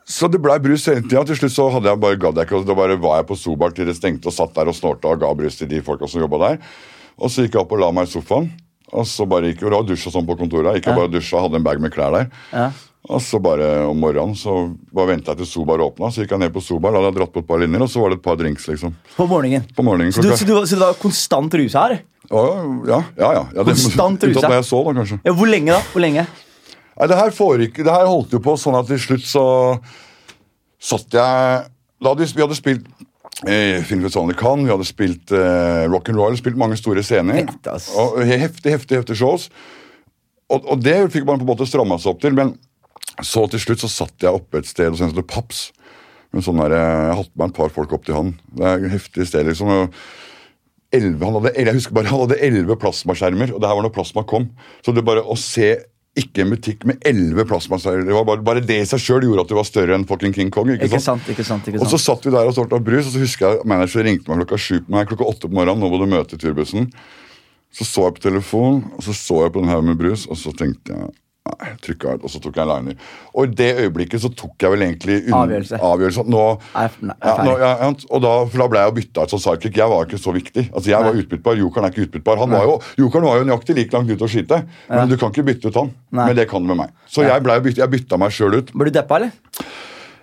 [0.10, 1.24] så det blei brus hele tida.
[1.30, 3.76] Til slutt så hadde jeg bare, gadd jeg ikke, da bare var jeg på Sobar
[3.78, 6.24] til det stengte og satt der og snorta og ga brus til de folka som
[6.24, 6.60] jobba der.
[7.20, 8.52] Og så gikk jeg opp og la meg i sofaen.
[8.90, 10.80] Og så bare gikk, jeg og det var dusj og sånn på kontoret.
[10.80, 12.30] Gikk jeg bare dusja, hadde en bag med klær der.
[12.54, 12.70] Ja.
[13.10, 14.54] Og så bare om morgenen så
[14.94, 16.10] bare venta jeg til Sobar åpna.
[16.12, 17.92] Så gikk jeg ned på Sobar, da hadde jeg dratt på et par linjer, og
[17.94, 18.68] så var det et par drinks.
[18.68, 18.96] liksom.
[19.16, 19.68] På morgenen.
[19.78, 22.02] På morgenen Så du, så, du, så du var konstant rusa her?
[22.30, 22.44] Å,
[22.88, 23.30] Ja, ja.
[23.34, 24.46] ja, ja det, Konstant rusa.
[24.46, 25.20] når jeg så, da, kanskje.
[25.26, 25.82] Ja, hvor lenge, da?
[25.94, 26.26] Hvor lenge?
[27.00, 29.46] Nei, det her foregikk Det her holdt jo på sånn at til slutt så
[30.80, 31.70] satt jeg
[32.00, 32.88] Da hadde vi, hadde spilt
[33.48, 37.50] eh, Filmfestivalen i Cannes, vi hadde spilt eh, Rock'n'Roll, spilt mange store scener.
[38.00, 39.50] Og heftig, heftig, heftig shows.
[40.50, 42.56] Og, og det fikk man på en måte stramma seg opp til, men
[43.26, 45.70] så til slutt så satt jeg oppe et sted og det Paps.
[46.32, 48.34] Men sånn der, jeg hadde med et par folk opp til han.
[48.54, 49.72] Det er et heftig sted, liksom.
[49.74, 49.96] og
[50.96, 53.94] 11, han hadde, jeg husker bare, han hadde elleve plasmaskjermer, og det her var når
[53.94, 54.50] plasma kom.
[54.86, 55.76] Så det bare å se
[56.20, 59.46] ikke en butikk med elleve plasmaskjermer det var bare, bare det i seg sjøl gjorde
[59.46, 60.72] at du var større enn fucking King Kong.
[60.74, 61.22] ikke, Ikke sant?
[61.22, 61.70] sant, ikke sant.
[61.70, 64.32] ikke Og så satt vi der og sorta brus, og så husker jeg manageren ringte
[64.32, 65.86] meg klokka sju, nei, klokka åtte på morgenen.
[65.86, 66.90] Nå må du møte i turbussen.
[67.70, 70.40] Så så jeg på telefonen, og så så jeg på den haugen med brus, og
[70.42, 71.14] så tenkte jeg
[71.50, 72.98] Nei, og så tok jeg en liner.
[73.34, 75.80] Og i det øyeblikket så tok jeg vel egentlig Avgjørelse.
[75.90, 76.26] avgjørelse.
[76.30, 76.44] Nå,
[76.76, 76.86] nei,
[77.24, 79.78] ja, nå, ja, ja, og da, for da ble jeg bytta ut som sidekick.
[79.82, 80.68] Jeg var ikke så viktig.
[80.70, 82.42] Altså, Jeg var utbyttbar, Jokeren er ikke utbyttbar.
[82.44, 85.34] Han var jo, Jokeren var jo nøyaktig like langt ute å skyte, men du kan
[85.34, 85.94] ikke bytte ut han.
[86.12, 86.30] Nei.
[86.32, 86.96] Men det kan du med meg.
[87.10, 88.74] Så jeg, ble, jeg bytta meg sjøl ut.
[88.74, 89.32] Ble du deppa, eller?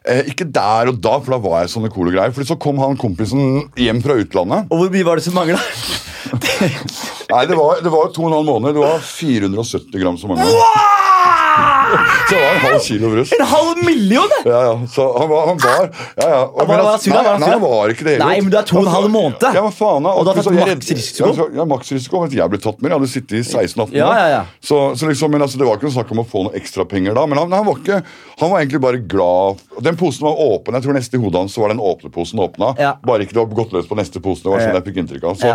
[0.07, 2.31] Eh, ikke der og da, for da var jeg sånne coole greier.
[2.35, 4.69] For så kom han kompisen hjem fra utlandet.
[4.71, 5.59] Og hvor mye var det som mangla?
[7.27, 8.77] Nei, det var, det var to og en halv måned.
[8.77, 10.47] Det var 470 gram som mangla.
[12.27, 13.33] Så det var en halv kilo brus.
[13.37, 14.33] En halv million!
[14.45, 14.73] Ja, ja.
[14.91, 15.85] Så han var, han var
[16.17, 16.41] ja, ja.
[16.47, 18.51] var- Men var altså, sur, nei, han nei, han var ikke det hele Nei, men
[18.51, 19.47] du er to og en halv måned.
[19.55, 20.15] Ja, men faen da.
[20.19, 21.31] Og du har tatt maksrisiko.
[21.57, 22.23] Ja, maksrisiko.
[22.25, 23.95] Men jeg ble tatt med, jeg hadde sittet i 16-18 år.
[24.01, 24.43] Ja, ja, ja.
[24.61, 26.87] Så, så liksom, men altså, det var ikke noe snakk om å få noen ekstra
[26.91, 27.27] penger da.
[27.31, 28.03] Men han, han var ikke
[28.43, 29.63] Han var egentlig bare glad.
[29.87, 30.75] Den posen var åpen.
[30.77, 32.75] Jeg tror neste i hodet hans så var den åpne posen åpna.
[33.07, 34.49] Bare ikke det var gått løs på neste posen.
[34.49, 35.39] Det var sånn jeg fikk inntrykk av.
[35.41, 35.55] Så.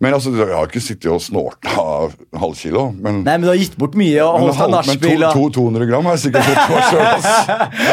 [0.00, 2.38] Men altså, jeg har ikke sittet og snorta halvkilo.
[2.38, 2.82] halv kilo.
[3.02, 5.18] Men Nei, men du har gitt bort mye og holdt deg nachspiel.
[5.18, 7.88] men to, to, 200 gram har jeg sikkert fått meg sjøl.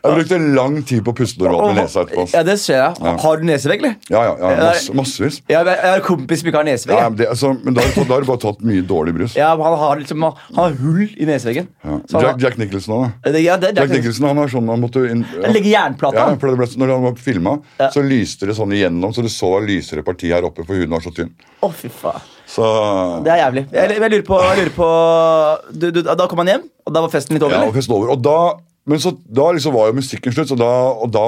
[0.00, 2.24] Jeg brukte lang tid på å puste når åpner nesa etterpå.
[2.34, 3.00] Ja, det ser jeg.
[3.04, 3.14] Ja.
[3.24, 3.94] Har du nesevegg, eller?
[4.12, 5.40] Ja, ja, ja masse, massevis.
[5.50, 7.00] Jeg jeg har en kompis som ikke har nesevegg.
[7.00, 9.36] Ja, men det, altså, men da, da har du bare tatt mye dårlig brus.
[9.38, 11.68] Ja, men han har liksom Han har hull i neseveggen.
[11.84, 11.98] Ja.
[12.26, 13.32] Jack, Jack Nicholson da.
[13.40, 16.26] Ja, det, Jack, Jack Nicholson han har sånn han måtte inn, Han legger jernplata.
[16.28, 17.88] ja, for det ble, Når han var filma, Ja.
[17.94, 21.04] så lyste det sånn igjennom, så du så lysere parti her oppe, på huden var
[21.04, 21.30] så tynn.
[21.60, 22.26] Å, fy faen.
[22.50, 22.66] Så
[23.24, 23.64] Det er jævlig.
[23.70, 24.88] Jeg, jeg lurer på, jeg lurer på
[25.70, 27.54] du, du, Da kom han hjem, og da var festen litt over?
[27.54, 28.10] Ja, festen over.
[28.16, 28.38] Og da,
[28.90, 31.26] men så, da liksom var jo musikken slutt, så da, og da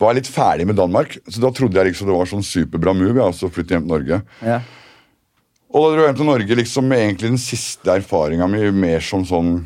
[0.00, 1.14] var jeg litt ferdig med Danmark.
[1.28, 3.94] Så da trodde jeg liksom det var sånn superbra move ja, altså flytte hjem til
[3.94, 4.20] Norge.
[4.42, 4.58] Ja.
[5.70, 9.04] Og da dro jeg hjem til Norge liksom med egentlig den siste erfaringa mi mer
[9.04, 9.56] som sånn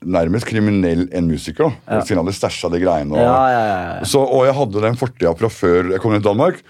[0.00, 1.98] Nærmest kriminell enn musiker, da.
[2.00, 3.12] Siden jeg hadde stæsja de greiene.
[3.12, 4.06] Og, Ja, ja, ja, ja.
[4.08, 6.62] Så, og jeg hadde den fortida fra før jeg kom til Danmark.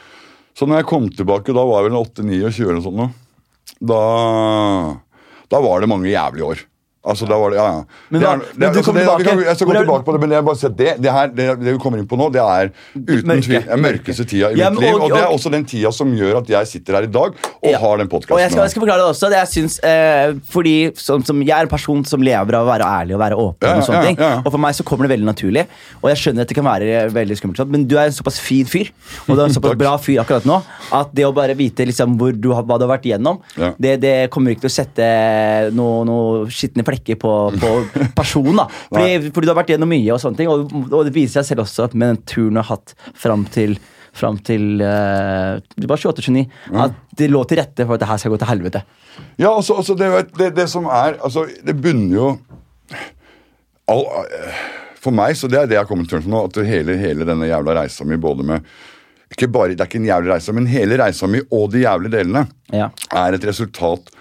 [0.54, 3.20] Så når jeg kom tilbake, da var jeg vel 8-29 eller noe sånt.
[3.82, 4.02] Da,
[5.50, 6.62] da var det mange jævlige år.
[7.04, 7.82] Altså, da var det, ja, ja.
[8.10, 10.04] Men Det er- men det, du altså, det, vi tilbake- kan, jeg skal gå tilbake
[10.04, 12.16] på det, men jeg bare at det, det, her, det, det vi kommer inn på
[12.16, 13.44] nå, det er uten Mørke.
[13.44, 14.94] tvil den mørkeste tida i Ja, mitt liv.
[14.94, 17.34] og- Og det er også den tida som gjør at jeg sitter her i dag
[17.62, 17.78] og Ja.
[17.78, 18.38] har den podkasten.
[18.40, 19.30] jeg skal, jeg skal forklare det også.
[19.30, 22.86] Jeg syns, eh, fordi som, som Jeg er en person som lever av å være
[22.88, 23.68] ærlig og være åpen.
[23.68, 24.18] Ja, Og sånne ting.
[24.46, 25.66] Og for meg så kommer det veldig naturlig.
[26.02, 28.38] Og jeg skjønner at det kan være veldig skummelt, sånn, men du er en såpass
[28.40, 28.88] fin fyr.
[29.28, 32.16] Og du er en såpass bra fyr akkurat nå at det å bare vite liksom
[32.40, 33.40] du, har- hva du har vært igjennom,
[33.78, 37.72] det kommer ikke til å sette noe, noe skitne flekker på, på
[38.16, 38.62] personen.
[38.62, 41.42] da fordi, fordi du har vært igjennom mye, og sånne ting Og, og det viser
[41.42, 43.76] seg selv også at med den turen du har hatt fram til
[44.14, 46.44] Fram til uh, Du var 28-29.
[46.78, 48.84] At det lå til rette for at det her skal gå til helvete.
[49.42, 50.06] Ja, altså, altså det,
[50.38, 52.28] det, det som er altså, Det bunner jo
[53.90, 54.04] all,
[55.02, 57.50] For meg, så det er det jeg har kommet til nå, at hele, hele denne
[57.50, 58.70] jævla reisa mi både med
[59.34, 62.14] ikke bare, Det er ikke en jævlig reise, men hele reisa mi og de jævlige
[62.14, 62.92] delene Ja.
[63.10, 64.14] er et resultat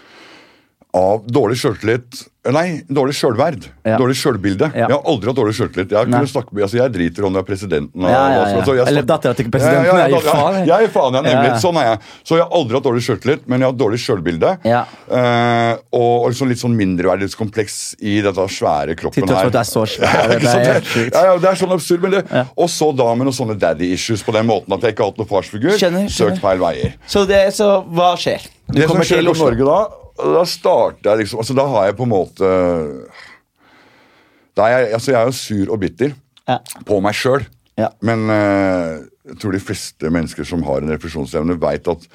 [0.93, 3.69] av dårlig sjøltillit Nei, dårlig sjølverd.
[3.87, 3.95] Ja.
[4.01, 4.67] Dårlig sjølbilde.
[4.75, 4.89] Ja.
[4.89, 5.93] Jeg har aldri hatt dårlig sjøltillit.
[5.95, 9.87] Jeg, altså, jeg driter om det er presidenten og, altså, jeg Eller dattera til presidenten,
[9.87, 10.89] Ja, ja, faen, jeg.
[10.91, 11.53] faen, jeg, nemlig.
[11.63, 12.01] Sånn er jeg.
[12.27, 14.51] Så jeg har aldri hatt dårlig sjøltillit, men jeg har hatt dårlig sjølbilde.
[14.67, 19.47] Eh, og og liksom litt sånn mindreverdighetskompleks i dette svære kroppen Til tross for her.
[19.47, 20.11] at du er så svær.
[20.13, 22.23] Ja, Det er det er sånn absurd, men det.
[22.59, 25.13] Og så da med noen sånne daddy issues på den måten at jeg ikke har
[25.13, 25.75] hatt noen farsfigur.
[25.79, 26.35] Skjønner, skjønner.
[26.35, 26.95] Søkt feil veier.
[27.07, 28.45] Så, det, så hva skjer?
[28.73, 29.77] Du det som skjer i Norge da,
[30.37, 32.49] da starter jeg liksom altså Da har jeg på en måte
[34.53, 36.11] da er jeg, altså jeg er jo sur og bitter
[36.45, 36.59] Ja.
[36.85, 37.45] på meg sjøl.
[37.79, 37.87] Ja.
[38.05, 42.05] Men uh, jeg tror de fleste mennesker som har en refleksjonsevne, veit at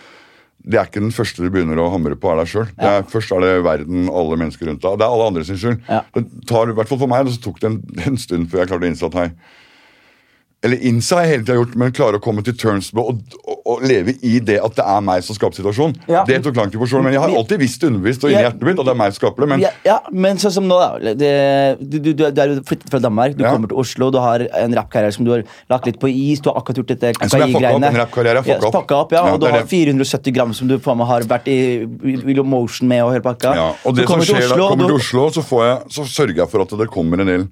[0.69, 2.69] det er ikke den første du begynner å hamre på, er deg sjøl.
[3.09, 4.99] Først er det verden, alle mennesker rundt deg.
[5.01, 5.79] Det er alle andre sin skyld.
[5.89, 6.03] Ja.
[6.15, 7.79] Det tar, i hvert fall For meg så tok det en,
[8.11, 9.29] en stund før jeg klarte å innse at hei,
[10.67, 13.37] eller innse har jeg hele tida gjort, men klare å komme til terms med og,
[13.45, 15.95] og, å leve i det at det er meg som skaper situasjonen.
[16.11, 16.25] Ja.
[16.27, 18.49] Det tok lang tid for sjøl, men jeg har alltid visst underbevisst og inni Ja.
[18.49, 19.49] hjertet mitt at det er meg som skaper det.
[19.53, 21.15] Men ja, ja, men sånn som nå, da.
[21.21, 21.31] Det,
[21.79, 24.77] du, du, du er jo flyttet fra Danmark, du kommer til Oslo, du har en
[24.81, 26.43] rappkarriere som du har lagt litt på is.
[26.43, 27.93] Du har akkurat gjort dette kokaingreiene.
[27.93, 28.93] en rappkarriere jeg fucka opp.
[28.99, 32.47] opp ja, og du har 470 gram som du faen meg har vært i Willow
[32.47, 33.55] Motion med og hele pakka.
[33.55, 36.13] Ja, og det som skjer da, Oslo, og kommer til Oslo, så, får jeg, så
[36.19, 37.51] sørger jeg for at det kommer en del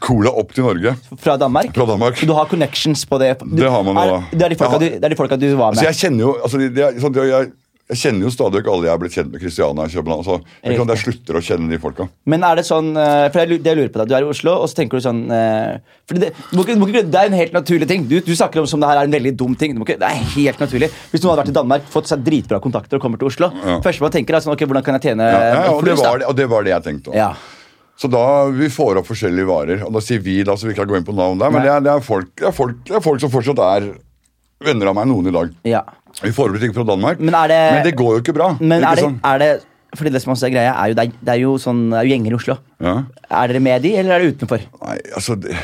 [0.00, 0.94] cola opp til Norge.
[1.20, 1.74] Fra Danmark.
[1.76, 2.16] Fra Danmark.
[2.20, 3.34] Så du har connections på det?
[3.42, 4.22] Du, Det har man er, da.
[4.32, 5.82] det, er de folka har, du, folka du var med?
[5.82, 7.52] Altså, jeg kjenner jo altså, de, de, sånn, jeg, jeg,
[7.92, 10.24] jeg kjenner jo stadig ikke alle jeg er blitt kjent med Christiania i København.
[10.24, 12.06] Så jeg, kan, jeg slutter å kjenne de folka.
[12.32, 14.30] Men er det sånn eh, For jeg, det jeg lurer på deg, Du er i
[14.32, 15.74] Oslo, og så tenker du sånn eh,
[16.14, 18.06] det, du må ikke, må ikke, det er en helt naturlig ting.
[18.08, 19.76] Du, du snakker om som det her er en veldig dum ting.
[19.76, 22.96] Ikke, det er helt naturlig Hvis noen hadde vært i Danmark, fått seg dritbra kontakter
[22.96, 23.76] og kommer til Oslo Ja.
[23.84, 26.22] Første man tenker er sånn, ok, hvordan kan jeg tjene Ja, ja, og, det var
[26.24, 27.12] det, og det var det jeg tenkte.
[27.12, 27.20] også.
[27.20, 27.53] Ja.
[28.00, 29.84] Så da vi får opp forskjellige varer.
[29.86, 31.70] Og da sier vi, da, så vi ikke gå inn på navn der, men det
[31.70, 33.92] er, det, er folk, det, er folk, det er folk som fortsatt er
[34.64, 35.54] venner av meg noen i dag.
[35.76, 35.84] ja.
[36.22, 38.52] Vi får opp ikke fra Danmark, Men det, men det går jo ikke bra.
[38.60, 39.16] men ikke er det, sånn?
[39.26, 39.48] er det
[39.98, 41.98] fordi det som også er greia, er jo, det, er, det er jo sånn det
[41.98, 42.56] er jo gjenger i Oslo.
[42.82, 42.94] Ja.
[43.30, 44.62] Er dere med de, eller er dere utenfor?
[44.82, 45.56] Nei, altså det,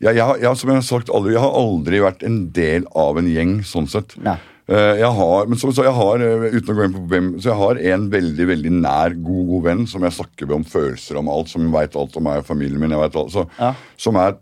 [0.00, 3.18] jeg, jeg, jeg, Som jeg har sagt aldri, jeg har aldri vært en del av
[3.20, 4.14] en gjeng, sånn sett.
[4.24, 4.36] Nei.
[4.70, 7.30] Eh, jeg har, men som sa, jeg har, eh, uten å gå inn på hvem,
[7.42, 10.64] så jeg har en veldig veldig nær, god god venn som jeg snakker med om
[10.64, 12.90] følelser om alt, som veit alt om meg og familien min.
[12.94, 13.72] jeg vet alt, så, Ja.
[13.98, 14.36] Som er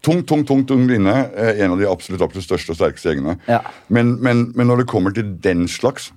[0.00, 1.30] tungt, tungt, tungt inne.
[1.36, 3.38] eh, En av de absolutt, absolutt største og sterkeste gjengene.
[3.46, 3.60] Ja.
[3.90, 6.10] Men, men, men når det kommer til den slags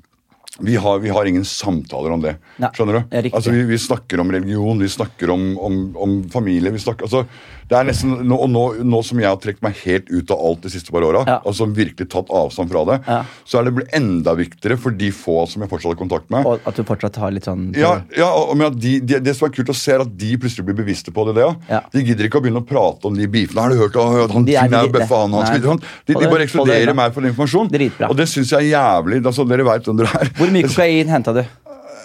[0.60, 2.36] vi har, vi har ingen samtaler om det.
[2.62, 3.18] Nei, Skjønner du?
[3.32, 6.72] Altså, vi, vi snakker om religion, vi snakker om, om, om familie.
[6.74, 7.26] vi snakker, altså,
[7.68, 10.44] det er nesten, nå, og nå, nå som jeg har trukket meg helt ut av
[10.50, 11.38] alt de siste par åra, Ja.
[11.46, 13.20] altså virkelig tatt avstand fra det, Ja.
[13.46, 16.46] så er det blitt enda viktigere for de få som jeg fortsatt har kontakt med.
[16.48, 19.54] Og at du fortsatt har litt sånn Ja, ja og de, de, Det som er
[19.54, 21.36] kult å se, er at de plutselig blir bevisste på det.
[21.42, 21.82] det ja.
[21.92, 23.62] De gidder ikke å begynne å prate om de beefene.
[23.62, 25.82] Har du hørt at han De er er bøffa han, han sånn.
[26.08, 27.70] De, de bare eksploderer ekskluderer meg for informasjon.
[27.72, 28.10] Dritbra.
[28.12, 29.20] Og det syns jeg er jævlig.
[29.26, 30.32] Altså, dere veit hvem dere er.
[30.38, 31.44] Hvor mye kokain henta du?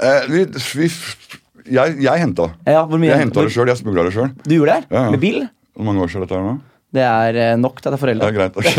[0.03, 0.41] Eh, vi,
[0.79, 0.87] vi,
[1.77, 2.45] jeg jeg henta.
[2.67, 3.69] Ja, hvor mye jeg henta det sjøl.
[3.71, 4.31] Jeg smugla det sjøl.
[4.47, 4.85] Du gjorde det?
[4.91, 5.11] Ja, ja.
[5.15, 5.39] Med bil?
[5.77, 6.55] Hvor mange år siden dette er nå?
[6.93, 8.27] Det er eh, nok til at det er foreldre.
[8.29, 8.57] er greit.
[8.57, 8.67] ok.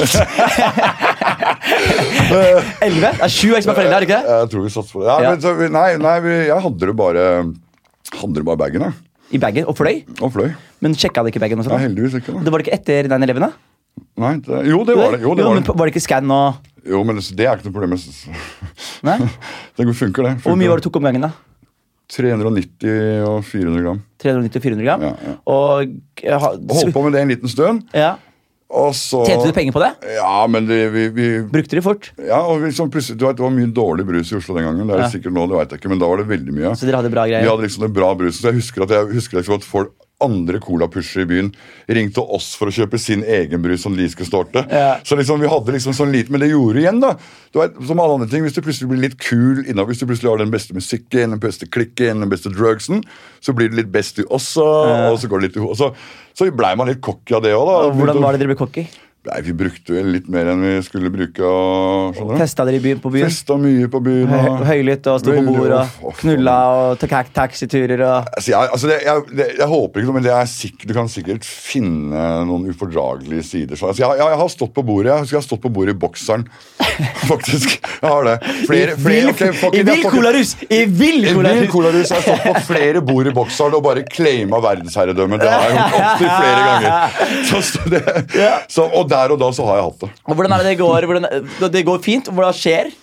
[2.86, 3.10] Elleve?
[3.18, 4.26] Det er sju som er foreldre, er det ikke det?
[4.38, 5.08] Jeg tror vi satser på det.
[5.10, 5.30] Ja, Ja.
[5.34, 7.24] Men, så, vi- nei, nei vi, jeg hadde det bare
[8.14, 8.94] Hadde det bare i bagen, jeg.
[9.34, 9.66] I bagen?
[9.66, 10.04] Og fløy?
[10.22, 10.50] Og fløy.
[10.86, 11.58] Men sjekka det ikke bagen?
[11.58, 12.32] Nei, Ja, heldigvis ikke.
[12.36, 13.40] da Det var det ikke etter 9-11?
[13.40, 13.50] da?
[14.18, 15.22] Nei, det, Jo, det var det.
[15.26, 15.74] Jo, det var men det.
[15.78, 17.98] var det ikke skann og Jo, men det, det er ikke noe problem.
[19.08, 19.18] Nei?
[19.78, 20.34] Det funker, det.
[20.44, 21.32] Hvor mye var det du tok om gangen, da?
[22.14, 24.02] 390 og 400 gram.
[24.22, 25.02] 390 og 400 gram?
[25.08, 25.34] Ja, ja.
[25.50, 25.96] Og
[26.44, 27.84] ha- Og Holdt på med det en liten stund.
[27.94, 28.16] ja.
[28.74, 29.92] Og så Tjente du penger på det?
[30.16, 32.08] Ja, men det, vi, vi Brukte de fort?
[32.18, 34.66] ja, og vi, sånn plutselig, du vet, Det var mye dårlig brus i Oslo den
[34.66, 34.88] gangen.
[34.88, 35.10] Det er det Ja.
[35.14, 36.72] sikkert nå, det vet jeg ikke, men da var det veldig mye.
[36.74, 37.44] Så dere hadde bra greier?
[37.46, 38.40] Vi hadde liksom det bra brusen.
[38.42, 41.52] Så jeg husker at jeg husker at folk andre colapushere i byen
[41.94, 44.64] ringte oss for å kjøpe sin egen brus som de skulle starte.
[44.72, 44.96] Ja.
[45.04, 47.14] Så liksom vi hadde liksom sånn lite, Men det gjorde igjen, da.
[47.54, 50.08] Du vet, som alle andre ting, Hvis du plutselig blir litt kul innover, hvis du
[50.10, 53.04] plutselig har den beste musikken, den beste klikken, den beste drugsen,
[53.44, 54.66] så blir det litt best du også,
[55.12, 55.92] og så går det litt i ho- og Så,
[56.34, 57.80] så blei man litt cocky av det òg, da.
[57.88, 58.88] Og hvordan var det dere ble cocky?
[59.24, 61.48] Nei, Vi brukte vel litt mer enn vi skulle bruke.
[61.48, 62.18] Og.
[62.42, 63.30] Festa dere i byen, på byen?
[63.32, 64.34] Festa mye på byen.
[64.36, 68.90] Og, høylytt og sto på bordet og knulla og tok taxiturer og Altså, jeg, altså
[68.90, 72.26] det, jeg, det, jeg håper ikke noe, men det er sikkert, du kan sikkert finne
[72.50, 73.80] noen ufordragelige sider.
[73.80, 76.02] Så, altså, jeg, jeg, har stått på bordet Jeg jeg har stått på bordet i
[76.04, 76.44] bokseren.
[77.32, 77.78] Faktisk.
[77.84, 78.36] Jeg har det.
[78.68, 80.56] Flere, flere, okay, ok, fuck i it, jeg colarus!
[80.68, 81.28] I vill
[81.72, 82.12] colarus!
[82.14, 85.44] Jeg har jeg stått på flere bord i Boxhall og bare claima verdensherredømmet.
[85.44, 87.22] Det har jeg gjort opptil flere ganger.
[87.50, 88.04] Så, så det,
[88.72, 90.12] så, og der og da så har jeg hatt det.
[90.28, 91.10] Og hvordan er det det går?
[91.10, 91.30] Hvordan,
[91.74, 92.30] det går fint?
[92.34, 92.94] Hvordan skjer?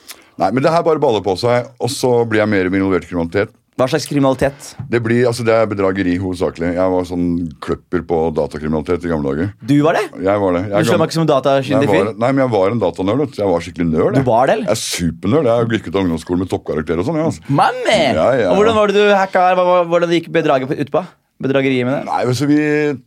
[0.41, 3.05] Nei, men det her bare baller på seg, og så blir jeg mer mer involvert
[3.05, 3.53] i kriminalitet.
[3.81, 4.75] Hva slags kriminalitet?
[4.93, 6.75] Det, blir, altså det er bedrageri hovedsakelig.
[6.77, 7.29] Jeg var sånn
[7.65, 9.53] kløpper på datakriminalitet i gamle dager.
[9.65, 10.03] Du var det?
[10.21, 10.61] Jeg var det.
[10.69, 12.11] Jeg Du slår meg ikke som datakyndig fyr.
[12.13, 13.23] nei, men jeg var en datanerd.
[13.39, 14.19] Jeg var skikkelig nerd.
[14.21, 14.59] Du var det.
[14.67, 15.49] Jeg er supernerd.
[15.49, 17.21] Jeg har gikk ut av ungdomsskolen med toppkarakter og sånn.
[17.23, 17.47] Ja, altså.
[17.49, 17.97] Mamma!
[18.21, 18.51] Ja, ja.
[18.53, 19.63] Og hvordan var det du hacka her?
[19.95, 21.03] Hvordan gikk bedraget ut på?
[21.41, 22.05] Bedrageriet med det?
[22.11, 22.61] Nei, altså, Vi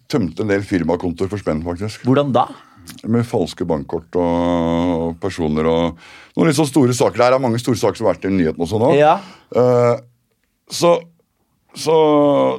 [0.10, 2.02] tømte en del firmakontoer for spenn, faktisk.
[2.10, 2.48] Hvordan da?
[3.06, 6.02] Med falske bankkort og personer og
[6.34, 7.22] noen litt så store saker.
[7.22, 8.90] Det er mange store saker som har vært i nyhetene også nå.
[8.98, 9.14] Ja.
[9.54, 10.02] Eh,
[10.74, 10.98] så
[11.74, 11.94] så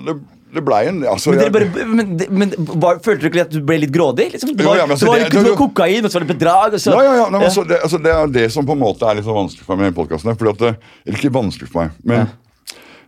[0.07, 0.15] det,
[0.57, 3.77] det blei en altså, Men, bare, men, men var, Følte du ikke at du ble
[3.85, 4.29] litt grådig?
[4.33, 4.55] Liksom?
[4.59, 6.75] Det var, ja, men altså, det var, det- kokain, og så var det bedrag.
[6.83, 7.27] Så, Ja, ja, ja.
[7.29, 7.51] Nei, men Ja.
[7.53, 9.79] altså, det, altså, det er det som på en måte er litt så vanskelig for
[9.79, 10.35] meg denne podkasten.
[10.35, 12.31] Eller ikke vanskelig for meg, men,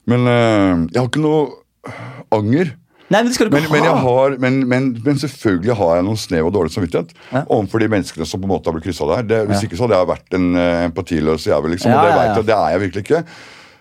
[0.07, 1.93] men eh, jeg har ikke noe
[2.35, 2.75] anger.
[3.07, 3.99] Nei, men det skal du Men, ikke ha.
[4.03, 7.45] har, men, men, men selvfølgelig har jeg noen snev og dårlig samvittighet Ja.
[7.47, 9.23] overfor de menneskene som på en måte har blitt kryssa der.
[9.31, 11.93] Det, hvis ikke så hadde jeg vært en uh, empatiløs jævel, liksom.
[11.95, 12.35] Ja, og det, ja, vet ja.
[12.35, 13.21] jeg, det er jeg virkelig ikke.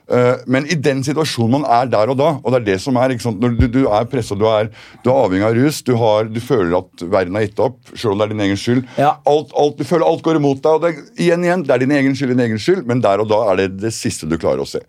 [0.06, 2.98] Eh, men i den situasjonen man er der og da, og det er det som
[3.02, 3.16] er?
[3.18, 4.70] Når du, du er pressa, du, er-
[5.02, 8.14] du er avhengig av rus, du, har, du føler at verden har gitt opp, selv
[8.14, 8.84] om det er din egen skyld.
[9.02, 9.16] Ja.
[9.26, 11.96] Alt, alt, du føler alt går imot deg, og det, igjen, igjen, det er din
[11.98, 14.62] egen skyld, din egen skyld, men der og da er det det siste du klarer
[14.62, 14.84] å se.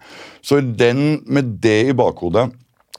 [0.45, 2.51] Så den, med det i bakhodet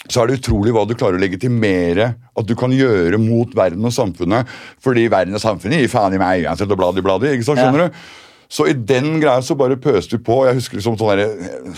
[0.07, 3.84] så er det utrolig hva du klarer å legitimere at du kan gjøre mot verden
[3.86, 4.47] og samfunnet.
[4.84, 7.34] Fordi verden og samfunnet gir faen i meg uansett og bladi, bladi.
[7.36, 7.65] ikke sant, Ja.
[7.68, 8.05] skjønner du?
[8.50, 10.45] Så i den greia så bare pøste vi på.
[10.48, 11.74] Jeg husker liksom sånn derre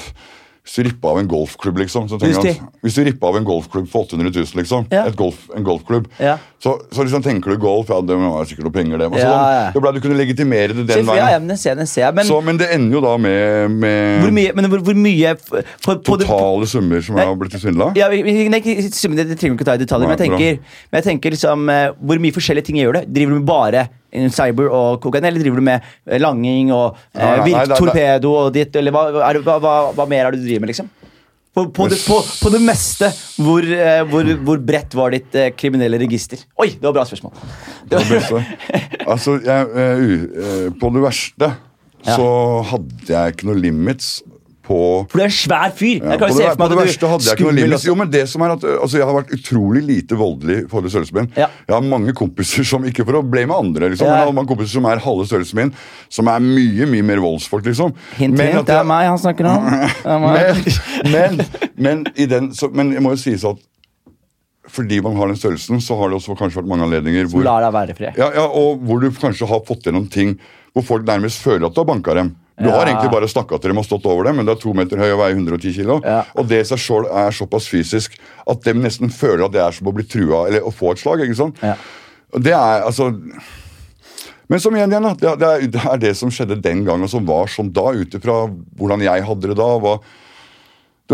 [0.69, 3.37] Hvis du rippa av en golfklubb, liksom så tenker jeg at, Hvis du rippa av
[3.39, 5.07] en golfklubb for 800 000, liksom, Ja.
[5.17, 6.35] golf, en golfklubb, Ja.
[6.61, 9.07] så, så liksom tenker du golf, ja, det var sikkert noe penger, det.
[9.09, 11.31] Men så, Ja, sånn, det ble du kunne legitimere det den veien.
[11.31, 12.13] ja, men det ser jeg, ser jeg.
[12.19, 15.33] Men, Så, men det ender jo da med, med hvor mye, men hvor, hvor mye
[15.41, 17.25] for, på, på totale summer som Nei.
[17.25, 17.89] har blitt svindla.
[17.97, 18.61] ja, nei,
[18.93, 20.59] summen, det, trenger vi ikke ta i detaljer, men jeg tenker,
[20.91, 23.07] men jeg tenker liksom, eh, hvor mye forskjellige ting jeg gjør det.
[23.15, 23.87] Driver du med bare
[24.33, 27.75] cyber og kokain, eller driver du med eh, langing og eh, Nei, nei, nei, virk
[27.77, 30.71] torpedo og ditt, eller hva, er hva, hva, hva mer er det du driver med,
[30.73, 30.89] liksom?
[31.49, 33.09] På, på, det, på, på det meste,
[33.41, 36.43] hvor, eh, hvor, hvor bredt var ditt eh, kriminelle register?
[36.61, 37.33] Oi, det var bra spørsmål.
[37.89, 38.45] Det var.
[39.09, 41.49] Altså, jeg, uh, u- eh, på det verste
[42.05, 42.13] Ja.
[42.15, 42.27] så
[42.69, 44.21] hadde jeg ikke noe limits
[44.69, 45.97] på for du er en svær fyr.
[45.97, 47.53] ja, Jeg kan det, se for meg det at verste du hadde jeg ikke noe
[47.53, 47.85] skummel limits.
[47.89, 50.93] Jo, men det som er at altså, Jeg har vært utrolig lite voldelig forhold til
[50.95, 51.29] størrelsen min.
[51.39, 51.47] Ja.
[51.65, 54.13] Jeg har mange kompiser som ikke for å blame andre, liksom, Ja.
[54.13, 55.73] men jeg har mange kompiser som er halve størrelsen min,
[56.09, 57.65] som er mye mye mer voldsfolk.
[57.65, 57.95] liksom.
[58.19, 59.69] Hint, Men hint, at det er meg han snakker om.
[60.09, 60.63] Det men,
[61.11, 61.41] men,
[61.77, 63.57] men, i den, så, men jeg må jo sies at
[64.69, 68.27] fordi man har den størrelsen, så har det også kanskje vært mange anledninger hvor ja,
[68.35, 70.35] ja, hvor du kanskje har fått gjennom ting
[70.75, 72.35] hvor folk nærmest føler at du har banka dem.
[72.59, 74.73] Du har egentlig bare snakka til dem og stått over dem, men du er to
[74.75, 75.99] meter høy og veier 110 kilo.
[76.03, 76.23] Ja.
[76.35, 78.17] Og det i seg sjøl er såpass fysisk
[78.49, 80.99] at de nesten føler at det er som å bli trua eller å få et
[81.03, 81.23] slag.
[81.23, 81.61] ikke sant?
[81.63, 81.75] Ja.
[82.35, 83.09] Det er altså
[84.49, 87.45] Men som igjen, igjen det, er- det, det som skjedde den gangen, og som var
[87.53, 88.47] sånn da, ut ifra
[88.79, 89.67] hvordan jeg hadde det da.
[89.77, 89.91] du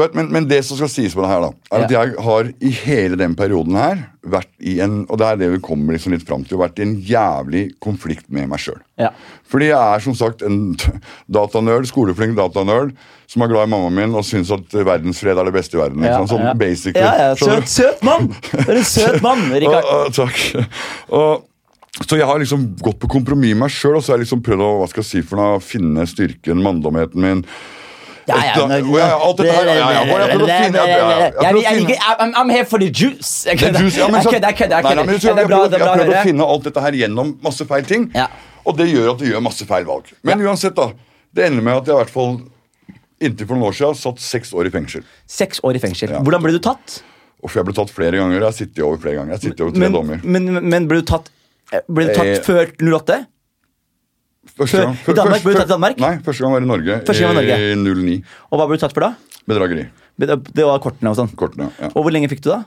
[0.04, 2.50] vet, men, men det som skal sies på det her, da, er at jeg har
[2.60, 6.16] i hele den perioden her vært i en Og det er det vi kommer liksom
[6.16, 8.80] litt fram til, vært i en jævlig konflikt med meg sjøl.
[9.00, 9.12] Ja.
[9.48, 10.74] Fordi jeg er som sagt en
[11.38, 12.96] datanerd, skoleflink datanerd,
[13.32, 16.04] som er glad i mammaen min og syns at verdensfred er det beste i verden.
[16.04, 16.20] Ja?
[16.28, 16.56] Sånn ja.
[16.58, 17.06] basically.
[17.06, 18.34] Ja, ja, søt, søt mann!
[18.66, 19.86] Du er en søt mann, Rikard.
[19.86, 20.44] Og, og, takk.
[21.16, 21.46] Og,
[22.04, 24.44] så jeg har liksom gått på kompromiss med meg sjøl og så har jeg liksom
[24.44, 27.46] prøvd å hva skal jeg si for noe, finne styrken, manndomheten min.
[28.28, 30.86] Ja, ja, Da- nå- ja, alt dette her, ja, ja, jeg prøvde å finne- ja,
[30.86, 31.54] ja, jeg
[32.34, 33.46] I'm, here for the juice.
[33.46, 34.50] Jeg er kødder, jeg kødder.
[34.50, 34.56] jeg er
[35.78, 38.12] er har å finne alt dette her gjennom masse feil ting.
[38.66, 40.12] Og det gjør at du gjør masse feil valg.
[40.24, 40.92] Men uansett, da.
[41.36, 42.42] Det ender med at jeg i hvert fall
[43.22, 45.04] inntil for noen år siden satt seks år i fengsel.
[45.28, 46.10] Seks år i fengsel.
[46.10, 46.20] Ja.
[46.20, 47.02] Hvordan ble du tatt?
[47.44, 48.40] Uff, jeg ble tatt flere ganger.
[48.40, 49.36] Jeg har sittet over flere ganger.
[49.36, 50.20] Jeg har over tre Men, dommer.
[50.24, 51.30] men, men ble du tatt
[51.90, 53.26] Ble du tatt Eh, før 08?
[54.56, 55.44] Første gang- i Danmark?
[55.44, 55.98] Ble du tatt i Danmark?
[56.00, 57.00] Nei, første gang var i Norge.
[57.06, 57.58] Første gang var i Norge.
[57.72, 58.24] I 09.
[58.52, 59.14] Og hva ble du tatt for da?
[59.48, 59.88] Bedrageri.
[60.18, 61.32] Det var kortene og sånn.
[61.36, 61.72] Kortene.
[61.82, 61.90] ja.
[61.96, 62.64] Og hvor lenge fikk du da?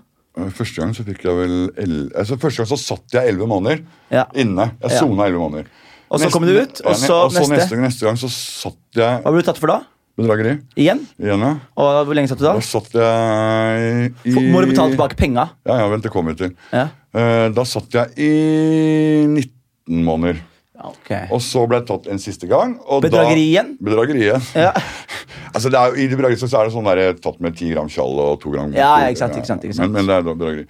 [0.55, 3.81] Første gang så fikk jeg vel 11, altså Første gang så satt jeg elleve måneder
[4.13, 4.27] Ja.
[4.35, 4.73] inne.
[4.83, 5.65] Jeg sona elleve måneder.
[6.11, 7.57] Og så Neste- kom du ut, og ja, så og så neste.
[7.57, 9.81] neste, neste gang så satt jeg Hva ble du tatt for da?
[10.19, 10.61] Bedrageri.
[10.77, 11.01] Igjen?
[11.21, 11.51] Igjen, ja.
[11.77, 12.55] Og hvor lenge satt du da?
[12.55, 15.51] Da satt jeg i Må du betale tilbake penga?
[15.67, 16.55] Ja, ja, vent, det kommer vi til.
[16.73, 16.89] Ja.
[17.15, 20.41] Eh, da satt jeg i 19 måneder.
[20.79, 21.11] Ja, ok.
[21.35, 22.77] Og så ble jeg tatt en siste gang.
[23.03, 23.73] Bedrageri igjen?
[23.83, 24.45] Bedrageri igjen.
[24.55, 24.71] Ja.
[25.55, 28.23] altså, det er, I bedrageri så er det sånn der, tatt med 10 gram tjall
[28.23, 29.91] og 2 gram Ja, ikke sant, ikke sant, ikke sant.
[29.91, 30.69] Men, men det er da bedrageri.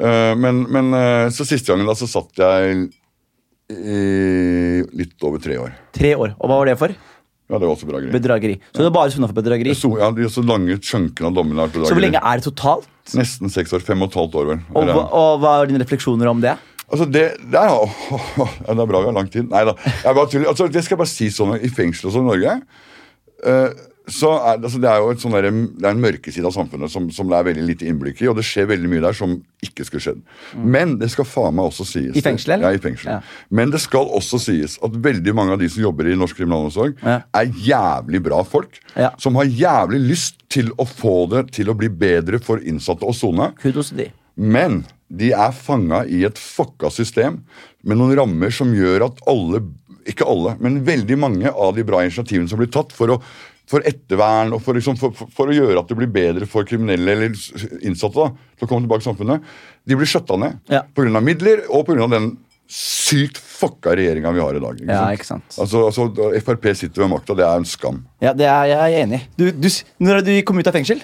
[0.00, 2.88] Uh, men, men uh, så siste gangen da så satt jeg
[3.70, 5.74] i litt over tre år.
[5.94, 6.34] Tre år.
[6.40, 6.94] Og hva var det for?
[7.50, 8.12] Ja, det var også bedrageri.
[8.14, 8.56] Bedrageri.
[8.70, 9.74] Så det er bare sona for bedrageri.
[9.74, 11.90] Så, ja, de så lange chunkene av dommene er bedrageri.
[11.90, 12.90] Så hvor lenge er det totalt?
[13.18, 13.82] Nesten seks år.
[13.82, 14.60] Fem og et halvt år, vel.
[14.78, 16.54] Og, og hva er dine refleksjoner om det?
[16.90, 17.68] Altså det, det, er,
[18.40, 19.46] ja, det er bra vi har lang tid.
[19.52, 19.76] Nei da.
[20.10, 22.56] Altså, det skal jeg bare si sånn i fengsel og sånn i Norge.
[23.46, 23.70] Uh,
[24.10, 26.90] så er, det- altså, det er jo sånn der, det er en mørkeside av samfunnet
[26.90, 28.26] som, som det er veldig lite innblikk i.
[28.26, 30.24] Og det skjer veldig mye der som ikke skulle skjedd.
[30.58, 32.10] Men det skal faen meg også sies.
[32.16, 32.18] Mm.
[32.18, 32.72] I fengsel, eller?
[32.74, 33.12] Ja, i fengsel.
[33.12, 33.20] Ja.
[33.54, 36.98] Men det skal også sies at veldig mange av de som jobber i norsk kriminalomsorg,
[37.06, 37.20] Ja.
[37.38, 38.80] er jævlig bra folk.
[38.98, 39.12] Ja.
[39.22, 43.14] Som har jævlig lyst til å få det til å bli bedre for innsatte å
[43.14, 43.52] sone.
[44.34, 47.40] Men de er fanga i et fucka system
[47.82, 49.62] med noen rammer som gjør at alle,
[50.08, 53.18] ikke alle, men veldig mange av de bra initiativene som blir tatt for, å,
[53.70, 57.16] for ettervern og for, liksom, for, for, å gjøre at det blir bedre for kriminelle
[57.16, 57.34] eller
[57.82, 59.50] innsatte da, til å komme tilbake til samfunnet,
[59.88, 60.84] de blir skjøtta ned Ja.
[60.94, 61.24] pga.
[61.24, 62.06] midler og pga.
[62.14, 62.32] den
[62.70, 64.76] sykt fucka regjeringa vi har i dag.
[64.78, 65.56] Ikke Ja, ikke sant.
[65.58, 66.06] Altså, altså,
[66.38, 68.04] Frp sitter ved makta, det er en skam.
[68.22, 69.72] Ja, det er jeg er enig i.
[69.98, 71.02] Når du kom ut av fengsel?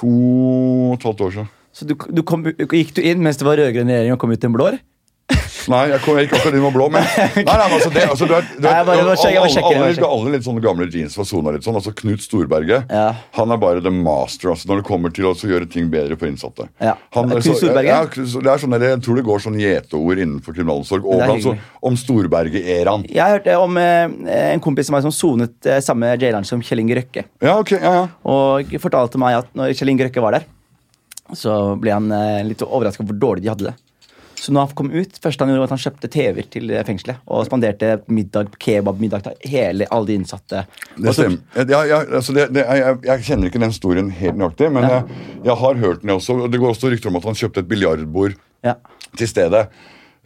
[0.00, 1.50] To og et halvt år siden.
[1.78, 4.42] Så du, du kom, Gikk du inn mens det var rød-grønn regjering og kom ut
[4.42, 4.72] i en blå?
[5.68, 7.04] Nei, jeg, kom, jeg gikk akkurat inn med blå, men
[7.36, 10.46] Nei, nei, altså, det, altså, du vet, du Nei, bare- bare alle, alle, alle litt
[10.46, 11.76] sånne gamle jeans fra sona litt sånn.
[11.76, 13.10] Altså Knut Storberget, Ja.
[13.36, 16.16] han er bare the master altså, når det kommer til å altså, gjøre ting bedre
[16.16, 16.70] for innsatte.
[16.80, 16.94] Ja.
[17.18, 17.92] Han, Knut så- Storberget?
[17.92, 21.44] Ja, det er sånn, jeg tror det går sånn gjeteord innenfor kriminalomsorg Det er overalt,
[21.44, 21.56] så,
[21.92, 23.04] om Storberget-æraen.
[23.12, 24.04] Jeg hørte om eh,
[24.54, 27.26] en kompis som meg som sonet eh, samme jaileren som Kjell Inge Røkke.
[27.44, 28.06] Ja, ok, ja, ja.
[28.24, 30.48] Og fortalte meg at når Kjell Inge Røkke var der,
[31.36, 33.74] så ble han eh, litt overraska over hvor dårlig de hadde det.
[34.38, 37.18] Så når han kom ut, første han gjorde at han kjøpte TV-er til eh, fengselet.
[37.26, 40.60] Og spanderte middag, kebabmiddag til hele, alle de innsatte.
[40.94, 41.40] Det stemmer.
[41.66, 45.00] Ja, ja, altså det, det, jeg, jeg- kjenner ikke den historien helt nøyaktig, men Ja.
[45.00, 45.18] jeg,
[45.50, 46.38] jeg har hørt den også.
[46.44, 48.74] og Det går også rykter om at han kjøpte et biljardbord Ja.
[49.18, 49.66] til stedet.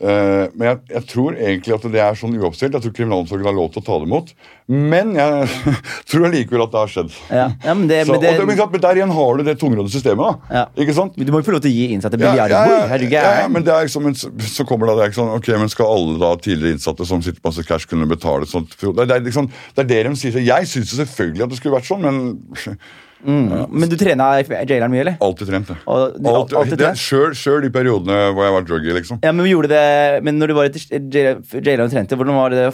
[0.03, 2.75] Eh, men jeg, jeg tror egentlig at det er sånn uoppstilt.
[2.75, 4.33] Jeg tror kriminalomsorgen har lov til å ta det imot.
[4.73, 5.75] Men jeg
[6.11, 7.13] tror allikevel at det har skjedd.
[7.31, 7.45] Ja.
[7.63, 10.43] Ja, men det, Så, men det, det, men der igjen har du det tungrådde systemet.
[10.51, 10.59] da.
[10.59, 11.13] Ja.
[11.15, 13.07] Du må jo få lov til å gi innsatte Ja, ja, biljardbord.
[13.15, 14.11] ja, men det er liksom,
[14.57, 17.23] så kommer det, det er ikke sånn, ok, men skal alle da tidligere innsatte som
[17.23, 18.75] sitter på masse cash kunne betale sånt?
[18.83, 20.43] Det, er liksom, det er det de sier.
[20.43, 22.21] Jeg syns selvfølgelig at det skulle vært sånn, men
[23.23, 25.17] Men du trena jaileren mye, eller?
[25.23, 25.77] alltid trent det.
[25.87, 26.99] Altid, Alltid, trent?
[26.99, 29.21] Sjøl sjøl i periodene hvor jeg var druggy, liksom.
[29.23, 32.65] Ja, men gjorde det Men når du var jaileren og trente, hvordan var det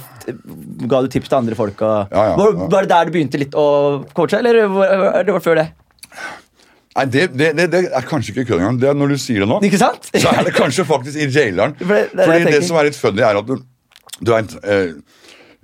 [0.89, 1.83] Ga du tips til andre folk?
[1.85, 3.67] Og, Ja, ja, var, var det der du begynte litt å
[4.17, 5.69] coache, eller var det var før det?
[6.99, 8.79] Nei, det, det, det, er kanskje ikke kødd engang.
[8.83, 10.09] Det er Når du sier det nå, Ikke sant?
[10.11, 11.77] så er det kanskje faktisk i jaileren.
[11.85, 13.61] For det- er Fordi det som er litt funny, er at du,
[14.19, 15.18] du vet, eh, I stor-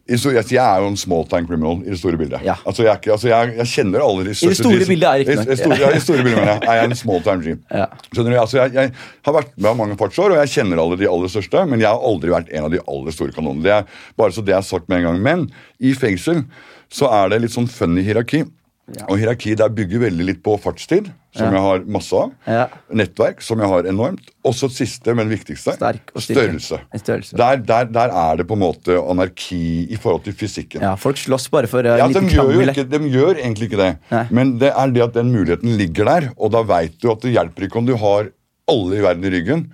[0.09, 2.43] jeg, jeg er jo en small time criminal i det store bildet.
[2.45, 2.59] Ja.
[2.69, 5.37] Altså, jeg, altså, jeg, jeg kjenner alle de største I det store bildet er ikke.
[5.37, 6.61] I, i, store, ja, I store bildet, jeg.
[6.61, 7.63] Er jeg en small time dream.
[7.73, 7.87] Ja.
[8.11, 8.41] Skjønner du?
[8.43, 8.93] Altså, jeg, jeg
[9.29, 12.05] har vært med mange fartsår, og jeg kjenner alle de aller største, men jeg har
[12.11, 13.65] aldri vært en av de aller store kanonene.
[13.65, 13.89] Det er,
[14.21, 15.23] bare så det er sagt med en gang.
[15.25, 15.47] Men
[15.81, 16.45] i fengsel
[16.93, 18.45] så er det litt sånn funny hierarki.
[18.85, 22.33] Og hierarki der bygger veldig litt på fartstid, som jeg har masse av.
[22.45, 22.65] Ja.
[22.93, 24.27] Nettverk, som jeg har enormt.
[24.45, 25.73] Og så siste, men viktigste,
[26.21, 26.83] størrelse.
[26.93, 27.39] Størrelse.
[27.41, 30.85] Der, der, der er det på en måte anarki i forhold til fysikken.
[30.85, 33.91] Ja, folk slåss bare for uh, Ja, de gjør, ikke, de gjør egentlig ikke det.
[34.13, 34.27] Nei.
[34.37, 37.33] Men det er det at den muligheten ligger der, og da veit du at det
[37.39, 38.29] hjelper ikke om du har
[38.71, 39.65] alle i verden i ryggen,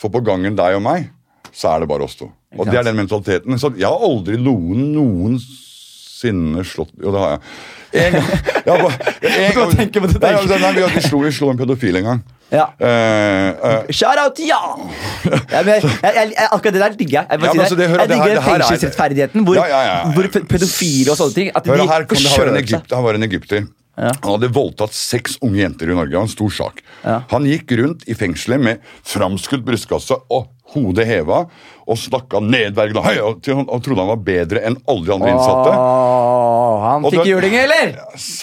[0.00, 1.08] for på gangen deg og meg,
[1.48, 2.28] så er det bare oss to.
[2.58, 3.56] Og det er den mentaliteten.
[3.62, 5.38] Så jeg har aldri noen
[6.20, 7.40] noensinne slått Jo, det har jeg.
[7.92, 8.28] En gang,
[8.66, 10.58] ja, bare, en gang tenke på det, Nei, tenke.
[10.62, 12.20] nei, vi, slo, vi slo en pedofil en gang.
[12.50, 12.66] Ja.
[12.82, 14.58] Uh, uh, Shout out ja!
[15.54, 17.26] Ja, men jeg, jeg, jeg, akkurat det der digger jeg.
[17.30, 17.88] Jeg, Ja, men altså, det.
[17.90, 20.14] hører- jeg digger er- fengselsrettferdigheten, hvor, Ja, ja, ja, ja.
[20.14, 22.56] hvor pedofile og sånne ting At Hør, de her, kom det, var.
[22.62, 23.66] Egypt, her var en egypter.
[24.00, 24.10] Ja.
[24.22, 26.10] Han hadde voldtatt seks unge jenter i Norge.
[26.14, 26.78] Det var en stor sak.
[27.34, 31.44] Han gikk rundt i fengselet med framskutt brystkasse og hodet heva
[31.90, 35.30] og snakka nedverdigende høy og, til han- trodde han var bedre enn alle de andre
[35.32, 35.70] innsatte.
[35.74, 37.88] Åh, han Og fikk det- juling, eller?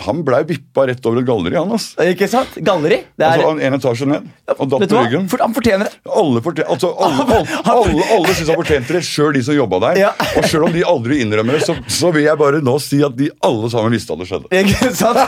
[0.07, 1.71] Han blei vippa rett over et galleri, han.
[1.71, 1.93] ass.
[2.03, 2.57] Ikke sant?
[2.59, 2.97] Galleri.
[3.15, 4.27] Det er, Altså, en etasje ned
[4.57, 5.29] og datt på ryggen.
[5.31, 5.93] For, han fortjener det.
[6.11, 9.79] Alle, fortjener, altså, alle, alle, alle, alle syns han fortjente det, sjøl de som jobba
[9.85, 10.01] der.
[10.03, 10.11] Ja.
[10.35, 13.15] Og sjøl om de aldri innrømmer det, så, så vil jeg bare nå si at
[13.15, 14.51] de alle sammen visste at det skjedde.
[14.51, 15.23] Ikke sant?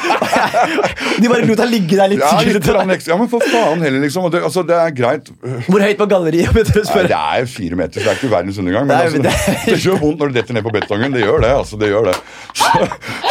[1.23, 2.19] De bare lot han ligge der litt.
[2.19, 4.27] Ja, litt ja, men for faen heller, liksom.
[4.34, 5.31] Det, altså, det er greit.
[5.69, 6.51] Hvor høyt på galleriet?
[6.90, 8.88] Vet Nei, det er jo fire meter, så det er ikke verdens undergang.
[8.88, 11.14] Men Nei, altså, men det, det- det gjør vondt når du detter ned på betongen.
[11.16, 11.52] Det gjør det.
[11.61, 12.16] altså, det gjør det.
[12.60, 12.70] Så,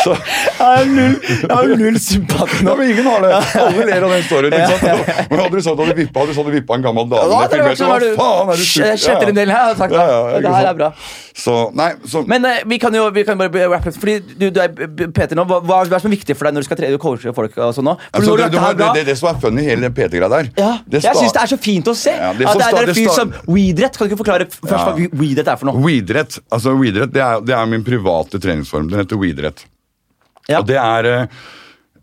[0.04, 2.74] så, Jeg har null, jeg har null sympati ja, nå.
[2.78, 3.32] men ingen har det.
[3.62, 4.54] Alle ler av den storyen.
[4.58, 5.30] Ikke sant?
[5.30, 7.08] Men hadde du sagt at du vippa, hadde du sagt at du vippa en gammel
[7.10, 9.74] dame Ja, var sånn, hva du- faen er du Jeg sletter en del her.
[9.78, 10.92] Takk, Ja, ja, det her er bra.
[11.38, 13.92] Så, nei, så Men eh, vi kan jo vi kan bare rappe.
[13.94, 14.72] Fordi du, du er
[15.14, 16.90] Peter nå, hva, hva er det som er viktig for deg når du skal tre-
[16.98, 17.54] coache folk?
[17.62, 17.94] og sånn nå?
[18.10, 20.70] For altså, det, det, det, det, som er funny i hele den PT-greia der ja,
[20.90, 22.10] det jeg syns det er så fint å se.
[22.14, 23.96] Ja, det at det er, det er fyr som Weedrett.
[23.96, 24.82] Kan du ikke forklare først Ja.
[24.92, 25.80] hva weedrett er for noe?
[25.84, 28.90] Weedrett altså weedrett, det, er, det er min private treningsform.
[28.92, 29.64] Den heter weedrett.
[30.48, 30.60] Ja.
[30.60, 31.40] Og det er eh,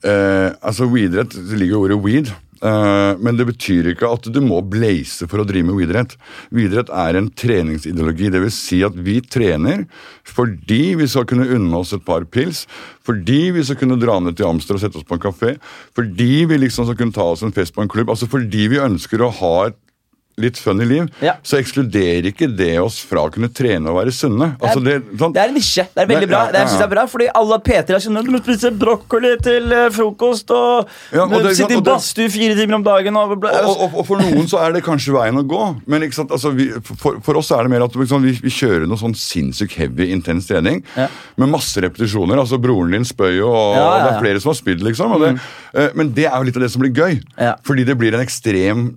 [0.05, 2.31] eh, Altså, weedrett det ligger jo ordet weed.
[2.65, 6.15] eh, men det betyr ikke at du må blaze for å drive med weedrett.
[6.55, 8.31] Weedrett er en treningsideologi.
[8.33, 9.85] Det vil si at vi trener
[10.25, 12.65] fordi vi skal kunne unne oss et par pils,
[13.05, 15.55] fordi vi skal kunne dra ned til Amster og sette oss på en kafé,
[15.95, 18.09] fordi vi liksom skal kunne ta oss en fest på en klubb.
[18.09, 19.77] Altså fordi vi ønsker å ha et
[20.37, 21.33] litt funny liv, Ja.
[21.43, 24.57] så ekskluderer ikke det oss fra å kunne trene og være sunne.
[24.59, 25.87] Altså det, sånn, Det er en nisje.
[25.95, 26.45] Det er veldig Det- bra.
[26.45, 28.71] ja, Det, synes ja, det er bra Fordi alle P3 er sånn Du må spise
[28.77, 33.15] brokkoli til eh, frokost og, Ja, og det- sitte i badstue fire timer om dagen
[33.15, 35.81] og, og, og, for noen så er det kanskje veien å gå.
[35.87, 38.97] Men altså vi, for, for oss er det mer at liksom, vi, vi kjører noe
[38.97, 40.83] sånn sinnssykt heavy, intens trening.
[40.97, 41.07] Ja.
[41.37, 42.37] Med masse repetisjoner.
[42.37, 45.19] altså Broren din spøy jo, og Ja, ja, det er flere som har spydd, liksom.
[45.21, 45.39] Det,
[45.75, 47.21] eh, men det er jo litt av det som blir gøy.
[47.39, 47.55] Ja.
[47.63, 48.95] Fordi det blir en ekstrem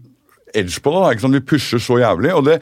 [0.54, 1.02] edge på det.
[1.04, 1.34] da, ikke sant?
[1.38, 2.32] Vi pusher så jævlig.
[2.34, 2.58] og det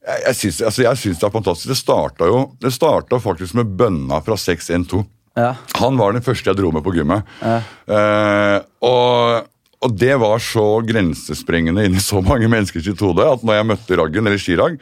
[0.00, 0.82] jeg, jeg syns altså,
[1.20, 1.68] det er fantastisk.
[1.68, 5.04] Det starta jo det starta faktisk med bønna fra 612.
[5.36, 5.52] Ja.
[5.78, 7.22] Han var den første jeg dro med på gymmet.
[7.44, 9.46] Eh, og,
[9.84, 13.98] og det var så grensesprengende inni så mange menneskers sitt hode at når jeg møtte
[14.00, 14.80] Raggen, eller Skirag,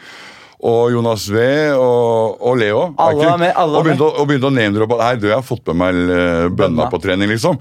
[0.58, 1.42] og Jonas V
[1.78, 4.96] og, og Leo Alle var med, alle var og begynte, å- og begynte å name-droppe
[4.98, 6.88] Nei, du, jeg har fått med meg eh, bønna Bønna.
[6.90, 7.60] på trening, liksom.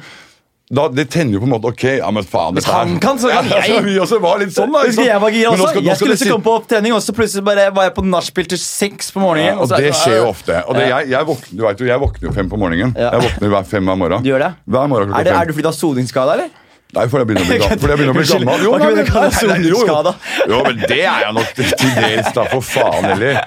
[0.68, 3.30] Da, det tenner jo på en måte Ok, ja, men faen Hvis han kan, så
[3.31, 3.85] kan ja, jeg.
[3.85, 4.81] Vi også var litt sånn, da.
[4.84, 5.07] ikke sant?
[5.07, 5.84] jeg var gira også.
[5.85, 8.60] Jeg skulle ikke komme på trening, og så plutselig bare var jeg på nachspiel til
[8.60, 9.53] seks på morgenen.
[9.53, 10.60] Ja, og så- det skjer jo ofte.
[10.68, 12.91] Og det, jeg, jeg, våkner, du vet jo, jeg våkner jo fem på morgenen.
[12.99, 13.14] Ja.
[13.15, 14.23] Jeg våkner hver fem hver morgen.
[14.27, 14.52] Du gjør det?
[14.68, 15.41] Hver morgen klokka Er, det, fem.
[15.41, 16.49] er du fordi du har soningsskade, eller?
[16.95, 17.80] Nei, fordi jeg begynner å bli gammel.
[17.81, 18.61] For jeg begynner å bli gammel.
[18.64, 20.14] Jo, nei, men, å nei, nei, jo, jo.
[20.53, 22.45] Jo, men det er jeg nok til dels, da.
[22.53, 23.39] For faen heller.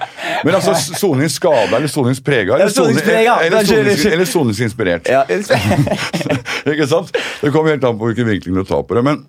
[0.45, 2.59] Men altså, soningsskada eller soningsprega?
[2.59, 5.09] Eller, soning- eller, sonings- eller soningsinspirert.
[5.09, 5.23] Ja.
[6.71, 7.11] ikke sant?
[7.41, 9.03] Det kommer helt an på hvilken vinkling du tar på det.
[9.09, 9.23] Men,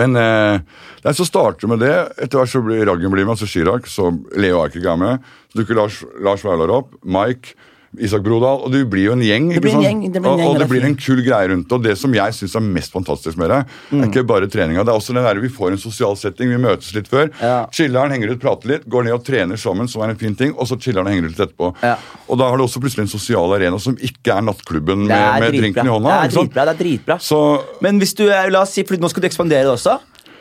[0.00, 0.64] men eh,
[1.04, 1.92] nei, så starter med det.
[2.16, 4.08] Etter hvert så blir Raggen blir med, altså Chirag, så
[4.40, 5.30] Leo Ajkic er med.
[5.52, 6.96] Så dukker Lars, Lars Vaular opp.
[7.04, 7.54] Mike.
[7.98, 9.50] Isak Brodal, og det blir jo en gjeng.
[9.54, 11.48] Det blir en gjeng, det blir en gjeng, og det det blir en kul greie
[11.52, 11.72] rundt det.
[11.76, 14.02] Og det som jeg syns er mest fantastisk med det, Mm.
[14.02, 14.84] er ikke bare treninga.
[14.84, 16.48] Det er også den der vi får en sosial setting.
[16.50, 17.30] Vi møtes litt før.
[17.40, 17.66] Ja.
[17.70, 20.54] Chiller'n henger ut, prater litt, går ned og trener sammen, som er en fin ting.
[20.58, 21.74] Og så chiller'n og henger ut etterpå.
[21.82, 21.96] Ja.
[22.28, 25.52] Og da har du også plutselig en sosial arena som ikke er nattklubben er med,
[25.52, 26.22] med drinken i hånda.
[26.24, 26.64] Det er dritbra.
[26.64, 29.62] det er dritbra Så Men hvis du, la oss si, for nå skal du ekspandere
[29.68, 29.98] det også.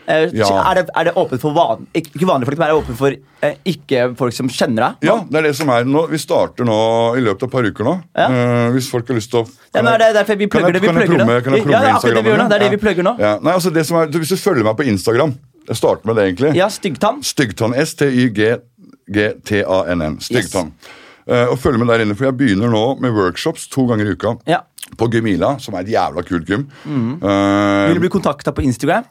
[0.08, 0.50] Eh, Ja.
[0.72, 2.98] Er, det, er det åpent for van, ikke ikke vanlige folk, men er det åpent
[3.00, 3.12] for
[3.42, 4.94] eh, ikke-folk som kjenner deg?
[5.10, 6.08] ja, det er det som er nå.
[6.12, 6.78] Vi starter nå
[7.18, 7.96] i løpet av et par uker nå.
[8.16, 8.28] Ja.
[8.30, 10.82] Eh, hvis folk har lyst til å Ja, men er det vi Kan jeg- det?
[10.82, 11.44] Vi kan jeg plugger promme- det.
[11.44, 12.24] kan jeg Ja, akkurat det.
[12.24, 13.14] Det er det vi plugger nå.
[13.20, 13.40] Ja.
[13.42, 15.34] Nei, altså det som er, Hvis du følger meg på Instagram
[15.68, 16.56] Jeg starter med det, egentlig.
[16.56, 17.24] Ja, styggtann.
[17.24, 17.74] Styggtann.
[19.08, 20.20] S-T-Y-G-T-A-N-N.
[20.20, 20.74] Styggtann.
[21.26, 24.16] Eh, og følg med der inne, for jeg begynner nå med workshops to ganger i
[24.18, 24.34] uka.
[24.50, 24.60] Ja.
[25.00, 26.66] På Gymila, som er et jævla kult gym.
[26.86, 27.24] Mm.
[27.24, 29.06] Uh, Vil du bli kontakta på Instagram?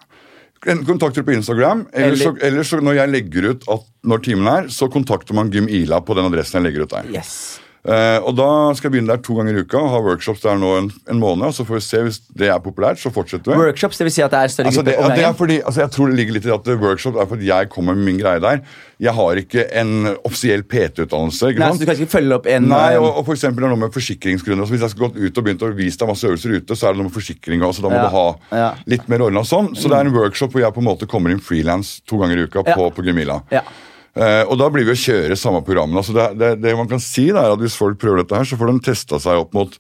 [0.67, 4.47] En- kontakter på Instagram, eller, så, eller så når jeg legger ut at når timen
[4.47, 7.11] er, så kontakter man Gym Ila på den adressen jeg legger ut der.
[7.19, 7.61] Yes.
[7.83, 8.45] Eh, og da
[8.79, 11.19] skal jeg begynne der to ganger i uka og ha workshops der nå en, en
[11.19, 11.49] måned.
[11.49, 13.57] og Så får vi se hvis det er populært, så fortsetter vi.
[13.59, 15.81] Workshops, det vil si at det er større Altså det, grupper det er fordi, altså
[15.83, 18.39] jeg tror det ligger litt i at workshop er fordi jeg kommer med min greie
[18.45, 18.63] der.
[19.03, 21.51] Jeg har ikke en offisiell PT-utdannelse.
[21.51, 21.81] ikke Nei, sant?
[21.81, 23.75] så du kan ikke følge opp en Nei, eh, og, og for eksempel, det er
[23.75, 24.63] noe med forsikringsgrunner.
[24.71, 26.87] Så hvis jeg skulle gått ut og begynt å vise deg masse øvelser ute, så
[26.87, 28.27] er det noe med forsikring Så Da må Ja, du ha
[28.63, 28.71] ja.
[28.87, 29.75] litt mer ordna sånn.
[29.75, 32.39] Så det er en workshop hvor jeg på en måte kommer inn frilans to ganger
[32.39, 32.91] i uka på, Ja.
[32.95, 33.43] på Gymila.
[33.51, 33.67] Ja.
[34.13, 36.03] Eh, og da blir vi å kjøre samme programmene.
[36.03, 38.59] Altså det, det, det man kan si er at Hvis folk prøver dette, her, så
[38.61, 39.79] får de testa seg opp mot,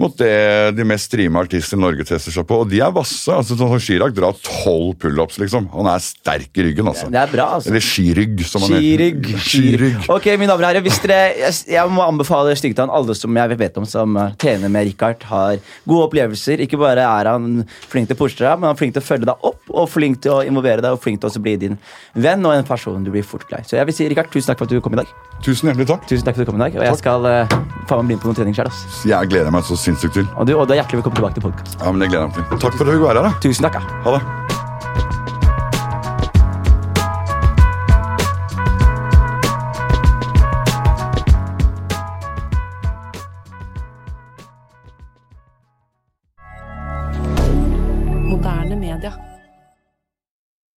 [0.00, 2.58] mot det de mest streama artister i Norge tester seg på.
[2.62, 3.32] Og de er vasse.
[3.32, 5.70] altså sånn Chirag drar tolv pullups, liksom.
[5.72, 7.08] Han er sterk i ryggen, altså.
[7.12, 7.70] Det er bra, altså.
[7.70, 9.30] Eller skirygg, som han Skirygg.
[9.46, 10.08] Skirygg.
[10.12, 12.92] Ok, mine damer og herrer, hvis dere, jeg, jeg må anbefale Styggetann.
[12.92, 16.64] Alle som jeg vet om som eh, trener med Richard, har gode opplevelser.
[16.66, 19.08] Ikke bare er han flink til å pushe deg, men han er flink til å
[19.08, 21.80] følge deg opp, og flink til å involvere deg, og flink til å bli din
[22.12, 23.70] venn og en person du blir fort glad i.
[23.70, 25.16] Så jeg vil si, Richard, tusen takk for at du kom i dag.
[25.44, 26.04] Tusen hjertelig takk.
[26.08, 27.56] Tusen takk for at du kom i dag, Og jeg skal uh,
[27.88, 28.70] faen meg bli med på noen trening sjøl.
[29.08, 30.28] Jeg gleder meg så sinnssykt til.
[30.36, 31.78] Og du, og du er hjertelig velkommen tilbake til podkast.
[31.80, 32.62] Ja, men det gleder jeg meg til.
[32.66, 33.30] Takk for at du fikk være her.
[33.30, 33.42] da.
[33.46, 33.80] Tusen takk.
[33.80, 34.00] Ja.
[34.06, 34.65] Ha det.